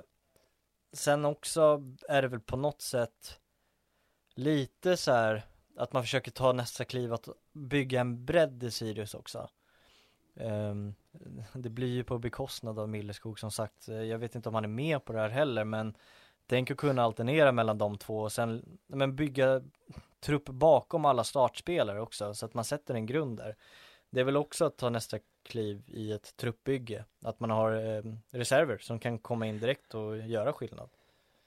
Sen 0.93 1.25
också 1.25 1.83
är 2.09 2.21
det 2.21 2.27
väl 2.27 2.39
på 2.39 2.57
något 2.57 2.81
sätt 2.81 3.39
Lite 4.35 4.97
så 4.97 5.11
här, 5.11 5.43
Att 5.77 5.93
man 5.93 6.03
försöker 6.03 6.31
ta 6.31 6.53
nästa 6.53 6.85
kliv 6.85 7.13
att 7.13 7.27
bygga 7.51 8.01
en 8.01 8.25
bredd 8.25 8.63
i 8.63 8.71
Sirius 8.71 9.13
också. 9.13 9.49
Um, 10.33 10.95
det 11.53 11.69
blir 11.69 11.87
ju 11.87 12.03
på 12.03 12.17
bekostnad 12.17 12.79
av 12.79 12.89
Milleskog 12.89 13.39
som 13.39 13.51
sagt. 13.51 13.87
Jag 13.87 14.17
vet 14.17 14.35
inte 14.35 14.49
om 14.49 14.55
han 14.55 14.63
är 14.63 14.67
med 14.67 15.05
på 15.05 15.13
det 15.13 15.19
här 15.19 15.29
heller, 15.29 15.63
men 15.63 15.95
tänk 16.47 16.71
att 16.71 16.77
kunna 16.77 17.03
alternera 17.03 17.51
mellan 17.51 17.77
de 17.77 17.97
två 17.97 18.19
och 18.19 18.31
sen 18.31 18.79
men 18.87 19.15
bygga 19.15 19.61
trupp 20.19 20.45
bakom 20.45 21.05
alla 21.05 21.23
startspelare 21.23 22.01
också, 22.01 22.33
så 22.33 22.45
att 22.45 22.53
man 22.53 22.63
sätter 22.63 22.93
en 22.93 23.05
grund 23.05 23.37
där. 23.37 23.55
Det 24.09 24.19
är 24.19 24.23
väl 24.23 24.37
också 24.37 24.65
att 24.65 24.77
ta 24.77 24.89
nästa 24.89 25.19
kliv 25.43 25.83
i 25.87 26.11
ett 26.11 26.37
truppbygge, 26.37 27.05
att 27.21 27.39
man 27.39 27.49
har 27.49 27.71
eh, 27.71 28.03
reserver 28.31 28.77
som 28.77 28.99
kan 28.99 29.19
komma 29.19 29.47
in 29.47 29.59
direkt 29.59 29.95
och 29.95 30.17
göra 30.17 30.53
skillnad. 30.53 30.89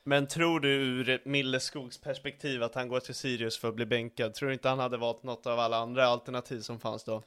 Men 0.05 0.27
tror 0.27 0.61
du 0.61 0.69
ur 0.69 1.23
Milleskogs 1.25 2.01
perspektiv 2.01 2.63
att 2.63 2.75
han 2.75 2.89
går 2.89 3.01
till 3.01 3.15
Sirius 3.15 3.59
för 3.59 3.69
att 3.69 3.75
bli 3.75 3.87
bänkad? 3.87 4.35
Tror 4.35 4.49
du 4.49 4.53
inte 4.53 4.69
han 4.69 4.79
hade 4.79 4.97
valt 4.97 5.23
något 5.23 5.47
av 5.47 5.59
alla 5.59 5.77
andra 5.77 6.07
alternativ 6.07 6.61
som 6.61 6.81
fanns 6.81 7.05
då? 7.05 7.23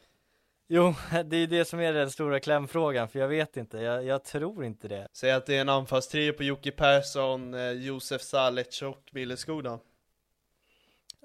Jo, 0.72 0.96
det 1.26 1.38
är 1.38 1.48
det 1.48 1.66
som 1.66 1.80
är 1.80 1.94
den 1.94 2.12
stora 2.12 2.40
klämfrågan, 2.40 3.10
för 3.10 3.20
jag 3.20 3.28
vet 3.28 3.58
inte, 3.58 3.78
jag, 3.78 4.06
jag 4.06 4.24
tror 4.24 4.66
inte 4.66 4.88
det. 4.88 5.08
Säg 5.14 5.32
att 5.32 5.46
det 5.46 5.56
är 5.56 5.62
en 5.62 5.70
anfallstrio 5.70 6.34
på 6.34 6.44
Jocke 6.44 6.72
Persson, 6.72 7.54
eh, 7.54 7.72
Josef 7.72 8.22
Salec 8.22 8.82
och 8.82 9.10
Billeskog 9.14 9.64
då? 9.64 9.80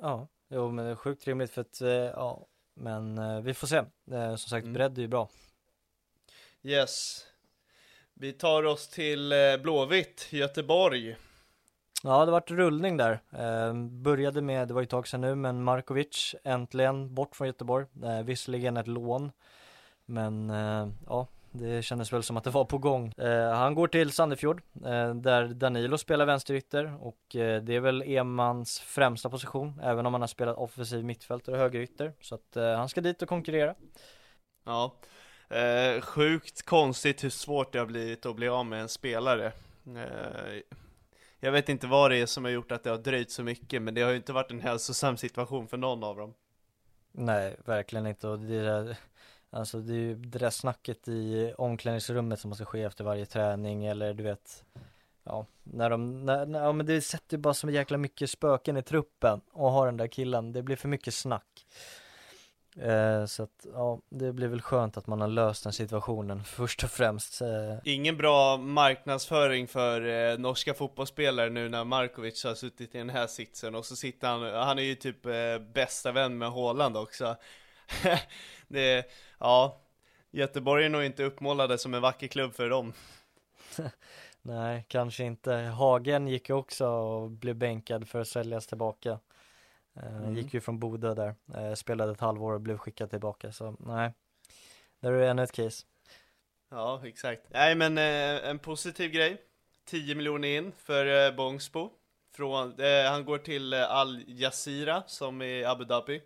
Ja, 0.01 0.29
jo 0.49 0.71
men 0.71 0.85
det 0.85 0.91
är 0.91 0.97
sjukt 0.97 1.27
rimligt 1.27 1.51
för 1.51 1.61
att, 1.61 1.81
eh, 1.81 1.89
ja, 1.89 2.47
men 2.75 3.19
eh, 3.19 3.41
vi 3.41 3.55
får 3.55 3.67
se. 3.67 3.83
Som 4.09 4.39
sagt, 4.39 4.65
mm. 4.65 4.73
bredd 4.73 4.99
är 4.99 5.03
ju 5.03 5.09
bra. 5.09 5.29
Yes. 6.63 7.27
Vi 8.15 8.33
tar 8.33 8.63
oss 8.63 8.89
till 8.89 9.33
Blåvitt, 9.63 10.27
Göteborg. 10.31 11.17
Ja, 12.07 12.25
det 12.25 12.33
vart 12.33 12.51
rullning 12.51 12.97
där. 12.97 13.21
Eh, 13.33 13.75
började 13.75 14.43
med, 14.43 14.69
det 14.69 14.75
var 14.75 14.81
ju 14.81 14.85
ett 14.85 14.91
tag 14.91 15.09
sedan 15.09 15.21
nu, 15.21 15.35
men 15.35 15.65
Markovic 15.65 16.35
äntligen 16.45 17.15
bort 17.15 17.37
från 17.37 17.47
Göteborg. 17.47 17.87
Eh, 18.05 18.23
visserligen 18.23 18.77
ett 18.77 18.87
lån, 18.87 19.33
men 20.07 20.51
eh, 20.51 20.89
ja, 21.07 21.27
det 21.51 21.83
kändes 21.83 22.13
väl 22.13 22.23
som 22.23 22.37
att 22.37 22.45
det 22.45 22.51
var 22.51 22.65
på 22.65 22.79
gång. 22.79 23.13
Eh, 23.17 23.51
han 23.51 23.75
går 23.75 23.89
till 23.89 24.13
Sandefjord, 24.13 24.63
eh, 24.85 25.15
där 25.15 25.49
Danilo 25.49 25.99
spelar 25.99 26.27
vänsterytter 26.27 26.97
och 27.01 27.37
eh, 27.37 27.63
det 27.63 27.75
är 27.75 27.81
väl 27.81 28.03
Emans 28.03 28.81
främsta 28.81 29.31
position, 29.31 29.81
även 29.83 30.07
om 30.07 30.15
han 30.15 30.23
har 30.23 30.29
spelat 30.29 30.57
offensiv 30.57 31.05
mittfältare 31.05 31.55
och 31.55 31.61
högerytter. 31.61 32.13
Så 32.21 32.35
att 32.35 32.57
eh, 32.57 32.77
han 32.77 32.89
ska 32.89 33.01
dit 33.01 33.23
och 33.23 33.29
konkurrera. 33.29 33.75
Ja, 34.65 34.95
eh, 35.49 36.01
sjukt 36.01 36.67
konstigt 36.67 37.25
hur 37.25 37.31
svårt 37.31 37.73
det 37.73 37.79
har 37.79 37.87
blivit 37.87 38.27
att 38.27 38.37
bli 38.37 38.49
av 38.49 38.67
med 38.67 38.81
en 38.81 38.89
spelare. 38.89 39.53
Eh, 39.87 40.61
jag 41.45 41.53
vet 41.53 41.69
inte 41.69 41.87
vad 41.87 42.11
det 42.11 42.17
är 42.17 42.27
som 42.27 42.45
har 42.45 42.51
gjort 42.51 42.73
att 42.73 42.83
det 42.83 42.91
har 42.91 42.99
dröjt 42.99 43.31
så 43.31 43.43
mycket, 43.43 43.83
men 43.83 43.95
det 43.95 44.03
har 44.03 44.11
ju 44.11 44.17
inte 44.17 44.33
varit 44.33 44.51
en 44.51 44.61
hälsosam 44.61 45.17
situation 45.17 45.69
för 45.69 45.77
någon 45.77 46.05
av 46.05 46.17
dem. 46.17 46.35
Nej, 47.13 47.57
verkligen 47.65 48.07
inte. 48.07 48.29
Och 48.29 48.39
det 48.39 48.55
är, 48.55 48.97
Alltså 49.51 49.79
det 49.79 49.93
är 49.93 49.99
ju 49.99 50.15
det 50.15 50.39
där 50.39 50.51
snacket 50.51 51.09
i 51.09 51.53
omklädningsrummet 51.59 52.41
som 52.41 52.49
måste 52.49 52.65
ske 52.65 52.83
efter 52.83 53.05
varje 53.05 53.27
träning 53.27 53.87
eller 53.87 54.15
du 54.15 54.23
vet 54.23 54.65
Ja, 55.25 55.47
när 55.63 55.91
de, 55.91 56.25
när, 56.25 56.47
när, 56.47 56.63
ja 56.63 56.73
men 56.73 56.87
det 56.87 57.01
sätter 57.01 57.37
ju 57.37 57.41
bara 57.41 57.55
så 57.55 57.71
jäkla 57.71 57.99
mycket 57.99 58.31
spöken 58.31 58.77
i 58.77 58.83
truppen 58.83 59.41
och 59.53 59.71
ha 59.71 59.85
den 59.87 59.97
där 59.97 60.07
killen, 60.07 60.53
det 60.53 60.63
blir 60.63 60.77
för 60.77 60.89
mycket 60.89 61.15
snack 61.15 61.67
eh, 62.81 63.27
Så 63.27 63.43
att, 63.43 63.67
ja, 63.73 64.01
det 64.09 64.33
blir 64.33 64.49
väl 64.49 64.63
skönt 64.63 64.97
att 64.97 65.07
man 65.07 65.21
har 65.21 65.29
löst 65.29 65.65
den 65.65 65.73
situationen 65.73 66.45
först 66.45 66.85
och 66.85 66.91
främst 66.91 67.41
eh. 67.41 67.79
Ingen 67.85 68.17
bra 68.17 68.57
marknadsföring 68.57 69.69
för 69.69 70.31
eh, 70.33 70.39
norska 70.39 70.75
fotbollsspelare 70.75 71.51
nu 71.51 71.69
när 71.69 71.85
Markovic 71.85 72.45
har 72.45 72.55
suttit 72.55 72.95
i 72.95 72.99
den 72.99 73.11
här 73.11 73.27
sitsen 73.27 73.75
och 73.75 73.87
så 73.87 73.97
sitter 73.97 74.29
han, 74.29 74.43
han 74.43 74.79
är 74.79 74.83
ju 74.83 74.95
typ 74.95 75.27
eh, 75.27 75.59
bästa 75.75 76.13
vän 76.13 76.39
med 76.39 76.51
Håland 76.51 76.97
också 76.97 77.37
Det, 78.69 79.07
ja 79.41 79.81
Göteborg 80.31 80.85
är 80.85 80.89
nog 80.89 81.05
inte 81.05 81.25
uppmålade 81.25 81.79
som 81.79 81.95
en 81.95 82.03
vacker 82.03 82.27
klubb 82.27 82.55
för 82.55 82.69
dem 82.69 82.93
Nej, 84.43 84.85
kanske 84.89 85.25
inte. 85.25 85.53
Hagen 85.55 86.29
gick 86.29 86.49
ju 86.49 86.55
också 86.55 86.87
och 86.87 87.31
blev 87.31 87.57
bänkad 87.57 88.09
för 88.09 88.21
att 88.21 88.29
säljas 88.29 88.67
tillbaka. 88.67 89.19
Eh, 89.97 90.17
mm. 90.17 90.37
Gick 90.37 90.55
ju 90.55 90.61
från 90.61 90.79
Bodö 90.79 91.15
där, 91.15 91.35
eh, 91.55 91.75
spelade 91.75 92.13
ett 92.13 92.21
halvår 92.21 92.53
och 92.53 92.61
blev 92.61 92.79
skickad 92.79 93.11
tillbaka, 93.11 93.53
så 93.53 93.77
nej. 93.79 94.13
Där 95.01 95.13
är 95.13 95.21
det 95.21 95.29
ännu 95.29 95.43
ett 95.43 95.53
case. 95.53 95.87
Ja, 96.71 97.03
exakt. 97.05 97.43
Nej, 97.51 97.75
men 97.75 97.99
eh, 97.99 98.49
en 98.49 98.59
positiv 98.59 99.11
grej. 99.11 99.43
10 99.85 100.15
miljoner 100.15 100.49
in 100.49 100.73
för 100.73 101.33
Bångsbo. 101.33 101.91
Från, 102.33 102.81
eh, 102.81 103.11
han 103.11 103.25
går 103.25 103.39
till 103.39 103.75
Al 103.75 104.25
Jazeera 104.27 105.03
som 105.07 105.43
är 105.43 105.47
i 105.47 105.65
Abu 105.65 105.85
Dhabi. 105.85 106.23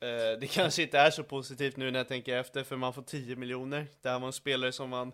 Eh, 0.00 0.38
det 0.40 0.46
kanske 0.50 0.82
inte 0.82 0.98
är 0.98 1.10
så 1.10 1.22
positivt 1.22 1.76
nu 1.76 1.90
när 1.90 1.98
jag 1.98 2.08
tänker 2.08 2.36
efter, 2.36 2.64
för 2.64 2.76
man 2.76 2.92
får 2.92 3.02
10 3.02 3.36
miljoner. 3.36 3.86
Det 4.02 4.08
här 4.08 4.18
var 4.18 4.26
en 4.26 4.32
spelare 4.32 4.72
som 4.72 4.90
man 4.90 5.12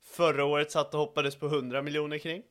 förra 0.00 0.44
året 0.44 0.70
satt 0.70 0.94
och 0.94 1.00
hoppades 1.00 1.36
på 1.36 1.46
100 1.46 1.82
miljoner 1.82 2.18
kring. 2.18 2.42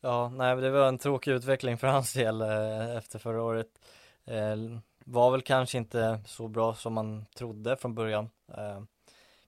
Ja, 0.00 0.28
nej 0.28 0.56
det 0.56 0.70
var 0.70 0.88
en 0.88 0.98
tråkig 0.98 1.32
utveckling 1.32 1.78
för 1.78 1.86
hans 1.86 2.12
del 2.12 2.40
eh, 2.40 2.96
efter 2.96 3.18
förra 3.18 3.42
året. 3.42 3.80
Eh, 4.24 4.56
var 5.04 5.30
väl 5.30 5.42
kanske 5.42 5.78
inte 5.78 6.20
så 6.26 6.48
bra 6.48 6.74
som 6.74 6.92
man 6.92 7.26
trodde 7.34 7.76
från 7.76 7.94
början. 7.94 8.30
Eh, 8.56 8.82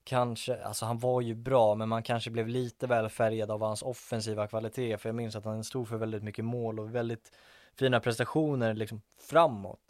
kanske, 0.04 0.64
alltså 0.64 0.84
han 0.84 0.98
var 0.98 1.20
ju 1.20 1.34
bra 1.34 1.74
men 1.74 1.88
man 1.88 2.02
kanske 2.02 2.30
blev 2.30 2.48
lite 2.48 2.86
väl 2.86 3.08
färgad 3.08 3.50
av 3.50 3.62
hans 3.62 3.82
offensiva 3.82 4.46
kvalitet 4.46 4.98
för 4.98 5.08
jag 5.08 5.16
minns 5.16 5.36
att 5.36 5.44
han 5.44 5.64
stod 5.64 5.88
för 5.88 5.96
väldigt 5.96 6.22
mycket 6.22 6.44
mål 6.44 6.80
och 6.80 6.94
väldigt 6.94 7.32
fina 7.74 8.00
prestationer 8.00 8.74
liksom 8.74 9.02
framåt. 9.20 9.80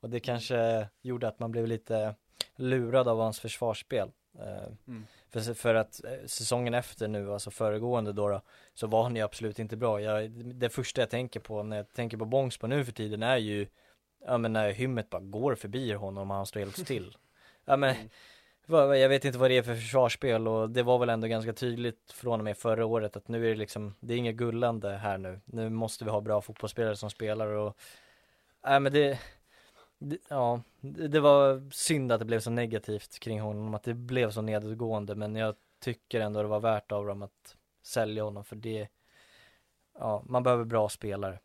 Och 0.00 0.10
det 0.10 0.20
kanske 0.20 0.88
gjorde 1.00 1.28
att 1.28 1.38
man 1.38 1.50
blev 1.52 1.66
lite 1.66 2.14
lurad 2.56 3.08
av 3.08 3.18
hans 3.18 3.40
försvarsspel. 3.40 4.10
Mm. 4.86 5.06
För, 5.32 5.54
för 5.54 5.74
att 5.74 6.04
eh, 6.04 6.26
säsongen 6.26 6.74
efter 6.74 7.08
nu, 7.08 7.32
alltså 7.32 7.50
föregående 7.50 8.12
då, 8.12 8.28
då 8.28 8.40
så 8.74 8.86
var 8.86 9.02
han 9.02 9.16
ju 9.16 9.22
absolut 9.22 9.58
inte 9.58 9.76
bra. 9.76 10.00
Jag, 10.00 10.30
det 10.30 10.68
första 10.68 11.00
jag 11.00 11.10
tänker 11.10 11.40
på 11.40 11.62
när 11.62 11.76
jag 11.76 11.92
tänker 11.92 12.16
på 12.16 12.24
Bångsbo 12.24 12.66
nu 12.66 12.84
för 12.84 12.92
tiden 12.92 13.22
är 13.22 13.36
ju, 13.36 13.66
ja 14.26 14.38
men 14.38 14.52
när 14.52 14.70
hymmet 14.70 15.10
bara 15.10 15.20
går 15.22 15.54
förbi 15.54 15.92
honom 15.92 16.30
och 16.30 16.36
han 16.36 16.46
står 16.46 16.60
helt 16.60 16.78
still. 16.78 17.16
ja 17.64 17.76
men, 17.76 17.96
mm. 18.66 19.00
jag 19.00 19.08
vet 19.08 19.24
inte 19.24 19.38
vad 19.38 19.50
det 19.50 19.56
är 19.56 19.62
för 19.62 19.74
försvarsspel 19.74 20.48
och 20.48 20.70
det 20.70 20.82
var 20.82 20.98
väl 20.98 21.08
ändå 21.08 21.26
ganska 21.26 21.52
tydligt 21.52 22.12
från 22.12 22.40
och 22.40 22.44
med 22.44 22.58
förra 22.58 22.86
året 22.86 23.16
att 23.16 23.28
nu 23.28 23.44
är 23.46 23.48
det 23.48 23.56
liksom, 23.56 23.94
det 24.00 24.14
är 24.14 24.18
inget 24.18 24.36
gullande 24.36 24.90
här 24.90 25.18
nu. 25.18 25.40
Nu 25.44 25.68
måste 25.68 26.04
vi 26.04 26.10
ha 26.10 26.20
bra 26.20 26.40
fotbollsspelare 26.40 26.96
som 26.96 27.10
spelar 27.10 27.46
och, 27.46 27.76
ja 28.62 28.78
men 28.80 28.92
det 28.92 29.18
ja, 30.28 30.62
det 30.80 31.20
var 31.20 31.70
synd 31.70 32.12
att 32.12 32.18
det 32.18 32.24
blev 32.24 32.40
så 32.40 32.50
negativt 32.50 33.18
kring 33.18 33.40
honom, 33.40 33.74
att 33.74 33.82
det 33.82 33.94
blev 33.94 34.30
så 34.30 34.42
nedåtgående, 34.42 35.14
men 35.14 35.36
jag 35.36 35.54
tycker 35.80 36.20
ändå 36.20 36.42
det 36.42 36.48
var 36.48 36.60
värt 36.60 36.92
av 36.92 37.06
dem 37.06 37.22
att 37.22 37.56
sälja 37.82 38.22
honom, 38.22 38.44
för 38.44 38.56
det, 38.56 38.88
ja, 39.98 40.22
man 40.26 40.42
behöver 40.42 40.64
bra 40.64 40.88
spelare. 40.88 41.38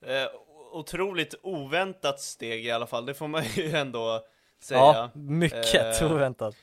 Eh, 0.00 0.28
otroligt 0.72 1.34
oväntat 1.42 2.20
steg 2.20 2.66
i 2.66 2.70
alla 2.70 2.86
fall, 2.86 3.06
det 3.06 3.14
får 3.14 3.28
man 3.28 3.44
ju 3.44 3.70
ändå 3.76 4.24
säga. 4.60 4.80
Ja, 4.80 5.10
mycket 5.14 6.02
eh, 6.02 6.12
oväntat. 6.12 6.56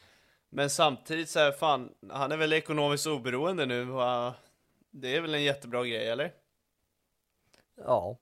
Men 0.49 0.69
samtidigt 0.69 1.29
så 1.29 1.39
här, 1.39 1.51
fan, 1.51 1.93
han 2.09 2.31
är 2.31 2.37
väl 2.37 2.53
ekonomiskt 2.53 3.07
oberoende 3.07 3.65
nu, 3.65 3.83
va? 3.83 4.33
det 4.91 5.15
är 5.15 5.21
väl 5.21 5.35
en 5.35 5.43
jättebra 5.43 5.85
grej, 5.85 6.09
eller? 6.09 6.33
Ja. 7.75 8.17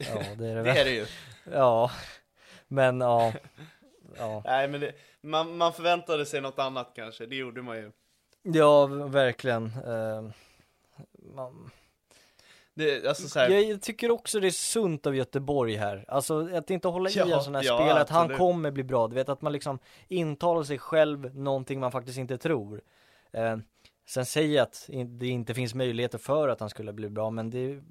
Ja, 0.00 0.34
det 0.38 0.46
är 0.46 0.54
det 0.54 0.62
Det 0.62 0.80
är 0.80 0.84
det 0.84 0.90
ju. 0.90 1.06
Ja, 1.52 1.90
men 2.68 3.00
ja. 3.00 3.32
ja. 4.16 4.42
Nej 4.46 4.68
men 4.68 4.80
det, 4.80 4.92
man, 5.20 5.56
man 5.56 5.72
förväntade 5.72 6.26
sig 6.26 6.40
något 6.40 6.58
annat 6.58 6.92
kanske, 6.94 7.26
det 7.26 7.36
gjorde 7.36 7.62
man 7.62 7.76
ju. 7.76 7.92
Ja, 8.42 8.86
verkligen. 8.86 9.64
Uh, 9.64 10.30
man... 11.34 11.70
Det, 12.74 13.06
alltså 13.06 13.38
här... 13.38 13.48
Jag 13.48 13.82
tycker 13.82 14.10
också 14.10 14.40
det 14.40 14.46
är 14.46 14.50
sunt 14.50 15.06
av 15.06 15.16
Göteborg 15.16 15.76
här, 15.76 16.04
alltså 16.08 16.56
att 16.56 16.70
inte 16.70 16.88
hålla 16.88 17.10
ja, 17.10 17.28
i 17.28 17.32
en 17.32 17.42
sån 17.42 17.54
här 17.54 17.62
ja, 17.62 17.78
spel, 17.78 17.96
att 17.96 18.08
han 18.08 18.36
kommer 18.36 18.70
bli 18.70 18.84
bra, 18.84 19.08
du 19.08 19.14
vet 19.14 19.28
att 19.28 19.42
man 19.42 19.52
liksom 19.52 19.78
intalar 20.08 20.62
sig 20.62 20.78
själv 20.78 21.36
någonting 21.36 21.80
man 21.80 21.92
faktiskt 21.92 22.18
inte 22.18 22.38
tror. 22.38 22.80
Uh, 23.36 23.56
sen 24.08 24.26
säger 24.26 24.56
jag 24.56 24.62
att 24.62 24.90
det 25.06 25.26
inte 25.26 25.54
finns 25.54 25.74
möjligheter 25.74 26.18
för 26.18 26.48
att 26.48 26.60
han 26.60 26.70
skulle 26.70 26.92
bli 26.92 27.08
bra, 27.08 27.30
men 27.30 27.50
det, 27.50 27.82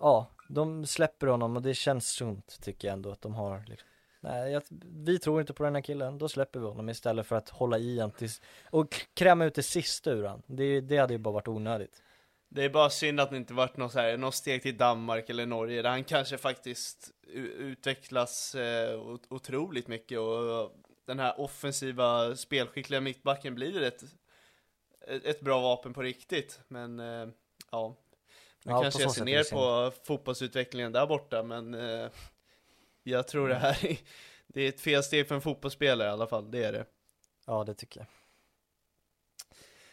ja, 0.00 0.30
de 0.54 0.86
släpper 0.86 1.26
honom 1.26 1.56
och 1.56 1.62
det 1.62 1.74
känns 1.74 2.08
sunt 2.08 2.58
tycker 2.62 2.88
jag 2.88 2.92
ändå 2.92 3.10
att 3.10 3.22
de 3.22 3.34
har 3.34 3.64
liksom. 3.68 3.88
Nej, 4.20 4.52
jag, 4.52 4.62
vi 5.04 5.18
tror 5.18 5.40
inte 5.40 5.52
på 5.52 5.64
den 5.64 5.74
här 5.74 5.82
killen, 5.82 6.18
då 6.18 6.28
släpper 6.28 6.60
vi 6.60 6.66
honom 6.66 6.88
istället 6.88 7.26
för 7.26 7.36
att 7.36 7.48
hålla 7.48 7.78
i 7.78 8.00
han 8.00 8.10
tills, 8.10 8.40
och 8.70 8.94
kräma 9.14 9.44
ut 9.44 9.54
det 9.54 9.62
sista 9.62 10.10
ur 10.10 10.24
han. 10.24 10.42
Det, 10.46 10.80
det 10.80 10.96
hade 10.96 11.14
ju 11.14 11.18
bara 11.18 11.34
varit 11.34 11.48
onödigt. 11.48 12.02
Det 12.48 12.64
är 12.64 12.70
bara 12.70 12.90
synd 12.90 13.20
att 13.20 13.30
det 13.30 13.36
inte 13.36 13.54
varit 13.54 13.76
något, 13.76 13.92
så 13.92 13.98
här, 13.98 14.16
något 14.16 14.34
steg 14.34 14.62
till 14.62 14.76
Danmark 14.76 15.30
eller 15.30 15.46
Norge, 15.46 15.82
där 15.82 15.90
han 15.90 16.04
kanske 16.04 16.38
faktiskt 16.38 17.10
utvecklas 17.58 18.54
eh, 18.54 19.00
otroligt 19.28 19.88
mycket 19.88 20.18
och 20.18 20.72
den 21.06 21.18
här 21.18 21.40
offensiva 21.40 22.36
spelskickliga 22.36 23.00
mittbacken 23.00 23.54
blir 23.54 23.82
ett, 23.82 24.02
ett 25.06 25.40
bra 25.40 25.60
vapen 25.60 25.92
på 25.92 26.02
riktigt. 26.02 26.60
Men 26.68 27.00
eh, 27.00 27.28
ja, 27.70 27.96
nu 28.64 28.72
ja, 28.72 28.82
kanske 28.82 29.02
jag 29.02 29.10
ser 29.10 29.24
ner 29.24 29.52
på 29.52 29.92
fotbollsutvecklingen 30.04 30.92
där 30.92 31.06
borta, 31.06 31.42
men 31.42 31.74
eh, 31.74 32.10
jag 33.02 33.28
tror 33.28 33.48
det 33.48 33.54
här 33.54 33.86
är, 33.86 33.96
det 34.46 34.62
är 34.62 34.68
ett 34.68 34.80
fel 34.80 35.02
steg 35.02 35.28
för 35.28 35.34
en 35.34 35.40
fotbollsspelare 35.40 36.08
i 36.08 36.12
alla 36.12 36.26
fall, 36.26 36.50
det 36.50 36.64
är 36.64 36.72
det. 36.72 36.84
Ja, 37.46 37.64
det 37.64 37.74
tycker 37.74 38.00
jag. 38.00 38.06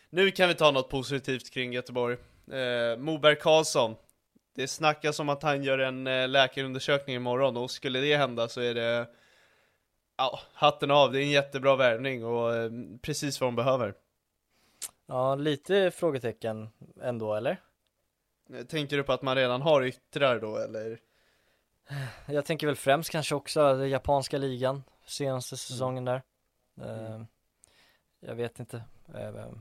Nu 0.09 0.31
kan 0.31 0.47
vi 0.49 0.55
ta 0.55 0.71
något 0.71 0.89
positivt 0.89 1.49
kring 1.49 1.73
Göteborg. 1.73 2.17
Eh, 2.51 2.97
Moberg 2.97 3.35
Karlsson. 3.35 3.95
Det 4.55 4.67
snackas 4.67 5.19
om 5.19 5.29
att 5.29 5.43
han 5.43 5.63
gör 5.63 5.79
en 5.79 6.07
eh, 6.07 6.27
läkarundersökning 6.27 7.15
imorgon 7.15 7.57
och 7.57 7.71
skulle 7.71 7.99
det 7.99 8.17
hända 8.17 8.47
så 8.47 8.61
är 8.61 8.73
det 8.73 9.07
Ja, 10.19 10.39
hatten 10.53 10.91
av, 10.91 11.11
det 11.11 11.19
är 11.19 11.21
en 11.21 11.29
jättebra 11.29 11.75
värvning 11.75 12.25
och 12.25 12.55
eh, 12.55 12.71
precis 13.01 13.41
vad 13.41 13.47
de 13.47 13.55
behöver. 13.55 13.93
Ja, 15.07 15.35
lite 15.35 15.91
frågetecken 15.91 16.69
ändå, 17.01 17.35
eller? 17.35 17.57
Tänker 18.67 18.97
du 18.97 19.03
på 19.03 19.13
att 19.13 19.21
man 19.21 19.35
redan 19.35 19.61
har 19.61 19.83
yttrar 19.83 20.39
då 20.39 20.57
eller? 20.57 20.99
Jag 22.25 22.45
tänker 22.45 22.67
väl 22.67 22.75
främst 22.75 23.09
kanske 23.09 23.35
också 23.35 23.73
den 23.73 23.89
japanska 23.89 24.37
ligan 24.37 24.83
senaste 25.05 25.53
mm. 25.53 25.57
säsongen 25.57 26.05
där. 26.05 26.21
Mm. 26.81 27.27
Jag 28.19 28.35
vet 28.35 28.59
inte. 28.59 28.83
Uh, 29.15 29.53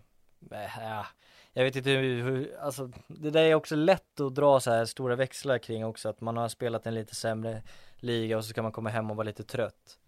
jag 1.53 1.65
vet 1.65 1.77
inte 1.77 1.91
hur, 1.91 2.23
hur, 2.23 2.57
alltså 2.61 2.91
det 3.07 3.31
där 3.31 3.43
är 3.43 3.55
också 3.55 3.77
lätt 3.77 4.21
att 4.21 4.35
dra 4.35 4.61
så 4.61 4.71
här 4.71 4.85
stora 4.85 5.17
växlar 5.17 5.59
kring 5.59 5.85
också 5.85 6.09
att 6.09 6.21
man 6.21 6.37
har 6.37 6.49
spelat 6.49 6.87
en 6.87 6.95
lite 6.95 7.15
sämre 7.15 7.63
liga 7.97 8.37
och 8.37 8.45
så 8.45 8.51
ska 8.51 8.63
man 8.63 8.73
komma 8.73 8.91
hem 8.91 9.11
och 9.11 9.17
vara 9.17 9.25
lite 9.25 9.45
trött. 9.45 9.99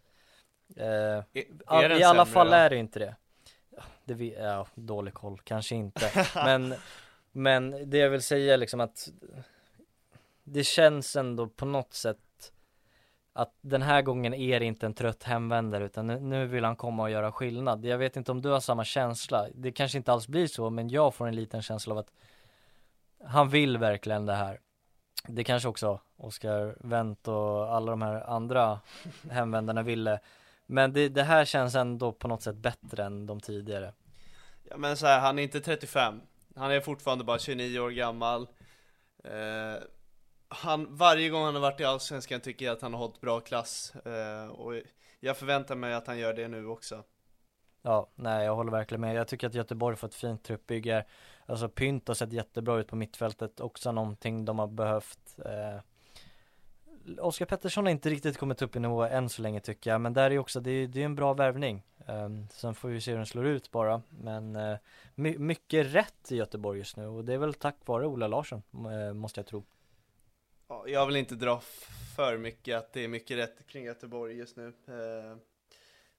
Uh, 0.76 0.84
är, 0.84 1.24
är 1.66 2.00
I 2.00 2.02
alla 2.02 2.26
fall 2.26 2.46
då? 2.46 2.52
är 2.52 2.70
det 2.70 2.76
inte 2.76 2.98
det. 2.98 3.16
Det 4.04 4.14
vi, 4.14 4.34
ja, 4.38 4.66
dålig 4.74 5.14
koll, 5.14 5.40
kanske 5.44 5.74
inte. 5.74 6.28
Men 6.34 6.74
men 7.32 7.90
det 7.90 7.98
jag 7.98 8.10
vill 8.10 8.22
säga 8.22 8.56
liksom 8.56 8.80
att 8.80 9.08
det 10.44 10.64
känns 10.64 11.16
ändå 11.16 11.46
på 11.48 11.66
något 11.66 11.94
sätt 11.94 12.18
att 13.32 13.54
den 13.60 13.82
här 13.82 14.02
gången 14.02 14.34
är 14.34 14.60
det 14.60 14.66
inte 14.66 14.86
en 14.86 14.94
trött 14.94 15.22
hemvändare 15.22 15.84
utan 15.84 16.06
nu, 16.06 16.46
vill 16.46 16.64
han 16.64 16.76
komma 16.76 17.02
och 17.02 17.10
göra 17.10 17.32
skillnad. 17.32 17.84
Jag 17.84 17.98
vet 17.98 18.16
inte 18.16 18.32
om 18.32 18.42
du 18.42 18.48
har 18.48 18.60
samma 18.60 18.84
känsla. 18.84 19.46
Det 19.54 19.72
kanske 19.72 19.98
inte 19.98 20.12
alls 20.12 20.28
blir 20.28 20.46
så, 20.46 20.70
men 20.70 20.88
jag 20.88 21.14
får 21.14 21.28
en 21.28 21.36
liten 21.36 21.62
känsla 21.62 21.94
av 21.94 21.98
att 21.98 22.12
han 23.24 23.48
vill 23.48 23.78
verkligen 23.78 24.26
det 24.26 24.34
här. 24.34 24.60
Det 25.28 25.44
kanske 25.44 25.68
också 25.68 26.00
Oskar 26.16 26.76
Wendt 26.80 27.28
och 27.28 27.74
alla 27.74 27.90
de 27.90 28.02
här 28.02 28.30
andra 28.30 28.80
hemvändarna 29.30 29.82
ville. 29.82 30.20
Men 30.66 30.92
det, 30.92 31.08
det 31.08 31.22
här 31.22 31.44
känns 31.44 31.74
ändå 31.74 32.12
på 32.12 32.28
något 32.28 32.42
sätt 32.42 32.56
bättre 32.56 33.04
än 33.04 33.26
de 33.26 33.40
tidigare. 33.40 33.92
Ja 34.62 34.76
men 34.76 34.96
så 34.96 35.06
här, 35.06 35.20
han 35.20 35.38
är 35.38 35.42
inte 35.42 35.60
35 35.60 36.20
han 36.56 36.70
är 36.70 36.80
fortfarande 36.80 37.24
bara 37.24 37.38
29 37.38 37.80
år 37.80 37.90
gammal 37.90 38.48
eh, 39.24 39.82
han, 40.48 40.96
Varje 40.96 41.28
gång 41.28 41.44
han 41.44 41.54
har 41.54 41.62
varit 41.62 41.80
i 41.80 41.84
Allsvenskan 41.84 42.40
tycker 42.40 42.66
jag 42.66 42.72
att 42.72 42.82
han 42.82 42.94
har 42.94 43.00
hållit 43.00 43.20
bra 43.20 43.40
klass 43.40 43.94
eh, 43.94 44.46
Och 44.46 44.74
jag 45.20 45.36
förväntar 45.36 45.74
mig 45.74 45.94
att 45.94 46.06
han 46.06 46.18
gör 46.18 46.34
det 46.34 46.48
nu 46.48 46.66
också. 46.66 47.04
Ja, 47.82 48.10
nej 48.14 48.44
jag 48.44 48.54
håller 48.54 48.72
verkligen 48.72 49.00
med. 49.00 49.14
Jag 49.14 49.28
tycker 49.28 49.46
att 49.46 49.54
Göteborg 49.54 49.96
får 49.96 50.08
ett 50.08 50.14
fint 50.14 50.44
truppbygge. 50.44 51.04
Alltså 51.46 51.68
Pynt 51.68 52.08
har 52.08 52.14
sett 52.14 52.32
jättebra 52.32 52.78
ut 52.78 52.88
på 52.88 52.96
mittfältet, 52.96 53.60
också 53.60 53.92
någonting 53.92 54.44
de 54.44 54.58
har 54.58 54.66
behövt. 54.66 55.38
Eh, 55.44 55.80
Oskar 57.18 57.46
Pettersson 57.46 57.84
har 57.84 57.90
inte 57.90 58.10
riktigt 58.10 58.38
kommit 58.38 58.62
upp 58.62 58.76
i 58.76 58.80
nivå 58.80 59.02
än 59.02 59.28
så 59.28 59.42
länge 59.42 59.60
tycker 59.60 59.90
jag, 59.90 60.00
men 60.00 60.12
där 60.12 60.30
är 60.30 60.38
också, 60.38 60.60
det 60.60 60.70
är, 60.70 60.86
det 60.86 61.00
är 61.00 61.04
en 61.04 61.14
bra 61.14 61.34
värvning. 61.34 61.82
Um, 62.06 62.48
sen 62.48 62.74
får 62.74 62.88
vi 62.88 63.00
se 63.00 63.10
hur 63.10 63.18
den 63.18 63.26
slår 63.26 63.46
ut 63.46 63.70
bara, 63.70 64.02
men 64.08 64.56
uh, 64.56 64.76
my 65.14 65.38
mycket 65.38 65.86
rätt 65.86 66.32
i 66.32 66.36
Göteborg 66.36 66.78
just 66.78 66.96
nu 66.96 67.06
och 67.06 67.24
det 67.24 67.34
är 67.34 67.38
väl 67.38 67.54
tack 67.54 67.76
vare 67.84 68.06
Ola 68.06 68.26
Larsson, 68.26 68.62
uh, 68.74 69.12
måste 69.14 69.40
jag 69.40 69.46
tro. 69.46 69.64
Ja, 70.68 70.84
jag 70.86 71.06
vill 71.06 71.16
inte 71.16 71.34
dra 71.34 71.60
för 72.16 72.38
mycket 72.38 72.78
att 72.78 72.92
det 72.92 73.04
är 73.04 73.08
mycket 73.08 73.36
rätt 73.38 73.66
kring 73.66 73.84
Göteborg 73.84 74.36
just 74.36 74.56
nu. 74.56 74.66
Uh, 74.66 75.36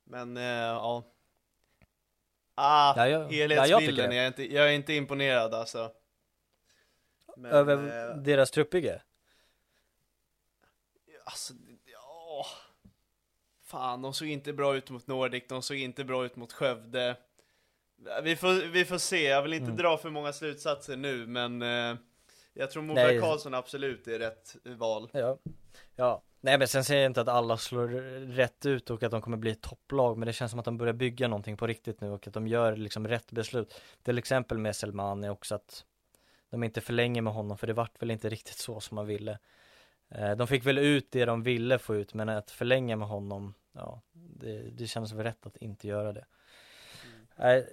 men 0.04 0.36
ja. 0.36 1.04
Ah, 2.56 2.94
ja, 2.98 3.08
jag, 3.08 3.32
helhetsbilden, 3.32 4.06
ja, 4.06 4.16
jag, 4.16 4.24
är 4.24 4.28
inte, 4.28 4.54
jag 4.54 4.68
är 4.68 4.72
inte 4.72 4.94
imponerad 4.94 5.54
alltså. 5.54 5.92
Men, 7.38 7.52
Över 7.52 8.14
deras 8.16 8.52
truppbygge? 8.52 9.02
Alltså, 11.32 11.54
ja. 11.86 12.46
Fan, 13.64 14.02
de 14.02 14.14
såg 14.14 14.28
inte 14.28 14.54
bra 14.54 14.76
ut 14.76 14.90
mot 14.90 15.08
Nordic, 15.08 15.44
de 15.50 15.62
såg 15.62 15.78
inte 15.78 16.04
bra 16.04 16.26
ut 16.26 16.36
mot 16.36 16.54
Skövde. 16.54 17.18
Vi 18.24 18.36
får, 18.36 18.72
vi 18.72 18.86
får 18.86 18.98
se, 18.98 19.24
jag 19.24 19.42
vill 19.42 19.54
inte 19.54 19.66
mm. 19.66 19.78
dra 19.78 19.98
för 19.98 20.10
många 20.10 20.34
slutsatser 20.34 20.98
nu, 20.98 21.28
men 21.28 21.62
eh, 21.62 21.96
jag 22.54 22.72
tror 22.72 22.84
Moberg 22.84 23.20
Karlsson 23.20 23.54
absolut 23.54 24.08
är 24.08 24.20
rätt 24.20 24.56
val. 24.64 25.10
Ja. 25.14 25.38
ja, 25.96 26.22
nej 26.42 26.58
men 26.58 26.68
sen 26.68 26.84
säger 26.84 27.02
jag 27.02 27.10
inte 27.10 27.22
att 27.22 27.28
alla 27.28 27.58
slår 27.58 27.88
rätt 28.28 28.66
ut 28.66 28.90
och 28.90 29.04
att 29.04 29.12
de 29.12 29.22
kommer 29.22 29.38
bli 29.38 29.52
ett 29.52 29.62
topplag, 29.62 30.18
men 30.18 30.26
det 30.26 30.34
känns 30.34 30.52
som 30.52 30.60
att 30.60 30.66
de 30.66 30.78
börjar 30.78 30.94
bygga 30.94 31.28
någonting 31.28 31.58
på 31.58 31.68
riktigt 31.68 32.02
nu 32.02 32.10
och 32.10 32.28
att 32.28 32.34
de 32.34 32.48
gör 32.48 32.76
liksom 32.76 33.08
rätt 33.08 33.32
beslut. 33.32 33.82
Till 34.04 34.18
exempel 34.18 34.58
med 34.58 34.76
Selmani 34.76 35.30
också 35.30 35.56
att 35.56 35.86
de 36.50 36.64
inte 36.64 36.82
förlänger 36.82 37.22
med 37.22 37.34
honom, 37.34 37.58
för 37.58 37.68
det 37.68 37.74
vart 37.74 38.02
väl 38.02 38.12
inte 38.12 38.30
riktigt 38.30 38.58
så 38.58 38.80
som 38.80 38.96
man 38.96 39.06
ville. 39.06 39.40
Eh, 40.16 40.32
de 40.32 40.48
fick 40.48 40.66
väl 40.66 40.78
ut 40.78 41.12
det 41.12 41.26
de 41.26 41.44
ville 41.44 41.80
få 41.80 41.96
ut 41.96 42.14
men 42.14 42.30
att 42.30 42.52
förlänga 42.52 42.96
med 42.96 43.08
honom, 43.08 43.54
ja, 43.72 44.02
det, 44.14 44.62
det 44.62 44.88
känns 44.88 45.14
väl 45.14 45.24
rätt 45.24 45.46
att 45.46 45.58
inte 45.58 45.88
göra 45.88 46.14
det. 46.14 46.26
Mm. 47.38 47.66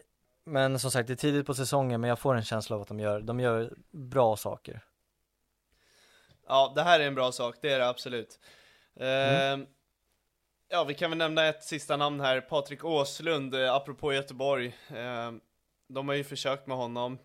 men 0.45 0.79
som 0.79 0.91
sagt, 0.91 1.07
det 1.07 1.13
är 1.13 1.17
tidigt 1.17 1.47
på 1.47 1.55
säsongen 1.55 2.01
men 2.01 2.09
jag 2.09 2.19
får 2.19 2.35
en 2.35 2.45
känsla 2.45 2.77
av 2.77 2.83
att 2.83 2.89
de 2.89 3.01
gör, 3.01 3.21
de 3.21 3.41
gör 3.41 3.73
bra 3.91 4.37
saker. 4.37 4.81
Ja, 6.47 6.73
det 6.75 6.83
här 6.83 7.01
är 7.01 7.07
en 7.07 7.15
bra 7.15 7.33
sak, 7.33 7.57
det 7.61 7.73
är 7.73 7.79
det 7.79 7.89
absolut. 7.89 8.41
Mm. 8.97 9.61
Uh, 9.61 9.67
ja, 10.69 10.85
vi 10.85 10.95
kan 10.95 11.11
väl 11.11 11.19
nämna 11.19 11.47
ett 11.47 11.65
sista 11.65 11.97
namn 11.97 12.21
här, 12.21 12.41
Patrik 12.41 12.85
Åslund, 12.85 13.55
uh, 13.55 13.73
apropå 13.73 14.13
Göteborg. 14.13 14.67
Uh, 14.67 15.33
de 15.89 16.09
har 16.09 16.15
ju 16.15 16.25
försökt 16.25 16.67
med 16.67 16.77
honom. 16.77 17.19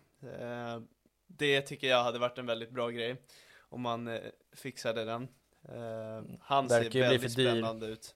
det 1.26 1.60
tycker 1.60 1.86
jag 1.86 2.02
hade 2.04 2.18
varit 2.18 2.38
en 2.38 2.46
väldigt 2.46 2.70
bra 2.70 2.90
grej 2.90 3.16
om 3.74 3.80
man 3.80 4.08
eh, 4.08 4.20
fixade 4.52 5.04
den. 5.04 5.28
Eh, 5.68 6.36
han 6.40 6.68
Verkar 6.68 6.90
ser 6.90 7.00
väldigt 7.00 7.32
spännande 7.32 7.86
ut. 7.86 8.14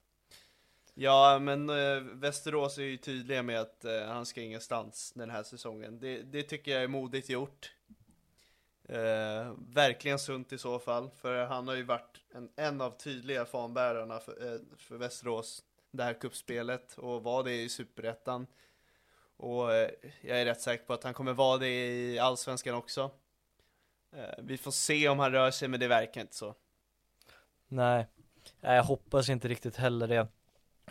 Ja, 0.94 1.38
men 1.38 1.70
eh, 1.70 2.00
Västerås 2.00 2.78
är 2.78 2.82
ju 2.82 2.96
tydliga 2.96 3.42
med 3.42 3.61
att 3.61 3.84
eh, 3.84 4.06
han 4.06 4.26
ska 4.26 4.40
ingenstans 4.40 5.12
den 5.12 5.30
här 5.30 5.42
säsongen. 5.42 6.00
Det, 6.00 6.22
det 6.22 6.42
tycker 6.42 6.70
jag 6.70 6.82
är 6.82 6.88
modigt 6.88 7.28
gjort. 7.28 7.72
Eh, 8.88 9.52
verkligen 9.59 10.18
sunt 10.18 10.52
i 10.52 10.59
så 10.59 10.78
fall, 10.78 11.11
för 11.11 11.44
han 11.44 11.68
har 11.68 11.74
ju 11.74 11.82
varit 11.82 12.20
en, 12.34 12.50
en 12.56 12.80
av 12.80 12.90
tydliga 12.90 13.44
fanbärarna 13.44 14.20
för, 14.20 14.54
eh, 14.54 14.61
för 14.76 14.96
Västerås 14.96 15.64
det 15.90 16.02
här 16.02 16.14
kuppspelet 16.14 16.98
och 16.98 17.22
var 17.22 17.44
det 17.44 17.62
i 17.62 17.68
Superettan. 17.68 18.46
Och 19.36 19.74
eh, 19.74 19.90
jag 20.20 20.40
är 20.40 20.44
rätt 20.44 20.61
säker 20.61 20.84
på 20.84 20.92
att 20.92 21.04
han 21.04 21.14
kommer 21.14 21.32
vara 21.32 21.59
det 21.59 21.68
i 21.68 22.18
Allsvenskan 22.18 22.74
också. 22.74 23.11
Eh, 24.12 24.34
vi 24.38 24.59
får 24.59 24.70
se 24.70 25.09
om 25.09 25.18
han 25.18 25.32
rör 25.32 25.50
sig, 25.50 25.68
men 25.68 25.80
det 25.80 25.88
verkar 25.88 26.20
inte 26.20 26.36
så. 26.36 26.54
Nej, 27.68 28.06
jag 28.61 28.84
hoppas 28.84 29.28
inte 29.28 29.48
riktigt 29.48 29.76
heller 29.76 30.09
det. 30.09 30.28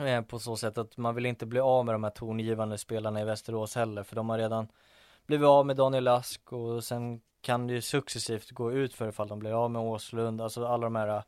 Eh, 0.05 0.21
på 0.21 0.39
så 0.39 0.57
sätt 0.57 0.77
att 0.77 0.97
man 0.97 1.15
vill 1.15 1.25
inte 1.25 1.45
bli 1.45 1.59
av 1.59 1.85
med 1.85 1.95
de 1.95 2.03
här 2.03 2.11
tongivande 2.11 2.77
spelarna 2.77 3.21
i 3.21 3.25
Västerås 3.25 3.75
heller, 3.75 4.03
för 4.03 4.15
de 4.15 4.29
har 4.29 4.37
redan 4.37 4.67
blivit 5.25 5.47
av 5.47 5.65
med 5.65 5.75
Daniel 5.75 6.07
Ask 6.07 6.53
och 6.53 6.83
sen 6.83 7.21
kan 7.41 7.67
det 7.67 7.73
ju 7.73 7.81
successivt 7.81 8.51
gå 8.51 8.71
ut 8.71 8.93
för 8.93 9.09
ifall 9.09 9.27
de 9.27 9.39
blir 9.39 9.63
av 9.63 9.71
med 9.71 9.81
Åslund, 9.81 10.41
alltså 10.41 10.65
alla 10.65 10.83
de 10.83 10.95
här 10.95 11.07
eh, 11.07 11.23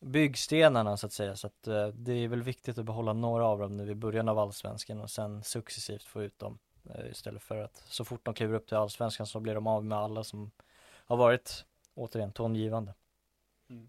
byggstenarna 0.00 0.96
så 0.96 1.06
att 1.06 1.12
säga, 1.12 1.36
så 1.36 1.46
att 1.46 1.62
det 1.94 2.12
är 2.12 2.28
väl 2.28 2.42
viktigt 2.42 2.78
att 2.78 2.84
behålla 2.84 3.12
några 3.12 3.46
av 3.46 3.58
dem 3.58 3.76
nu 3.76 3.90
i 3.90 3.94
början 3.94 4.28
av 4.28 4.38
allsvenskan 4.38 5.00
och 5.00 5.10
sen 5.10 5.42
successivt 5.42 6.02
få 6.02 6.22
ut 6.22 6.38
dem 6.38 6.58
istället 7.10 7.42
för 7.42 7.56
att 7.56 7.82
så 7.88 8.04
fort 8.04 8.24
de 8.24 8.34
kliver 8.34 8.54
upp 8.54 8.66
till 8.66 8.76
allsvenskan 8.76 9.26
så 9.26 9.40
blir 9.40 9.54
de 9.54 9.66
av 9.66 9.84
med 9.84 9.98
alla 9.98 10.24
som 10.24 10.50
har 11.10 11.16
varit 11.16 11.64
återigen 11.94 12.32
tongivande. 12.32 12.94
Mm. 13.70 13.88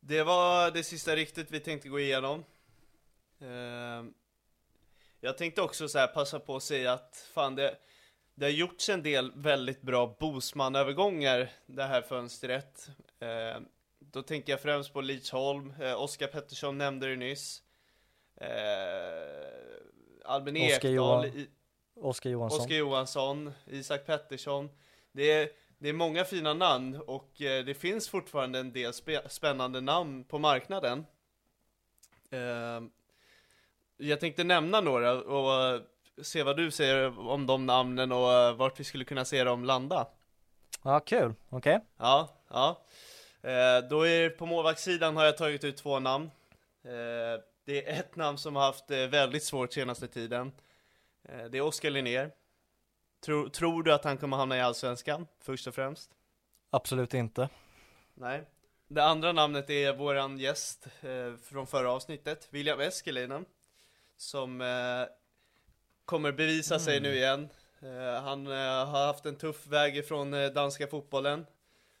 Det 0.00 0.22
var 0.22 0.70
det 0.70 0.82
sista 0.82 1.16
riktigt 1.16 1.50
vi 1.50 1.60
tänkte 1.60 1.88
gå 1.88 2.00
igenom. 2.00 2.44
Uh, 3.42 4.04
jag 5.20 5.38
tänkte 5.38 5.62
också 5.62 5.88
så 5.88 5.98
här 5.98 6.06
passa 6.06 6.40
på 6.40 6.56
att 6.56 6.62
säga 6.62 6.92
att 6.92 7.28
fan 7.34 7.54
det, 7.54 7.78
det 8.34 8.46
har 8.46 8.50
gjorts 8.50 8.88
en 8.88 9.02
del 9.02 9.32
väldigt 9.34 9.82
bra 9.82 10.16
Bosman-övergångar 10.20 11.52
det 11.66 11.84
här 11.84 12.02
fönstret. 12.02 12.88
Uh, 13.22 13.66
då 13.98 14.22
tänker 14.22 14.52
jag 14.52 14.60
främst 14.60 14.92
på 14.92 15.00
Lidsholm, 15.00 15.74
uh, 15.80 16.02
Oskar 16.02 16.26
Pettersson 16.26 16.78
nämnde 16.78 17.06
det 17.06 17.16
nyss. 17.16 17.62
Uh, 18.40 18.48
Albin 20.24 20.56
Ekdal, 20.56 21.30
Oskar 21.94 22.30
Johansson. 22.30 22.60
Oskar 22.60 22.76
Johansson, 22.76 23.52
Isak 23.66 24.06
Pettersson. 24.06 24.70
Det 25.12 25.32
är 25.32 25.65
det 25.78 25.88
är 25.88 25.92
många 25.92 26.24
fina 26.24 26.54
namn 26.54 27.00
och 27.06 27.42
eh, 27.42 27.64
det 27.64 27.74
finns 27.74 28.08
fortfarande 28.08 28.58
en 28.58 28.72
del 28.72 28.92
spännande 29.28 29.80
namn 29.80 30.24
på 30.24 30.38
marknaden. 30.38 31.06
Eh, 32.30 32.82
jag 33.96 34.20
tänkte 34.20 34.44
nämna 34.44 34.80
några 34.80 35.12
och 35.12 35.74
eh, 35.74 35.80
se 36.22 36.42
vad 36.42 36.56
du 36.56 36.70
säger 36.70 37.28
om 37.28 37.46
de 37.46 37.66
namnen 37.66 38.12
och 38.12 38.56
vart 38.58 38.80
vi 38.80 38.84
skulle 38.84 39.04
kunna 39.04 39.24
se 39.24 39.44
dem 39.44 39.64
landa. 39.64 40.06
Ja, 40.82 41.00
kul. 41.00 41.34
Okej. 41.48 41.76
Okay. 41.76 41.86
Ja, 41.96 42.28
ja. 42.48 42.82
Då 43.90 44.06
är 44.06 44.30
på 44.30 44.46
målvaktssidan 44.46 45.16
har 45.16 45.24
jag 45.24 45.36
tagit 45.36 45.64
ut 45.64 45.76
två 45.76 46.00
namn. 46.00 46.30
Det 47.64 47.88
är 47.88 48.00
ett 48.00 48.16
namn 48.16 48.38
som 48.38 48.56
har 48.56 48.62
haft 48.62 48.90
väldigt 48.90 49.44
svårt 49.44 49.72
senaste 49.72 50.08
tiden. 50.08 50.52
Det 51.50 51.58
är 51.58 51.60
Oskar 51.60 51.90
Linnér. 51.90 52.30
Tror, 53.20 53.48
tror 53.48 53.82
du 53.82 53.92
att 53.92 54.04
han 54.04 54.18
kommer 54.18 54.36
hamna 54.36 54.56
i 54.56 54.60
Allsvenskan, 54.60 55.26
först 55.40 55.66
och 55.66 55.74
främst? 55.74 56.10
Absolut 56.70 57.14
inte. 57.14 57.48
Nej. 58.14 58.44
Det 58.88 59.04
andra 59.04 59.32
namnet 59.32 59.70
är 59.70 59.96
våran 59.96 60.38
gäst 60.38 60.86
eh, 61.00 61.36
från 61.42 61.66
förra 61.66 61.90
avsnittet, 61.90 62.48
William 62.50 62.80
Eskelinen. 62.80 63.44
Som 64.16 64.60
eh, 64.60 65.06
kommer 66.04 66.32
bevisa 66.32 66.74
mm. 66.74 66.84
sig 66.84 67.00
nu 67.00 67.14
igen. 67.14 67.48
Eh, 67.80 68.22
han 68.22 68.46
eh, 68.46 68.86
har 68.86 69.06
haft 69.06 69.26
en 69.26 69.36
tuff 69.36 69.66
väg 69.66 69.96
ifrån 69.96 70.34
eh, 70.34 70.46
danska 70.50 70.86
fotbollen. 70.86 71.46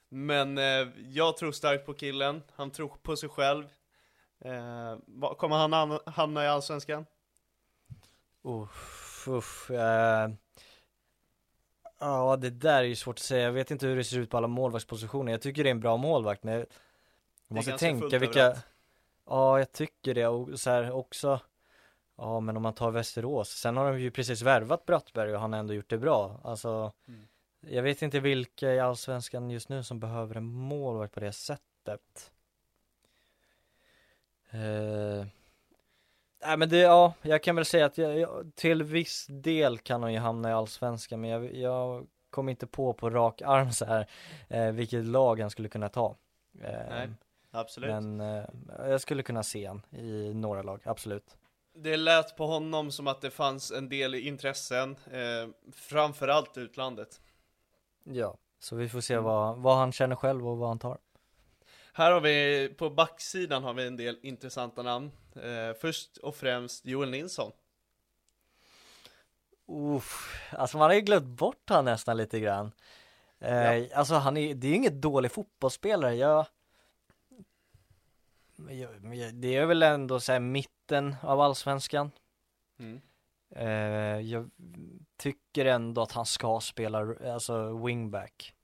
Men 0.08 0.58
eh, 0.58 0.88
jag 1.08 1.36
tror 1.36 1.52
starkt 1.52 1.86
på 1.86 1.94
killen, 1.94 2.42
han 2.54 2.70
tror 2.70 2.88
på 3.02 3.16
sig 3.16 3.28
själv. 3.28 3.64
kommer 5.38 5.56
han 5.56 6.00
hamna 6.06 6.44
i 6.44 6.48
Allsvenskan? 6.48 7.06
Uff, 8.42 9.28
uff. 9.28 9.70
Ja 11.98 12.36
det 12.36 12.50
där 12.50 12.78
är 12.78 12.82
ju 12.82 12.96
svårt 12.96 13.18
att 13.18 13.22
säga, 13.22 13.42
jag 13.44 13.52
vet 13.52 13.70
inte 13.70 13.86
hur 13.86 13.96
det 13.96 14.04
ser 14.04 14.18
ut 14.18 14.30
på 14.30 14.36
alla 14.36 14.46
målvaktspositioner. 14.46 15.32
Jag 15.32 15.42
tycker 15.42 15.64
det 15.64 15.70
är 15.70 15.74
en 15.74 15.80
bra 15.80 15.96
målvakt 15.96 16.42
men 16.42 16.54
jag 16.54 16.66
måste 17.48 17.78
tänka 17.78 18.18
vilka 18.18 18.40
överallt. 18.40 18.66
Ja 19.26 19.58
jag 19.58 19.72
tycker 19.72 20.14
det. 20.14 20.26
Och 20.26 20.60
så 20.60 20.70
här 20.70 20.90
också 20.90 21.40
Ja 22.16 22.40
men 22.40 22.56
om 22.56 22.62
man 22.62 22.74
tar 22.74 22.90
Västerås, 22.90 23.48
sen 23.48 23.76
har 23.76 23.92
de 23.92 24.00
ju 24.00 24.10
precis 24.10 24.42
värvat 24.42 24.86
Brattberg 24.86 25.34
och 25.34 25.40
han 25.40 25.52
har 25.52 25.60
ändå 25.60 25.74
gjort 25.74 25.90
det 25.90 25.98
bra. 25.98 26.40
Alltså 26.44 26.92
mm. 27.08 27.28
Jag 27.60 27.82
vet 27.82 28.02
inte 28.02 28.20
vilka 28.20 28.74
i 28.74 28.80
Allsvenskan 28.80 29.50
just 29.50 29.68
nu 29.68 29.82
som 29.82 30.00
behöver 30.00 30.36
en 30.36 30.44
målvakt 30.44 31.14
på 31.14 31.20
det 31.20 31.32
sättet. 31.32 32.30
Uh, 34.54 35.26
Nej 36.46 36.56
men 36.56 36.68
det, 36.68 36.78
ja, 36.78 37.14
jag 37.22 37.42
kan 37.42 37.56
väl 37.56 37.64
säga 37.64 37.86
att 37.86 37.98
jag, 37.98 38.18
jag, 38.18 38.52
till 38.54 38.82
viss 38.82 39.26
del 39.28 39.78
kan 39.78 40.02
hon 40.02 40.12
ju 40.12 40.18
hamna 40.18 40.50
i 40.50 40.52
allsvenskan 40.52 41.20
men 41.20 41.30
jag, 41.30 41.54
jag 41.54 42.06
kommer 42.30 42.50
inte 42.50 42.66
på 42.66 42.92
på 42.92 43.10
rak 43.10 43.42
arm 43.42 43.72
så 43.72 43.84
här 43.84 44.06
eh, 44.48 44.72
vilket 44.72 45.04
lag 45.04 45.40
han 45.40 45.50
skulle 45.50 45.68
kunna 45.68 45.88
ta. 45.88 46.16
Eh, 46.62 46.88
Nej, 46.88 47.08
absolut. 47.50 47.90
Men 47.90 48.20
eh, 48.20 48.44
jag 48.78 49.00
skulle 49.00 49.22
kunna 49.22 49.42
se 49.42 49.66
han 49.66 49.82
i 49.90 50.34
några 50.34 50.62
lag, 50.62 50.80
absolut. 50.84 51.36
Det 51.74 51.96
lät 51.96 52.36
på 52.36 52.46
honom 52.46 52.90
som 52.90 53.06
att 53.06 53.20
det 53.20 53.30
fanns 53.30 53.72
en 53.72 53.88
del 53.88 54.14
intressen, 54.14 54.96
eh, 55.06 55.48
framförallt 55.72 56.58
utlandet. 56.58 57.20
Ja, 58.04 58.38
så 58.58 58.76
vi 58.76 58.88
får 58.88 59.00
se 59.00 59.14
mm. 59.14 59.24
vad, 59.24 59.58
vad 59.58 59.76
han 59.76 59.92
känner 59.92 60.16
själv 60.16 60.48
och 60.48 60.58
vad 60.58 60.68
han 60.68 60.78
tar. 60.78 60.98
Här 61.96 62.12
har 62.12 62.20
vi, 62.20 62.68
på 62.78 62.90
backsidan 62.90 63.64
har 63.64 63.74
vi 63.74 63.86
en 63.86 63.96
del 63.96 64.18
intressanta 64.22 64.82
namn. 64.82 65.12
Eh, 65.34 65.76
först 65.80 66.16
och 66.16 66.36
främst 66.36 66.86
Joel 66.86 67.10
Nilsson. 67.10 67.52
Uff, 69.68 70.40
alltså 70.50 70.78
man 70.78 70.90
har 70.90 70.94
ju 70.94 71.00
glömt 71.00 71.26
bort 71.26 71.62
han 71.68 71.84
nästan 71.84 72.16
lite 72.16 72.40
grann. 72.40 72.72
Eh, 73.38 73.74
Ja. 73.74 73.96
Alltså 73.96 74.14
han 74.14 74.36
är, 74.36 74.54
det 74.54 74.66
är 74.66 74.68
ju 74.68 74.76
inget 74.76 75.02
dålig 75.02 75.32
fotbollsspelare, 75.32 76.14
jag 76.14 76.46
Det 79.32 79.56
är 79.56 79.66
väl 79.66 79.82
ändå 79.82 80.20
så 80.20 80.32
här 80.32 80.40
mitten 80.40 81.16
av 81.22 81.40
allsvenskan. 81.40 82.10
Mm. 82.78 83.00
Eh, 83.50 84.20
jag 84.20 84.50
tycker 85.16 85.66
ändå 85.66 86.02
att 86.02 86.12
han 86.12 86.26
ska 86.26 86.60
spela, 86.60 87.14
alltså 87.32 87.86
wingback. 87.86 88.55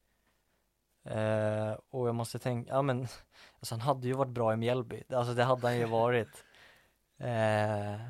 Eh, 1.04 1.72
och 1.90 2.08
jag 2.08 2.14
måste 2.14 2.38
tänka, 2.38 2.70
ja 2.72 2.82
men, 2.82 3.00
alltså 3.58 3.74
han 3.74 3.80
hade 3.80 4.06
ju 4.06 4.12
varit 4.12 4.30
bra 4.30 4.52
i 4.52 4.56
Mjällby, 4.56 5.02
alltså 5.08 5.34
det 5.34 5.44
hade 5.44 5.66
han 5.66 5.76
ju 5.78 5.84
varit. 5.86 6.28
Eh, 7.18 8.00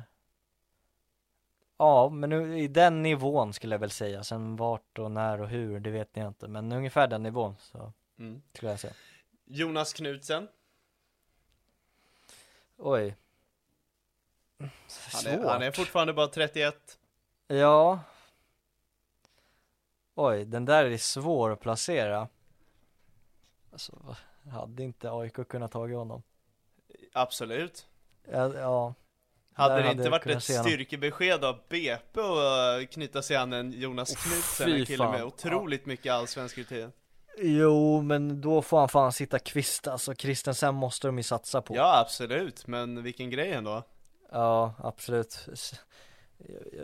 ja, 1.77 2.09
men 2.09 2.29
nu, 2.29 2.59
i 2.59 2.67
den 2.67 3.03
nivån 3.03 3.53
skulle 3.53 3.73
jag 3.75 3.79
väl 3.79 3.89
säga, 3.91 4.23
sen 4.23 4.55
vart 4.55 4.99
och 4.99 5.11
när 5.11 5.41
och 5.41 5.47
hur, 5.47 5.79
det 5.79 5.91
vet 5.91 6.09
jag 6.17 6.27
inte, 6.27 6.47
men 6.47 6.71
ungefär 6.71 7.07
den 7.07 7.23
nivån 7.23 7.55
så 7.59 7.93
Mm. 8.19 8.41
skulle 8.53 8.71
jag 8.71 8.79
säga. 8.79 8.93
Jonas 9.45 9.93
Knutsen. 9.93 10.47
Oj. 12.77 13.15
Han 14.59 14.69
Svårt. 14.87 15.25
är, 15.33 15.43
han 15.49 15.61
är 15.61 15.71
fortfarande 15.71 16.13
bara 16.13 16.27
31. 16.27 16.99
Ja. 17.47 17.99
Oj, 20.15 20.45
den 20.45 20.65
där 20.65 20.85
är 20.85 20.97
svår 20.97 21.49
att 21.51 21.59
placera. 21.59 22.27
Alltså, 23.73 24.15
hade 24.51 24.83
inte 24.83 25.11
AIK 25.11 25.47
kunnat 25.49 25.71
tagit 25.71 25.97
honom? 25.97 26.23
Absolut. 27.13 27.85
Ja, 28.31 28.53
ja. 28.55 28.93
Hade 29.53 29.75
det 29.75 29.81
hade 29.81 29.91
inte 29.91 30.09
varit 30.09 30.25
ett 30.25 30.43
styrkebesked 30.43 31.43
av 31.43 31.59
BP 31.69 32.21
och 32.21 32.89
knyta 32.91 33.21
sig 33.21 33.37
an 33.37 33.53
en 33.53 33.71
Jonas 33.71 34.11
Oh, 34.11 34.15
Knutsen, 34.15 34.71
en 34.71 34.85
kille 34.85 35.11
med 35.11 35.23
otroligt 35.23 35.85
mycket 35.85 36.13
allsvensk 36.13 36.57
rutin. 36.57 36.91
Jo, 37.37 38.01
men 38.01 38.41
då 38.41 38.61
får 38.61 38.79
han 38.79 38.89
fan 38.89 39.11
sitta 39.11 39.39
kvist 39.39 39.87
alltså. 39.87 40.15
Kristensen 40.15 40.75
måste 40.75 41.07
de 41.07 41.17
ju 41.17 41.23
satsa 41.23 41.61
på. 41.61 41.75
Ja, 41.75 41.99
absolut, 41.99 42.67
men 42.67 43.03
vilken 43.03 43.29
grej 43.29 43.51
ändå. 43.51 43.83
Ja, 44.31 44.73
absolut. 44.77 45.47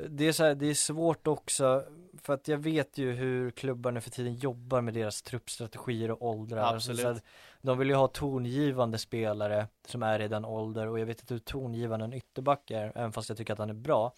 Det 0.10 0.28
är 0.28 0.32
så 0.32 0.44
här, 0.44 0.56
det 0.56 0.66
är 0.66 0.74
svårt 0.74 1.28
också 1.28 1.86
för 2.22 2.34
att 2.34 2.48
jag 2.48 2.58
vet 2.58 2.98
ju 2.98 3.12
hur 3.12 3.52
klubbar 3.52 3.92
nu 3.92 4.02
för 4.02 4.10
tiden 4.10 4.36
jobbar 4.36 4.82
med 4.82 4.94
deras 4.94 5.22
truppstrategier 5.22 6.12
och 6.12 6.22
åldrar. 6.28 6.76
Absolut. 6.76 7.02
så 7.02 7.08
här, 7.08 7.22
de 7.62 7.78
vill 7.78 7.90
ju 7.90 7.96
ha 7.96 8.08
tongivande 8.08 8.98
spelare 8.98 9.68
som 9.88 10.04
är 10.04 10.20
i 10.20 10.28
den 10.28 10.46
ålder 10.46 10.88
och 10.88 11.00
jag 11.00 11.06
vet 11.06 11.20
inte 11.22 11.34
hur 11.34 11.40
tongivande 11.40 12.06
en 12.06 12.14
ytterback 12.14 12.72
är, 12.72 12.92
även 12.96 13.12
fast 13.12 13.30
jag 13.30 13.38
tycker 13.38 13.54
att 13.54 13.60
han 13.60 13.70
är 13.70 13.74
bra. 13.74 14.14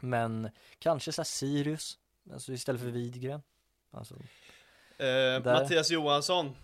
Men 0.00 0.50
kanske 0.78 1.12
så 1.12 1.20
här 1.22 1.24
Sirius, 1.24 1.98
alltså 2.32 2.52
istället 2.52 2.80
för 2.80 2.88
Widgren. 2.88 3.42
Alltså, 3.90 4.14
Eh, 4.98 5.44
Mattias 5.44 5.90
Johansson, 5.90 6.56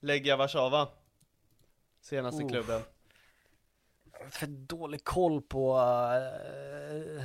Legia 0.00 0.36
Warszawa. 0.36 0.88
Senaste 2.00 2.42
Oh. 2.44 2.48
klubben. 2.48 2.80
För 4.30 4.46
dålig 4.46 5.04
koll 5.04 5.42
på 5.42 5.78
eh, 5.78 7.24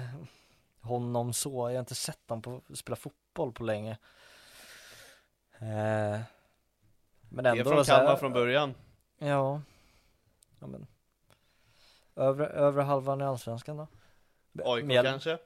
honom 0.82 1.34
så. 1.34 1.70
Jag 1.70 1.76
har 1.76 1.80
inte 1.80 1.96
sett 1.96 2.30
honom 2.30 2.62
spela 2.74 2.96
fotboll 2.96 3.52
på 3.54 3.64
länge. 3.64 3.98
Eh, 5.54 6.20
men 7.30 7.44
Det 7.44 7.50
är 7.50 7.56
ändå 7.56 7.72
från 7.72 7.84
Kalmar 7.84 8.16
från 8.16 8.34
början. 8.34 8.74
Ja. 9.18 9.62
ja 10.60 10.68
men. 10.68 10.88
Övre, 12.16 12.48
övre 12.48 12.82
halvan 12.82 13.22
i 13.22 13.24
allsvenskan 13.24 13.78
då? 13.78 13.88
AIK 14.64 14.86
Mjäl- 14.86 15.04
kanske? 15.06 15.38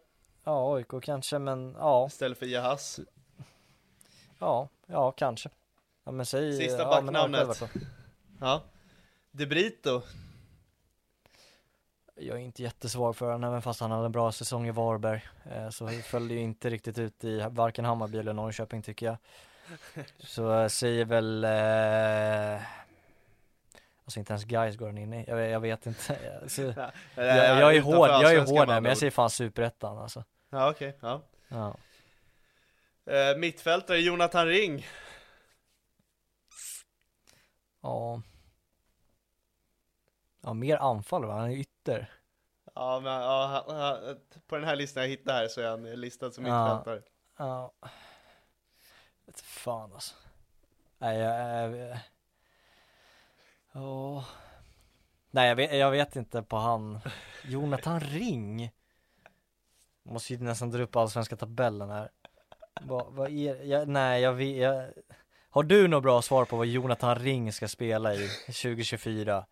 Ja, 0.43 0.75
AIK 0.75 1.03
kanske, 1.03 1.39
men 1.39 1.75
ja, 1.79 2.07
Istället 2.07 2.37
för 2.37 2.45
Jahas. 2.45 2.99
ja, 4.39 4.69
ja 4.85 5.11
kanske. 5.11 5.49
Ja 6.03 6.11
men 6.11 6.25
säg 6.25 6.57
Sista 6.57 6.85
backnamnet. 6.85 7.61
Ja. 8.39 8.61
De 9.31 9.45
Brito. 9.45 10.01
Jag 12.15 12.37
är 12.37 12.41
inte 12.41 12.63
jättesvag 12.63 13.15
för 13.15 13.31
honom, 13.31 13.49
även 13.49 13.61
fast 13.61 13.79
han 13.79 13.91
hade 13.91 14.05
en 14.05 14.11
bra 14.11 14.31
säsong 14.31 14.67
i 14.67 14.71
Varberg. 14.71 15.25
Eh, 15.51 15.69
så 15.69 15.87
följde 15.87 16.33
ju 16.33 16.39
inte 16.39 16.69
riktigt 16.69 16.97
ut 16.97 17.23
i 17.23 17.47
varken 17.51 17.85
Hammarby 17.85 18.17
eller 18.17 18.33
Norrköping 18.33 18.81
tycker 18.81 19.05
jag. 19.05 19.17
Så 20.19 20.41
jag 20.41 20.71
säger 20.71 21.05
väl 21.05 21.43
eh, 21.43 22.61
Alltså 24.05 24.19
inte 24.19 24.33
ens 24.33 24.43
guys 24.43 24.77
går 24.77 24.85
han 24.85 24.97
in 24.97 25.13
i, 25.13 25.25
jag, 25.27 25.49
jag 25.49 25.59
vet 25.59 25.85
inte. 25.85 26.39
Alltså, 26.41 26.61
jag, 27.15 27.61
jag 27.61 27.75
är 27.75 27.81
hård, 27.81 28.09
jag 28.09 28.33
är 28.33 28.39
hård 28.39 28.67
där, 28.67 28.81
men 28.81 28.85
jag 28.85 28.97
säger 28.97 29.11
fan 29.11 29.29
superettan 29.29 29.97
alltså. 29.97 30.23
Ja, 30.49 30.69
okej. 30.69 30.97
Ja. 31.01 31.21
Ja. 31.47 31.77
Eh, 33.13 33.37
mittfältare 33.37 33.97
Jonathan 33.97 34.47
Ring. 34.47 34.87
Ja. 37.81 38.21
Ja, 40.43 40.53
mer 40.53 40.77
anfall 40.77 41.25
va? 41.25 41.33
Han 41.33 41.51
är 41.51 41.55
ytter. 41.55 42.11
Ja, 42.75 42.99
men 42.99 43.13
ja, 43.13 43.63
han- 43.67 43.75
han- 43.79 44.19
på 44.47 44.55
den 44.55 44.65
här 44.65 44.75
listan 44.75 45.03
jag 45.03 45.09
hittade 45.09 45.37
här 45.37 45.47
så 45.47 45.61
är 45.61 45.69
han 45.69 45.83
listad 45.83 46.31
som 46.31 46.45
Ja. 46.45 46.75
mittfältare. 46.75 47.01
Ja. 47.37 47.73
Vet 49.25 49.41
fan 49.41 49.93
alltså. 49.93 50.15
Nej, 50.97 51.17
jag... 51.19 51.75
jag 51.77 51.97
Ja. 53.71 54.25
Nej, 55.31 55.47
jag 55.49 55.55
vet, 55.55 55.75
jag 55.77 55.91
vet 55.91 56.15
inte 56.15 56.41
på 56.41 56.55
han. 56.57 56.99
Jonathan 57.45 57.99
Ring. 57.99 58.71
Måste 60.03 60.33
ju 60.33 60.39
nästan 60.39 60.71
dra 60.71 60.83
upp 60.83 60.95
allsvenska 60.95 61.35
tabellen 61.35 61.89
här. 61.89 62.09
Vad, 62.81 63.13
vad 63.13 63.29
är, 63.31 63.63
jag, 63.63 63.87
nej 63.87 64.21
jag 64.21 64.33
vet, 64.33 64.57
jag, 64.57 64.91
Har 65.49 65.63
du 65.63 65.87
något 65.87 66.03
bra 66.03 66.21
svar 66.21 66.45
på 66.45 66.57
vad 66.57 66.65
Jonathan 66.67 67.15
Ring 67.15 67.53
ska 67.53 67.67
spela 67.67 68.13
i 68.13 68.27
2024? 68.45 69.45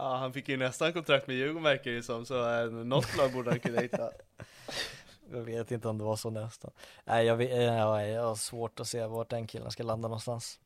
Ja, 0.00 0.16
han 0.16 0.32
fick 0.32 0.48
ju 0.48 0.56
nästan 0.56 0.92
kontrakt 0.92 1.26
med 1.26 1.36
Djurgården 1.36 1.62
verkar 1.62 1.90
det 1.90 2.02
som, 2.02 2.26
så 2.26 2.50
eh, 2.60 2.70
något 2.70 3.16
lag 3.16 3.32
borde 3.32 3.50
han 3.50 3.60
kunna 3.60 3.80
hitta. 3.80 4.10
Jag 5.32 5.40
vet 5.40 5.70
inte 5.70 5.88
om 5.88 5.98
det 5.98 6.04
var 6.04 6.16
så 6.16 6.30
nästan. 6.30 6.70
Nej, 7.04 7.26
jag, 7.26 7.36
vet, 7.36 7.50
jag, 7.50 8.08
jag 8.08 8.22
har 8.22 8.34
svårt 8.34 8.80
att 8.80 8.88
se 8.88 9.06
vart 9.06 9.28
den 9.30 9.46
killen 9.46 9.70
ska 9.70 9.82
landa 9.82 10.08
någonstans. 10.08 10.60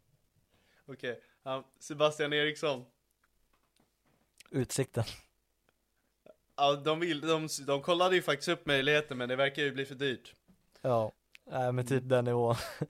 Okej, 0.86 1.20
ja, 1.42 1.64
Sebastian 1.78 2.32
Eriksson. 2.32 2.84
Utsikten. 4.50 5.04
Ja, 6.56 6.72
de, 6.72 7.00
vill, 7.00 7.20
de, 7.20 7.48
de 7.66 7.82
kollade 7.82 8.14
ju 8.16 8.22
faktiskt 8.22 8.48
upp 8.48 8.66
möjligheten, 8.66 9.18
men 9.18 9.28
det 9.28 9.36
verkar 9.36 9.62
ju 9.62 9.72
bli 9.72 9.84
för 9.84 9.94
dyrt. 9.94 10.34
Ja, 10.80 11.12
nej 11.44 11.72
men 11.72 11.86
typ 11.86 12.02
den 12.08 12.24
nivån. 12.24 12.56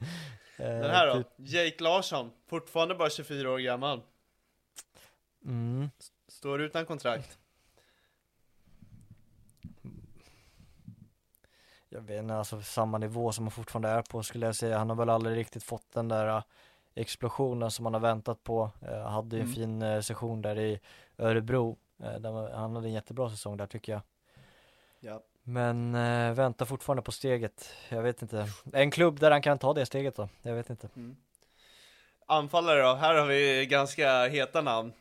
Eh, 0.57 0.67
Den 0.67 0.91
här 0.91 1.07
då? 1.07 1.15
Typ, 1.23 1.27
Jake 1.37 1.83
Larsson, 1.83 2.31
fortfarande 2.47 2.95
bara 2.95 3.11
24 3.11 3.51
år 3.51 3.59
gammal. 3.59 4.03
mm, 5.45 5.91
Står 6.45 6.61
utan 6.61 6.87
kontrakt. 6.87 7.39
jag 11.89 12.01
vet 12.01 12.23
inte, 12.23 12.35
alltså 12.35 12.63
samma 12.63 12.99
nivå 12.99 13.33
som 13.33 13.45
han 13.45 13.51
fortfarande 13.51 13.89
är 13.89 14.03
på 14.03 14.23
skulle 14.23 14.47
jag 14.47 14.55
säga. 14.57 14.79
Han 14.79 14.89
har 14.91 14.97
väl 14.97 15.11
aldrig 15.11 15.37
riktigt 15.37 15.63
fått 15.63 15.93
den 15.93 16.09
där 16.09 16.27
eh, 16.37 16.43
explosionen 16.95 17.71
som 17.71 17.85
han 17.87 17.95
har 17.95 18.01
väntat 18.01 18.45
på. 18.45 18.71
Eh, 18.89 19.03
hade 19.09 19.37
ju 19.37 19.43
en 19.43 19.47
Mm. 19.47 19.55
fin 19.55 19.83
eh, 19.83 20.01
session 20.01 20.43
där 20.43 20.59
i 20.59 20.81
Örebro. 21.19 21.77
Där 21.97 22.55
han 22.55 22.75
hade 22.77 22.89
en 22.89 22.93
jättebra 22.93 23.31
säsong 23.31 23.57
där 23.57 23.67
tycker 23.67 23.93
jag. 23.93 24.03
Ja. 25.01 25.23
Men 25.43 25.95
eh, 25.95 26.33
väntar 26.35 26.67
fortfarande 26.67 27.03
på 27.03 27.13
steget. 27.13 27.75
Jag 27.89 28.03
vet 28.03 28.23
inte. 28.23 28.49
En 28.73 28.91
klubb 28.91 29.21
där 29.21 29.31
han 29.31 29.43
kan 29.43 29.59
ta 29.59 29.75
det 29.75 29.87
steget 29.87 30.17
då. 30.17 30.29
Jag 30.43 30.55
vet 30.55 30.71
inte. 30.71 30.89
Mm. 30.97 31.17
Anfallare 32.27 32.83
då? 32.83 32.95
Här 32.95 33.15
har 33.15 33.27
vi 33.27 33.67
ganska 33.67 34.27
heta 34.27 34.61
namn. 34.61 34.93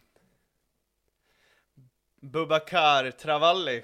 Bubakar 2.23 3.11
Travalli. 3.11 3.83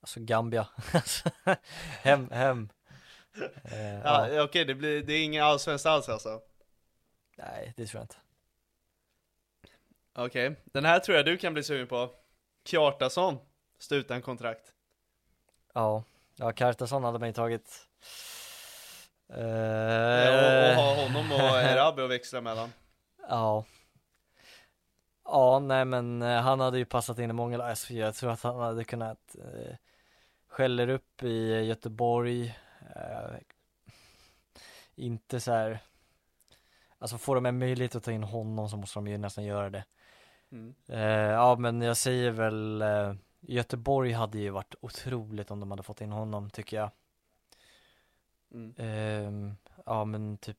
Alltså 0.00 0.20
Gambia. 0.20 0.68
Hem, 2.02 2.30
hem. 2.30 2.68
Eh, 3.64 3.94
Ja, 4.04 4.28
ja. 4.28 4.42
Okej, 4.42 4.64
det, 4.64 4.74
blir, 4.74 5.02
det 5.02 5.12
är 5.12 5.24
inga 5.24 5.44
allsvenskt 5.44 5.86
alls 5.86 6.08
alltså. 6.08 6.40
Nej, 7.36 7.72
det 7.76 7.86
tror 7.86 7.98
jag 8.00 8.04
inte. 8.04 8.16
Okej, 10.14 10.56
den 10.64 10.84
här 10.84 10.98
tror 10.98 11.16
jag 11.16 11.26
du 11.26 11.36
kan 11.36 11.52
bli 11.54 11.62
sugen 11.62 11.86
på. 11.86 12.10
Kjartason, 12.64 13.38
står 13.78 13.98
utan 13.98 14.22
kontrakt. 14.22 14.72
Ja, 15.74 16.04
ja 16.36 16.52
Kartason 16.52 17.04
hade 17.04 17.18
man 17.18 17.28
ju 17.28 17.32
tagit. 17.32 17.88
Eh, 19.34 19.44
Ja, 19.44 20.70
och 20.70 20.76
ha 20.76 20.94
honom 21.02 21.32
och 21.32 21.38
Erabi 21.58 22.02
att 22.02 22.10
växla 22.10 22.40
mellan. 22.40 22.72
Ja. 23.28 23.64
Ja, 25.24 25.58
nej 25.58 25.84
men 25.84 26.22
eh, 26.22 26.40
han 26.40 26.60
hade 26.60 26.78
ju 26.78 26.84
passat 26.84 27.18
in 27.18 27.30
i 27.30 27.32
många 27.32 27.56
lag. 27.56 27.76
Jag 27.90 28.14
tror 28.14 28.30
att 28.30 28.42
han 28.42 28.56
hade 28.60 28.84
kunnat 28.84 29.36
eh, 29.38 29.76
skäller 30.48 30.88
upp 30.88 31.22
i 31.22 31.64
Göteborg. 31.64 32.58
Eh, 32.96 33.36
inte 34.94 35.40
så 35.40 35.52
här 35.52 35.78
Alltså 36.98 37.18
får 37.18 37.34
de 37.34 37.46
en 37.46 37.58
möjlighet 37.58 37.94
att 37.94 38.04
ta 38.04 38.12
in 38.12 38.22
honom 38.22 38.68
så 38.68 38.76
måste 38.76 38.98
de 38.98 39.06
ju 39.06 39.18
nästan 39.18 39.44
göra 39.44 39.70
det 39.70 39.84
Mm. 40.52 40.74
eh, 40.88 41.00
Ja 41.30 41.56
men 41.56 41.82
jag 41.82 41.96
säger 41.96 42.30
väl 42.30 42.82
eh, 42.82 43.14
Göteborg 43.40 44.12
hade 44.12 44.38
ju 44.38 44.50
varit 44.50 44.74
otroligt 44.80 45.50
om 45.50 45.60
de 45.60 45.70
hade 45.70 45.82
fått 45.82 46.00
in 46.00 46.12
honom 46.12 46.50
tycker 46.50 46.76
jag 46.76 46.90
Mm. 48.54 48.74
Ehm, 48.76 49.56
Ja 49.86 50.04
men 50.04 50.38
typ 50.38 50.56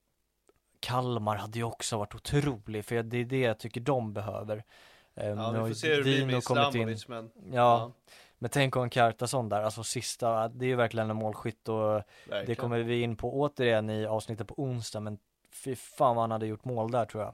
Kalmar 0.84 1.36
hade 1.36 1.60
ju 1.60 1.64
också 1.64 1.98
varit 1.98 2.16
otrolig 2.16 2.86
för 2.86 3.04
det 3.04 3.18
är 3.18 3.26
det 3.26 3.40
jag 3.40 3.60
tycker 3.60 3.82
de 3.82 4.14
behöver. 4.14 4.64
Ehm, 5.16 5.38
Ja, 5.38 5.52
vi 5.52 5.58
får 5.70 5.74
se 5.74 5.90
hur 5.90 5.98
det 5.98 6.04
blir 6.04 6.26
med 6.26 6.38
Islamovic 6.38 7.08
men 7.08 7.32
Ja, 7.52 7.92
men 8.38 8.50
tänk 8.50 8.76
om 8.76 8.90
Kartason 8.90 9.50
där, 9.50 9.62
alltså 9.62 9.84
sista, 9.84 10.48
det 10.48 10.66
är 10.66 10.68
ju 10.68 10.76
verkligen 10.76 11.10
en 11.10 11.16
målskytt 11.16 11.70
och 11.70 11.76
verkligen. 11.76 12.46
det 12.46 12.56
kommer 12.56 12.80
vi 12.80 13.02
in 13.02 13.16
på 13.16 13.40
återigen 13.40 13.90
i 13.90 14.06
avsnittet 14.06 14.48
på 14.48 14.54
onsdag 14.58 15.00
men 15.00 15.18
fy 15.52 15.76
fan 15.76 16.16
vad 16.16 16.24
han 16.24 16.32
hade 16.32 16.46
gjort 16.46 16.66
mål 16.66 16.92
där 16.92 17.06
tror 17.06 17.24
jag. 17.24 17.34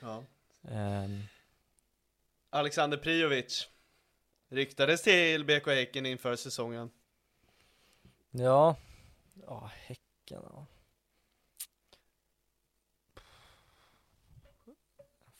Ja. 0.00 0.22
Ehm, 0.70 1.22
Alexander 2.50 2.96
Prijovic 2.96 3.68
Ryktades 4.48 5.02
till 5.02 5.44
BK 5.44 5.66
Häcken 5.66 6.06
inför 6.06 6.36
säsongen. 6.36 6.90
Ja, 8.30 8.76
ja 9.46 9.70
Häcken 9.74 10.42
ja. 10.42 10.66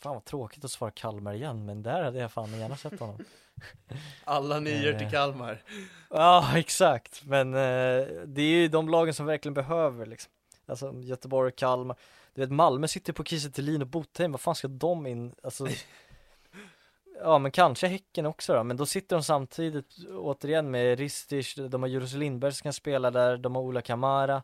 Fan 0.06 0.14
vad 0.14 0.24
tråkigt 0.24 0.64
att 0.64 0.70
svara 0.70 0.90
Kalmar 0.90 1.34
igen 1.34 1.66
men 1.66 1.82
där 1.82 2.02
hade 2.02 2.18
jag 2.18 2.32
fan 2.32 2.58
gärna 2.60 2.76
sett 2.76 3.00
honom. 3.00 3.24
Alla 4.24 4.60
nior 4.60 4.92
Eh. 4.92 4.98
till 4.98 5.10
Kalmar. 5.10 5.62
Ja 6.10 6.58
exakt, 6.58 7.24
men 7.24 7.54
eh, 7.54 8.06
det 8.26 8.42
är 8.42 8.46
ju 8.60 8.68
de 8.68 8.88
lagen 8.88 9.14
som 9.14 9.26
verkligen 9.26 9.54
behöver 9.54 10.06
liksom. 10.06 10.32
Alltså 10.66 10.92
Göteborg 11.02 11.48
och 11.48 11.56
Kalmar. 11.56 11.96
Du 12.34 12.40
vet 12.40 12.50
Malmö 12.50 12.88
sitter 12.88 13.12
på 13.12 13.24
Kiese 13.24 13.50
Thelin 13.50 13.82
och 13.82 13.88
Botheim, 13.88 14.32
vad 14.32 14.40
fan 14.40 14.54
ska 14.54 14.68
de 14.68 15.06
in, 15.06 15.34
alltså 15.42 15.66
Ja 17.22 17.38
men 17.38 17.50
kanske 17.50 17.86
Häcken 17.86 18.26
också 18.26 18.54
då, 18.54 18.62
men 18.64 18.76
då 18.76 18.86
sitter 18.86 19.16
de 19.16 19.22
samtidigt 19.22 19.96
återigen 20.10 20.70
med 20.70 20.98
Ristich, 20.98 21.54
de 21.54 21.82
har 21.82 21.88
Juros 21.88 22.12
Lindberg 22.12 22.52
som 22.52 22.62
kan 22.62 22.72
spela 22.72 23.10
där, 23.10 23.36
de 23.36 23.54
har 23.54 23.62
Ola 23.62 23.82
Kamara. 23.82 24.42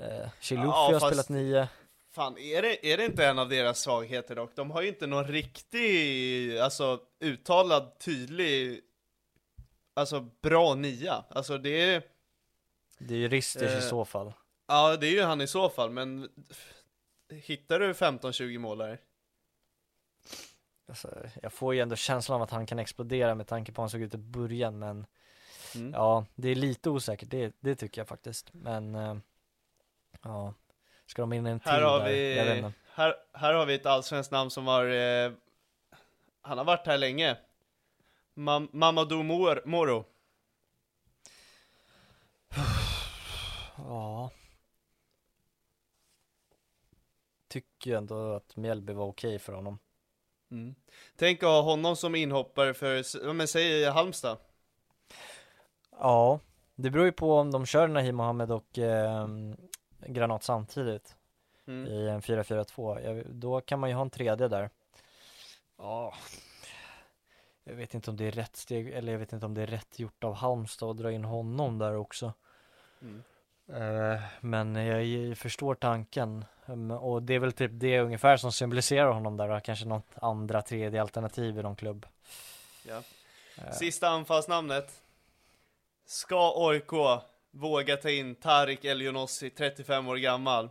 Eh, 0.00 0.28
Chilufya 0.40 0.66
Ja, 0.70 0.84
har 0.92 0.92
fast- 0.92 1.06
spelat 1.06 1.28
nio 1.28 1.68
Fan, 2.10 2.38
är 2.38 2.62
det, 2.62 2.92
är 2.92 2.96
det 2.96 3.04
inte 3.04 3.26
en 3.26 3.38
av 3.38 3.48
deras 3.48 3.80
svagheter 3.80 4.36
dock? 4.36 4.50
De 4.54 4.70
har 4.70 4.82
ju 4.82 4.88
inte 4.88 5.06
någon 5.06 5.24
riktig, 5.26 6.58
alltså 6.58 7.00
uttalad, 7.20 7.98
tydlig, 7.98 8.80
alltså 9.94 10.20
bra 10.20 10.74
nia. 10.74 11.24
Alltså 11.30 11.58
det 11.58 11.94
är, 11.94 12.02
Det 12.98 13.14
är 13.14 13.18
ju 13.18 13.28
Ristich 13.28 13.62
i 13.62 13.74
Eh, 13.74 13.80
så 13.80 14.04
fall 14.04 14.32
ja 14.66 14.96
det 14.96 15.06
är 15.06 15.10
ju 15.10 15.22
han 15.22 15.40
i 15.40 15.46
så 15.46 15.68
fall, 15.68 15.90
men 15.90 16.28
hittar 17.30 17.80
du 17.80 17.92
15-20 17.92 18.58
målare? 18.58 18.98
alltså, 20.88 21.14
Jag 21.42 21.52
får 21.52 21.74
ju 21.74 21.80
ändå 21.80 21.96
känslan 21.96 22.36
av 22.36 22.42
att 22.42 22.50
han 22.50 22.66
kan 22.66 22.78
explodera 22.78 23.34
med 23.34 23.46
tanke 23.46 23.72
på 23.72 23.80
hur 23.80 23.84
han 23.84 23.90
såg 23.90 24.00
ut 24.02 24.14
i 24.14 24.18
början 24.18 24.78
men 24.78 25.06
Mm. 25.74 25.92
Ja, 25.92 26.24
det 26.34 26.48
är 26.48 26.54
lite 26.54 26.90
osäkert, 26.90 27.30
det, 27.30 27.56
det 27.60 27.76
tycker 27.76 28.00
jag 28.00 28.08
faktiskt 28.08 28.50
Men 28.54 28.94
eh, 28.94 29.16
Ja 30.22 30.54
Ska 31.08 31.22
de 31.22 31.32
in 31.32 31.46
en 31.46 31.60
till 31.60 31.70
Här 31.70 31.82
har 31.82 31.98
där? 31.98 32.06
Vi, 32.06 32.58
inte. 32.58 32.72
här, 32.94 33.14
här 33.32 33.54
har 33.54 33.66
vi 33.66 33.74
ett 33.74 33.86
allsvenskt 33.86 34.32
namn 34.32 34.50
som 34.50 34.66
har, 34.66 34.86
eh, 34.86 35.32
han 36.42 36.58
har 36.58 36.64
varit 36.64 36.86
här 36.86 36.98
länge. 36.98 37.36
Mam 38.34 38.68
Mamadou 38.72 39.22
Mor 39.22 39.62
Moro. 39.64 40.04
Ja 43.76 44.30
Tycker 47.48 47.96
ändå 47.96 48.32
att 48.32 48.56
Mjällby 48.56 48.92
var 48.92 49.06
okej 49.06 49.38
för 49.38 49.52
honom 49.52 49.78
Mm. 50.50 50.74
Tänk 51.16 51.42
att 51.42 51.48
ha 51.48 51.62
honom 51.62 51.96
som 51.96 52.14
inhoppare 52.14 52.74
för, 52.74 53.32
men 53.32 53.48
säg 53.48 53.84
Halmstad. 53.84 54.38
Ja 55.90 56.40
Det 56.74 56.90
beror 56.90 57.04
ju 57.04 57.12
på 57.12 57.34
om 57.34 57.50
de 57.50 57.66
kör 57.66 57.88
Nahim 57.88 58.16
Mohammed 58.16 58.50
och 58.50 58.78
eh, 58.78 59.28
Granat 60.06 60.42
samtidigt 60.42 61.14
Mm. 61.66 61.86
i 61.92 62.08
en 62.08 62.22
4-4-2 62.22 63.00
Jag- 63.00 63.26
Då 63.26 63.60
kan 63.60 63.80
man 63.80 63.90
ju 63.90 63.94
ha 63.96 64.02
en 64.02 64.10
tredje 64.10 64.48
där 64.48 64.70
Ja 65.78 66.14
Jag 67.64 67.74
vet 67.74 67.94
inte 67.94 68.10
om 68.10 68.16
det 68.16 68.24
är 68.24 68.30
rätt 68.30 68.56
steg, 68.56 68.88
eller 68.90 69.12
jag 69.12 69.18
vet 69.18 69.32
inte 69.32 69.46
om 69.46 69.54
det 69.54 69.62
är 69.62 69.66
rätt 69.66 69.98
gjort 69.98 70.24
av 70.24 70.34
Halmstad 70.34 70.90
att 70.90 70.96
dra 70.96 71.12
in 71.12 71.24
honom 71.24 71.78
där 71.78 71.96
också 71.96 72.32
Mm. 73.02 73.22
Eh, 73.68 74.20
Men 74.40 74.76
jag 74.76 75.38
förstår 75.38 75.74
tanken 75.74 76.44
Mm, 76.66 76.90
Och 76.90 77.22
det 77.22 77.34
är 77.34 77.38
väl 77.38 77.52
typ 77.52 77.70
det 77.74 78.00
ungefär 78.00 78.36
som 78.36 78.52
symboliserar 78.52 79.10
honom 79.12 79.36
där 79.36 79.48
då, 79.48 79.60
kanske 79.60 79.84
något 79.86 80.06
andra 80.14 80.62
tredje 80.62 81.00
alternativ 81.02 81.58
i 81.58 81.62
någon 81.62 81.76
klubb 81.76 82.06
Ja. 82.88 83.02
Eh, 83.58 83.72
Sista 83.72 84.08
anfallsnamnet. 84.08 85.02
Ska 86.06 86.52
OIK 86.66 86.92
våga 87.58 87.96
ta 87.96 88.10
in 88.10 88.34
Tarik 88.34 88.84
Elionossi, 88.84 89.50
35 89.50 90.08
år 90.08 90.16
gammal? 90.16 90.68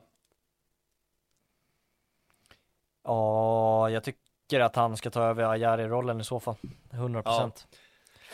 Ja, 3.04 3.90
jag 3.90 4.04
tycker 4.04 4.60
att 4.60 4.76
han 4.76 4.98
ska 4.98 5.10
ta 5.10 5.24
över 5.24 5.44
Ajari-rollen 5.44 6.22
i 6.22 6.24
så 6.24 6.40
fall 6.40 6.56
100% 6.92 7.52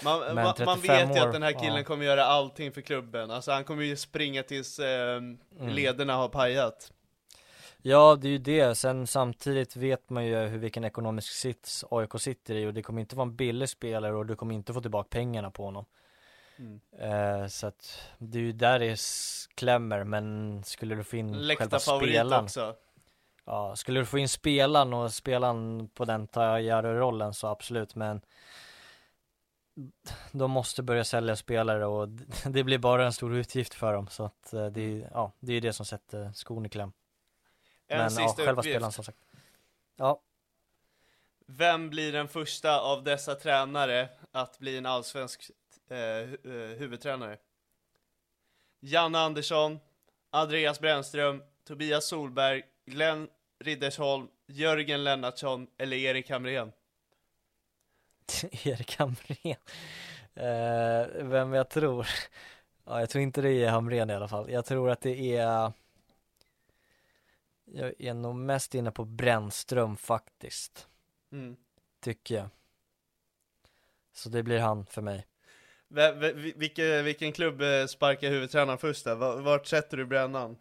Man, 0.03 0.19
Men 0.19 0.35
man, 0.35 0.43
man 0.45 0.53
35 0.53 0.77
vet 0.81 1.17
ju 1.17 1.21
år, 1.21 1.27
att 1.27 1.33
den 1.33 1.43
här 1.43 1.51
killen 1.59 1.77
ja. 1.77 1.83
kommer 1.83 2.05
göra 2.05 2.23
allting 2.25 2.71
för 2.71 2.81
klubben. 2.81 3.31
Alltså 3.31 3.51
han 3.51 3.63
kommer 3.63 3.83
ju 3.83 3.95
springa 3.95 4.43
tills 4.43 4.79
eh, 4.79 5.17
Mm. 5.17 5.39
lederna 5.75 6.15
har 6.15 6.29
pajat. 6.29 6.91
Ja, 7.81 8.17
det 8.21 8.27
är 8.27 8.31
ju 8.31 8.37
det. 8.37 8.75
Sen 8.75 9.07
samtidigt 9.07 9.75
vet 9.75 10.09
man 10.09 10.25
ju 10.25 10.35
hur 10.35 10.57
vilken 10.57 10.83
ekonomisk 10.83 11.33
sits 11.33 11.85
AIK 11.91 12.09
sitter 12.21 12.55
i 12.55 12.65
och 12.65 12.73
det 12.73 12.81
kommer 12.81 13.01
inte 13.01 13.15
vara 13.15 13.27
en 13.27 13.35
billig 13.35 13.69
spelare 13.69 14.15
och 14.15 14.25
du 14.25 14.35
kommer 14.35 14.55
inte 14.55 14.73
få 14.73 14.81
tillbaka 14.81 15.07
pengarna 15.11 15.51
på 15.51 15.63
honom. 15.65 15.85
Mm. 16.63 16.81
Eh, 17.41 17.47
så 17.47 17.67
att 17.67 18.01
det 18.17 18.37
är 18.37 18.41
ju 18.41 18.51
där 18.51 18.79
det 18.79 18.99
klämmer, 19.55 20.03
men 20.03 20.63
skulle 20.63 20.95
du 20.95 21.03
få 21.03 21.15
in 21.15 21.27
själva 21.27 21.45
Läktarfavorit 21.45 22.09
spelaren, 22.09 22.43
också. 22.43 22.75
ja, 23.45 23.75
skulle 23.75 23.99
du 23.99 24.05
få 24.05 24.17
in 24.17 24.29
spelaren 24.29 24.93
och 24.93 25.13
spelaren 25.13 25.89
på 25.93 26.05
den 26.05 26.27
Tajaro-rollen 26.27 27.33
så 27.33 27.47
absolut, 27.47 27.95
men 27.95 28.21
de 30.31 30.51
måste 30.51 30.83
börja 30.83 31.03
sälja 31.03 31.35
spelare 31.35 31.85
och 31.85 32.09
det 32.45 32.63
blir 32.63 32.77
bara 32.77 33.05
en 33.05 33.13
stor 33.13 33.35
utgift 33.35 33.73
för 33.73 33.93
dem 33.93 34.07
så 34.07 34.23
att 34.23 34.53
eh, 34.53 34.65
det 34.65 34.81
är, 34.81 35.09
ja, 35.13 35.31
det 35.39 35.53
är 35.53 35.61
det 35.61 35.73
som 35.73 35.85
sätter 35.85 36.31
skon 36.33 36.65
i 36.65 36.69
kläm. 36.69 36.93
En 37.87 37.97
men 37.97 38.03
ja, 38.03 38.09
sista 38.09 38.43
själva 38.43 38.61
uppgift. 38.61 38.73
spelaren 38.75 38.91
som 38.91 39.03
sagt. 39.03 39.19
Ja, 39.95 40.21
Vem 41.45 41.89
blir 41.89 42.11
den 42.11 42.27
första 42.27 42.79
av 42.79 43.03
dessa 43.03 43.35
tränare 43.35 44.09
att 44.31 44.59
bli 44.59 44.77
en 44.77 44.85
allsvensk 44.85 45.51
eh, 45.89 45.97
eh, 45.97 46.77
huvudtränare? 46.77 47.37
Janne 48.79 49.19
Andersson, 49.19 49.79
Andreas 50.29 50.79
Brännström, 50.79 51.43
Tobias 51.63 52.07
Solberg, 52.07 52.63
Glenn 52.85 53.29
Riddersholm, 53.59 54.27
Jörgen 54.47 55.03
Lennartsson 55.03 55.67
eller 55.77 55.97
Erik 55.97 56.29
Hamrén? 56.29 56.71
Erik 58.51 58.95
Hamrén. 58.99 59.57
Eh, 60.35 61.23
vem 61.23 61.53
jag 61.53 61.69
tror? 61.69 62.07
Ja, 62.85 62.99
jag 62.99 63.09
tror 63.09 63.21
inte 63.21 63.41
det 63.41 63.51
är 63.63 63.69
Hamrén 63.69 64.09
i 64.09 64.13
alla 64.13 64.27
fall. 64.27 64.51
Jag 64.51 64.65
tror 64.65 64.89
att 64.89 65.01
det 65.01 65.35
är 65.37 65.71
Jag 67.65 67.93
är 67.99 68.13
nog 68.13 68.35
mest 68.35 68.75
inne 68.75 68.91
på 68.91 69.05
Brännström 69.05 69.97
faktiskt, 69.97 70.87
Mm. 71.31 71.55
tycker 71.99 72.35
jag. 72.35 72.49
Så 74.13 74.29
det 74.29 74.43
blir 74.43 74.59
han 74.59 74.85
för 74.85 75.01
mig. 75.01 75.25
V- 75.95 76.11
v- 76.33 76.53
vilken, 77.03 77.31
klubb 77.31 77.61
eh, 77.61 77.85
sparkar 77.85 78.29
huvudtränaren 78.29 78.77
först 78.77 79.03
där? 79.05 79.15
Va- 79.15 79.35
Vart 79.35 79.67
sätter 79.67 79.97
du 79.97 80.05
brännan? 80.05 80.55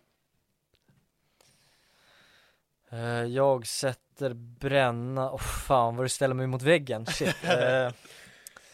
Eh, 2.90 3.24
jag 3.24 3.66
sätter 3.66 4.34
bränna, 4.34 5.30
oh, 5.32 5.38
fan 5.38 5.96
vad 5.96 6.04
du 6.04 6.08
ställer 6.08 6.34
mig 6.34 6.46
mot 6.46 6.62
väggen, 6.62 7.06
shit. 7.06 7.36
Eh, 7.44 7.92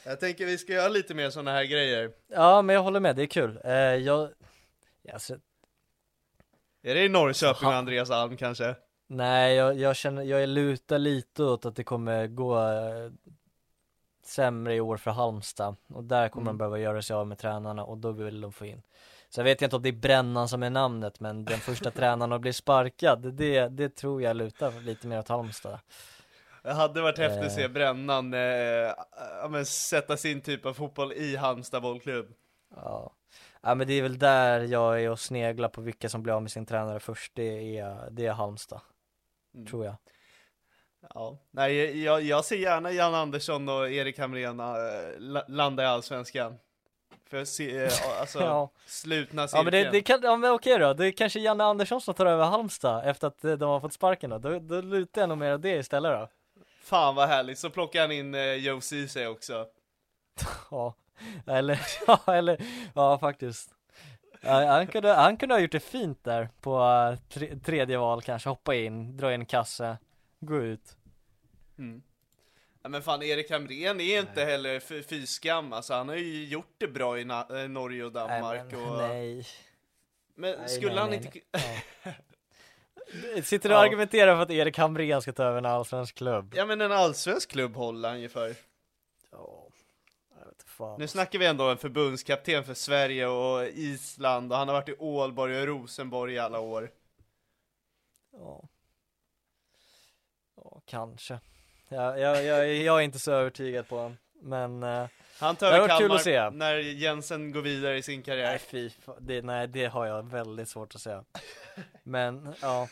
Jag 0.05 0.21
tänker 0.21 0.47
vi 0.47 0.59
ska 0.59 0.73
göra 0.73 0.89
lite 0.89 1.15
mer 1.15 1.31
sådana 1.31 1.51
här 1.53 1.65
grejer. 1.65 2.11
ja 2.29 2.63
men 2.63 2.75
jag 2.75 2.83
håller 2.83 3.01
med, 3.01 3.17
det 3.17 3.23
är 3.23 3.27
kul. 3.27 3.61
Jag, 4.05 4.31
alltså, 5.13 5.35
Är 6.83 6.95
det 6.95 7.05
i 7.05 7.09
Norrköping 7.09 7.69
och 7.69 7.75
Andreas 7.75 8.11
Alm 8.11 8.37
kanske? 8.37 8.75
Nej, 9.07 9.55
jag, 9.55 9.79
jag 9.79 9.97
känner, 9.97 10.23
jag 10.23 10.49
lutar 10.49 10.99
lite 10.99 11.43
åt 11.43 11.67
att 11.67 11.77
det 11.77 11.85
kommer 11.85 12.27
gå 12.27 12.59
sämre 14.29 14.75
i 14.75 14.81
år 14.81 14.97
för 14.97 15.11
Halmstad 15.11 15.77
och 15.89 16.05
där 16.05 16.29
kommer 16.29 16.45
Mm. 16.45 16.55
de 16.55 16.59
behöva 16.59 16.79
göra 16.79 17.03
sig 17.03 17.17
av 17.17 17.27
med 17.27 17.39
tränarna 17.39 17.85
och 17.85 17.99
då 17.99 18.13
vill 18.13 18.41
de 18.41 18.53
få 18.53 18.67
in 18.67 18.83
Så 19.29 19.41
jag 19.41 19.45
vet 19.45 19.63
inte 19.63 19.77
om 19.77 19.83
det 19.83 19.89
är 19.89 19.93
Brännan 19.93 20.49
som 20.49 20.63
är 20.63 20.71
namnet 20.71 21.21
men 21.21 21.45
den 21.45 21.59
första 21.59 21.91
tränaren 21.91 22.33
att 22.33 22.41
bli 22.41 22.53
sparkad, 22.53 23.35
det, 23.35 23.69
det 23.69 23.97
tror 23.97 24.23
jag 24.23 24.37
lutar 24.37 24.81
lite 24.81 25.07
mer 25.07 25.19
åt 25.19 25.29
Halmstad 25.29 25.79
Det 26.63 26.73
hade 26.73 27.01
varit 27.03 27.19
häftigt 27.19 27.39
att 27.45 27.51
Eh. 27.51 27.55
se 27.57 27.69
Brännan 27.69 28.35
eh, 28.35 28.41
ja, 29.43 29.49
men 29.51 29.67
sätta 29.67 30.17
sin 30.17 30.41
typ 30.41 30.67
av 30.67 30.75
fotboll 30.75 31.13
i 31.13 31.37
Halmstad 31.37 31.83
bollklubb. 31.83 32.27
Ja, 32.77 33.13
Ja 33.61 33.75
men 33.75 33.87
det 33.87 33.93
är 33.93 34.03
väl 34.03 34.19
där 34.19 34.61
jag 34.61 35.03
är 35.03 35.11
och 35.11 35.21
sneglar 35.21 35.69
på 35.69 35.81
vilka 35.81 36.09
som 36.09 36.23
blir 36.23 36.33
av 36.35 36.43
med 36.43 36.51
sin 36.51 36.67
tränare 36.67 37.01
först, 37.01 37.33
det 37.35 37.79
är, 37.79 38.09
det 38.11 38.27
är 38.27 38.33
Halmstad, 38.33 38.81
Mm. 39.55 39.67
tror 39.67 39.85
jag. 39.85 39.95
Ja, 41.15 41.39
nej 41.51 42.03
jag, 42.05 42.23
jag 42.23 42.45
ser 42.45 42.57
gärna 42.57 42.93
Jan 42.93 43.15
Andersson 43.15 43.69
och 43.69 43.91
Erik 43.91 44.19
Hamrén 44.19 44.61
äh, 44.61 44.67
la- 45.19 45.45
landa 45.49 45.83
i 45.83 45.87
Allsvenskan. 45.87 46.59
För 47.31 47.41
att 47.43 47.49
se, 47.49 47.85
äh, 47.85 47.91
alltså, 48.21 48.39
Ja. 48.43 48.71
slutna 48.87 49.43
Ja 49.43 49.49
cirkeln. 49.49 49.65
men 49.65 49.73
det, 49.73 49.91
det 49.91 50.01
kan, 50.03 50.21
ja 50.23 50.37
men 50.37 50.51
okej 50.53 50.79
då, 50.79 50.93
det 50.95 51.07
är 51.07 51.11
kanske 51.13 51.41
Janne 51.41 51.65
Andersson 51.65 52.01
som 52.01 52.15
tar 52.15 52.27
över 52.27 52.45
Halmstad 52.45 53.09
efter 53.09 53.27
att 53.29 53.45
eh, 53.45 53.53
de 53.53 53.69
har 53.71 53.81
fått 53.81 53.93
sparken 53.93 54.31
då, 54.31 54.39
då, 54.39 54.59
då 54.59 54.81
lutar 54.81 55.23
jag 55.23 55.29
nog 55.29 55.39
mer 55.39 55.55
åt 55.55 55.63
det 55.63 55.77
istället 55.77 56.13
då. 56.13 56.29
Fan 56.83 57.15
vad 57.15 57.29
härligt, 57.29 57.59
så 57.59 57.71
plockar 57.71 58.01
han 58.01 58.13
in 58.13 58.35
eh, 58.35 58.53
Joe 58.55 58.81
Ceesay 58.81 59.27
också. 59.27 59.67
Ja, 60.71 60.95
eller, 61.47 61.81
ja 62.07 62.35
eller, 62.35 62.61
ja 62.95 63.19
faktiskt. 63.19 63.71
Ja, 64.41 64.67
han, 64.67 64.87
kunde, 64.87 65.13
han 65.15 65.37
kunde 65.37 65.55
ha 65.55 65.61
gjort 65.61 65.73
det 65.73 65.81
fint 65.81 66.25
där 66.25 66.49
på 66.61 66.81
eh, 66.81 67.19
tre, 67.29 67.57
tredje 67.65 67.99
val 67.99 68.23
kanske, 68.23 68.49
hoppa 68.49 68.75
in, 68.75 69.17
dra 69.17 69.35
in 69.35 69.47
kasse, 69.47 69.99
gå 70.41 70.57
ut. 70.63 70.97
Mm. 71.79 72.03
Ja, 72.83 72.89
men 72.89 73.03
fan, 73.03 73.23
Erik 73.23 73.51
Hamrén 73.51 74.01
är 74.01 74.19
inte 74.21 74.45
heller 74.45 74.75
f- 74.75 75.07
fy 75.09 75.27
skam, 75.27 75.73
alltså 75.73 75.95
han 75.95 76.09
har 76.09 76.17
ju 76.17 76.45
gjort 76.45 76.75
det 76.79 76.89
bra 76.89 77.19
i 77.19 77.25
Na- 77.25 77.63
eh, 77.63 77.69
Norge 77.69 78.05
och 78.05 78.13
Danmark 78.13 78.73
nej, 78.73 78.81
men, 78.81 78.89
och... 78.91 78.99
nej. 78.99 79.47
Men 80.35 80.59
Nej, 80.59 80.69
skulle 80.69 80.91
nej, 80.95 80.99
han 81.01 81.11
nej, 81.11 81.19
inte... 81.25 81.41
Ja. 82.05 83.43
Sitter 83.43 83.69
du 83.69 83.75
och 83.75 83.81
Ja. 83.81 83.87
argumenterar 83.87 84.35
för 84.37 84.43
att 84.43 84.51
Erik 84.51 84.79
Hamrén 84.79 85.23
ska 85.23 85.33
ta 85.33 85.43
över 85.45 85.59
en 85.59 85.67
allsvensk 85.67 86.15
klubb? 86.15 86.53
Ja 86.57 86.67
men 86.67 86.81
en 86.81 86.93
allsvensk 86.93 87.51
klubb 87.51 87.75
håller 87.77 88.09
han 88.09 88.21
ju 88.21 88.29
för. 88.29 88.55
Ja, 89.31 89.69
jag 90.39 90.47
vet 90.47 90.63
fan. 90.63 91.01
Nu 91.01 91.09
snackar 91.09 91.39
vi 91.39 91.47
ändå 91.47 91.65
om 91.65 91.71
en 91.71 91.79
förbundskapten 91.79 92.65
för 92.65 92.75
Sverige 92.75 93.27
och 93.27 93.67
Island 93.67 94.53
och 94.53 94.59
han 94.59 94.69
har 94.69 94.75
varit 94.75 94.89
i 94.89 94.95
Ålborg 94.99 95.61
och 95.61 95.67
Rosenborg 95.67 96.35
i 96.35 96.39
alla 96.39 96.61
år. 96.61 96.91
Ja. 98.33 98.69
Kanske. 100.89 101.39
Ja, 101.89 102.19
jag, 102.19 102.45
jag, 102.45 102.75
jag 102.75 102.97
är 102.99 103.03
inte 103.03 103.19
så 103.19 103.33
övertygad 103.33 103.89
på 103.89 103.97
honom, 103.97 104.17
men 104.43 104.83
eh, 104.83 105.07
Han 105.39 105.57
tar 105.57 105.73
över 105.73 105.89
Kalmar 105.89 106.51
när 106.51 106.75
Jensen 106.77 107.53
går 107.53 107.63
vidare 107.63 107.97
i 107.99 108.03
sin 108.03 108.23
karriär. 108.23 108.47
nej 108.51 108.59
fy, 108.59 108.91
det, 109.21 109.43
nej 109.43 109.69
det 109.69 109.87
har 109.87 110.07
jag 110.07 110.31
väldigt 110.31 110.69
svårt 110.69 110.95
att 110.95 111.01
säga. 111.01 111.25
Men 112.03 112.55
ja, 112.63 112.89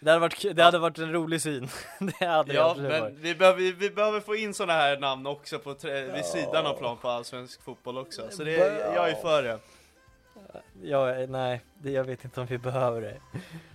det 0.00 0.10
hade 0.10 0.20
varit, 0.20 0.56
det 0.56 0.62
hade 0.62 0.78
varit 0.78 0.98
en 0.98 1.12
rolig 1.12 1.42
syn. 1.42 1.68
det 2.18 2.26
hade 2.26 2.54
Ja, 2.54 2.74
men 2.78 3.00
varit. 3.00 3.14
vi 3.14 3.34
behöver, 3.34 3.72
vi 3.72 3.90
behöver 3.90 4.20
få 4.20 4.36
in 4.36 4.54
sådana 4.54 4.72
här 4.72 4.96
namn 4.96 5.26
också 5.26 5.58
på 5.58 5.76
vid 6.14 6.24
sidan 6.24 6.66
av 6.66 6.74
plan 6.74 6.96
på 6.96 7.08
allsvensk 7.08 7.62
fotboll 7.62 7.98
också. 7.98 8.22
Så 8.30 8.44
det, 8.44 8.52
jag 8.94 9.10
är 9.10 9.14
för 9.14 9.42
det. 9.42 9.58
Ja, 10.82 11.26
nej, 11.28 11.60
det, 11.82 11.90
jag 11.90 12.04
vet 12.04 12.24
inte 12.24 12.40
om 12.40 12.46
vi 12.46 12.58
behöver 12.58 13.00
det. 13.00 13.16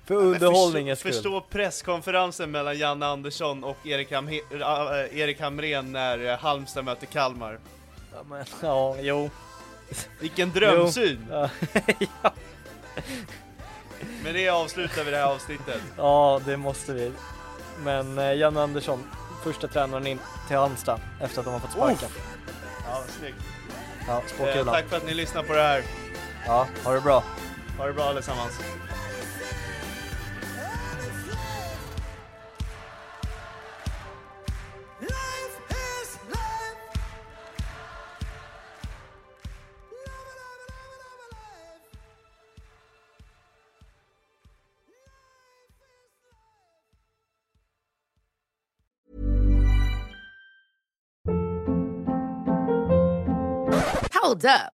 För 0.06 0.16
Men 0.16 0.24
underhållningens 0.24 1.00
skull. 1.00 1.14
förstå 1.14 1.42
presskonferensen 1.42 2.52
mellan 2.52 2.78
Janne 2.78 3.06
Andersson 3.06 3.64
och 3.64 3.78
Erik, 3.88 4.12
Hamhe, 4.12 4.36
äh, 4.52 5.20
Erik 5.20 5.40
Hamrén 5.42 5.92
när 5.92 6.26
äh, 6.26 6.38
Halmstad 6.40 6.86
möter 6.86 7.06
Kalmar. 7.06 7.60
Ja, 8.14 8.24
men, 8.30 8.46
ja, 8.62 8.96
jo. 9.00 9.30
Vilken 10.20 10.52
drömsyn! 10.52 11.28
Ja, 11.32 11.50
ja, 12.24 12.32
Med 14.24 14.36
det 14.36 14.50
avslutar 14.50 15.04
vi 15.04 15.12
det 15.12 15.18
här 15.18 15.34
avsnittet. 15.34 15.82
ja, 15.98 16.42
det 16.46 16.58
måste 16.58 16.94
vi. 16.94 17.12
Men 17.84 18.18
eh, 18.18 18.34
Jan 18.34 18.58
Andersson, 18.58 19.04
första 19.44 19.68
tränaren 19.68 20.08
in 20.08 20.20
till 20.48 20.58
Halmstad 20.58 21.00
efter 21.22 21.40
att 21.40 21.46
de 21.46 21.54
har 21.54 21.60
fått 21.60 21.72
sparken. 21.72 22.10
Ja, 22.88 23.04
snyggt. 23.20 23.38
Ja, 24.08 24.22
Eh, 24.46 24.66
tack 24.66 24.86
för 24.86 24.98
att 24.98 25.06
ni 25.06 25.14
lyssnar 25.14 25.44
på 25.44 25.54
det 25.54 25.62
här. 25.62 25.84
Ja, 26.46 26.68
ha 26.84 26.92
det 26.92 27.02
bra. 27.02 27.24
Ha 27.78 27.88
det 27.88 27.94
bra 27.94 28.04
allesammans. 28.04 28.60
Hold 54.28 54.46
up. 54.46 54.77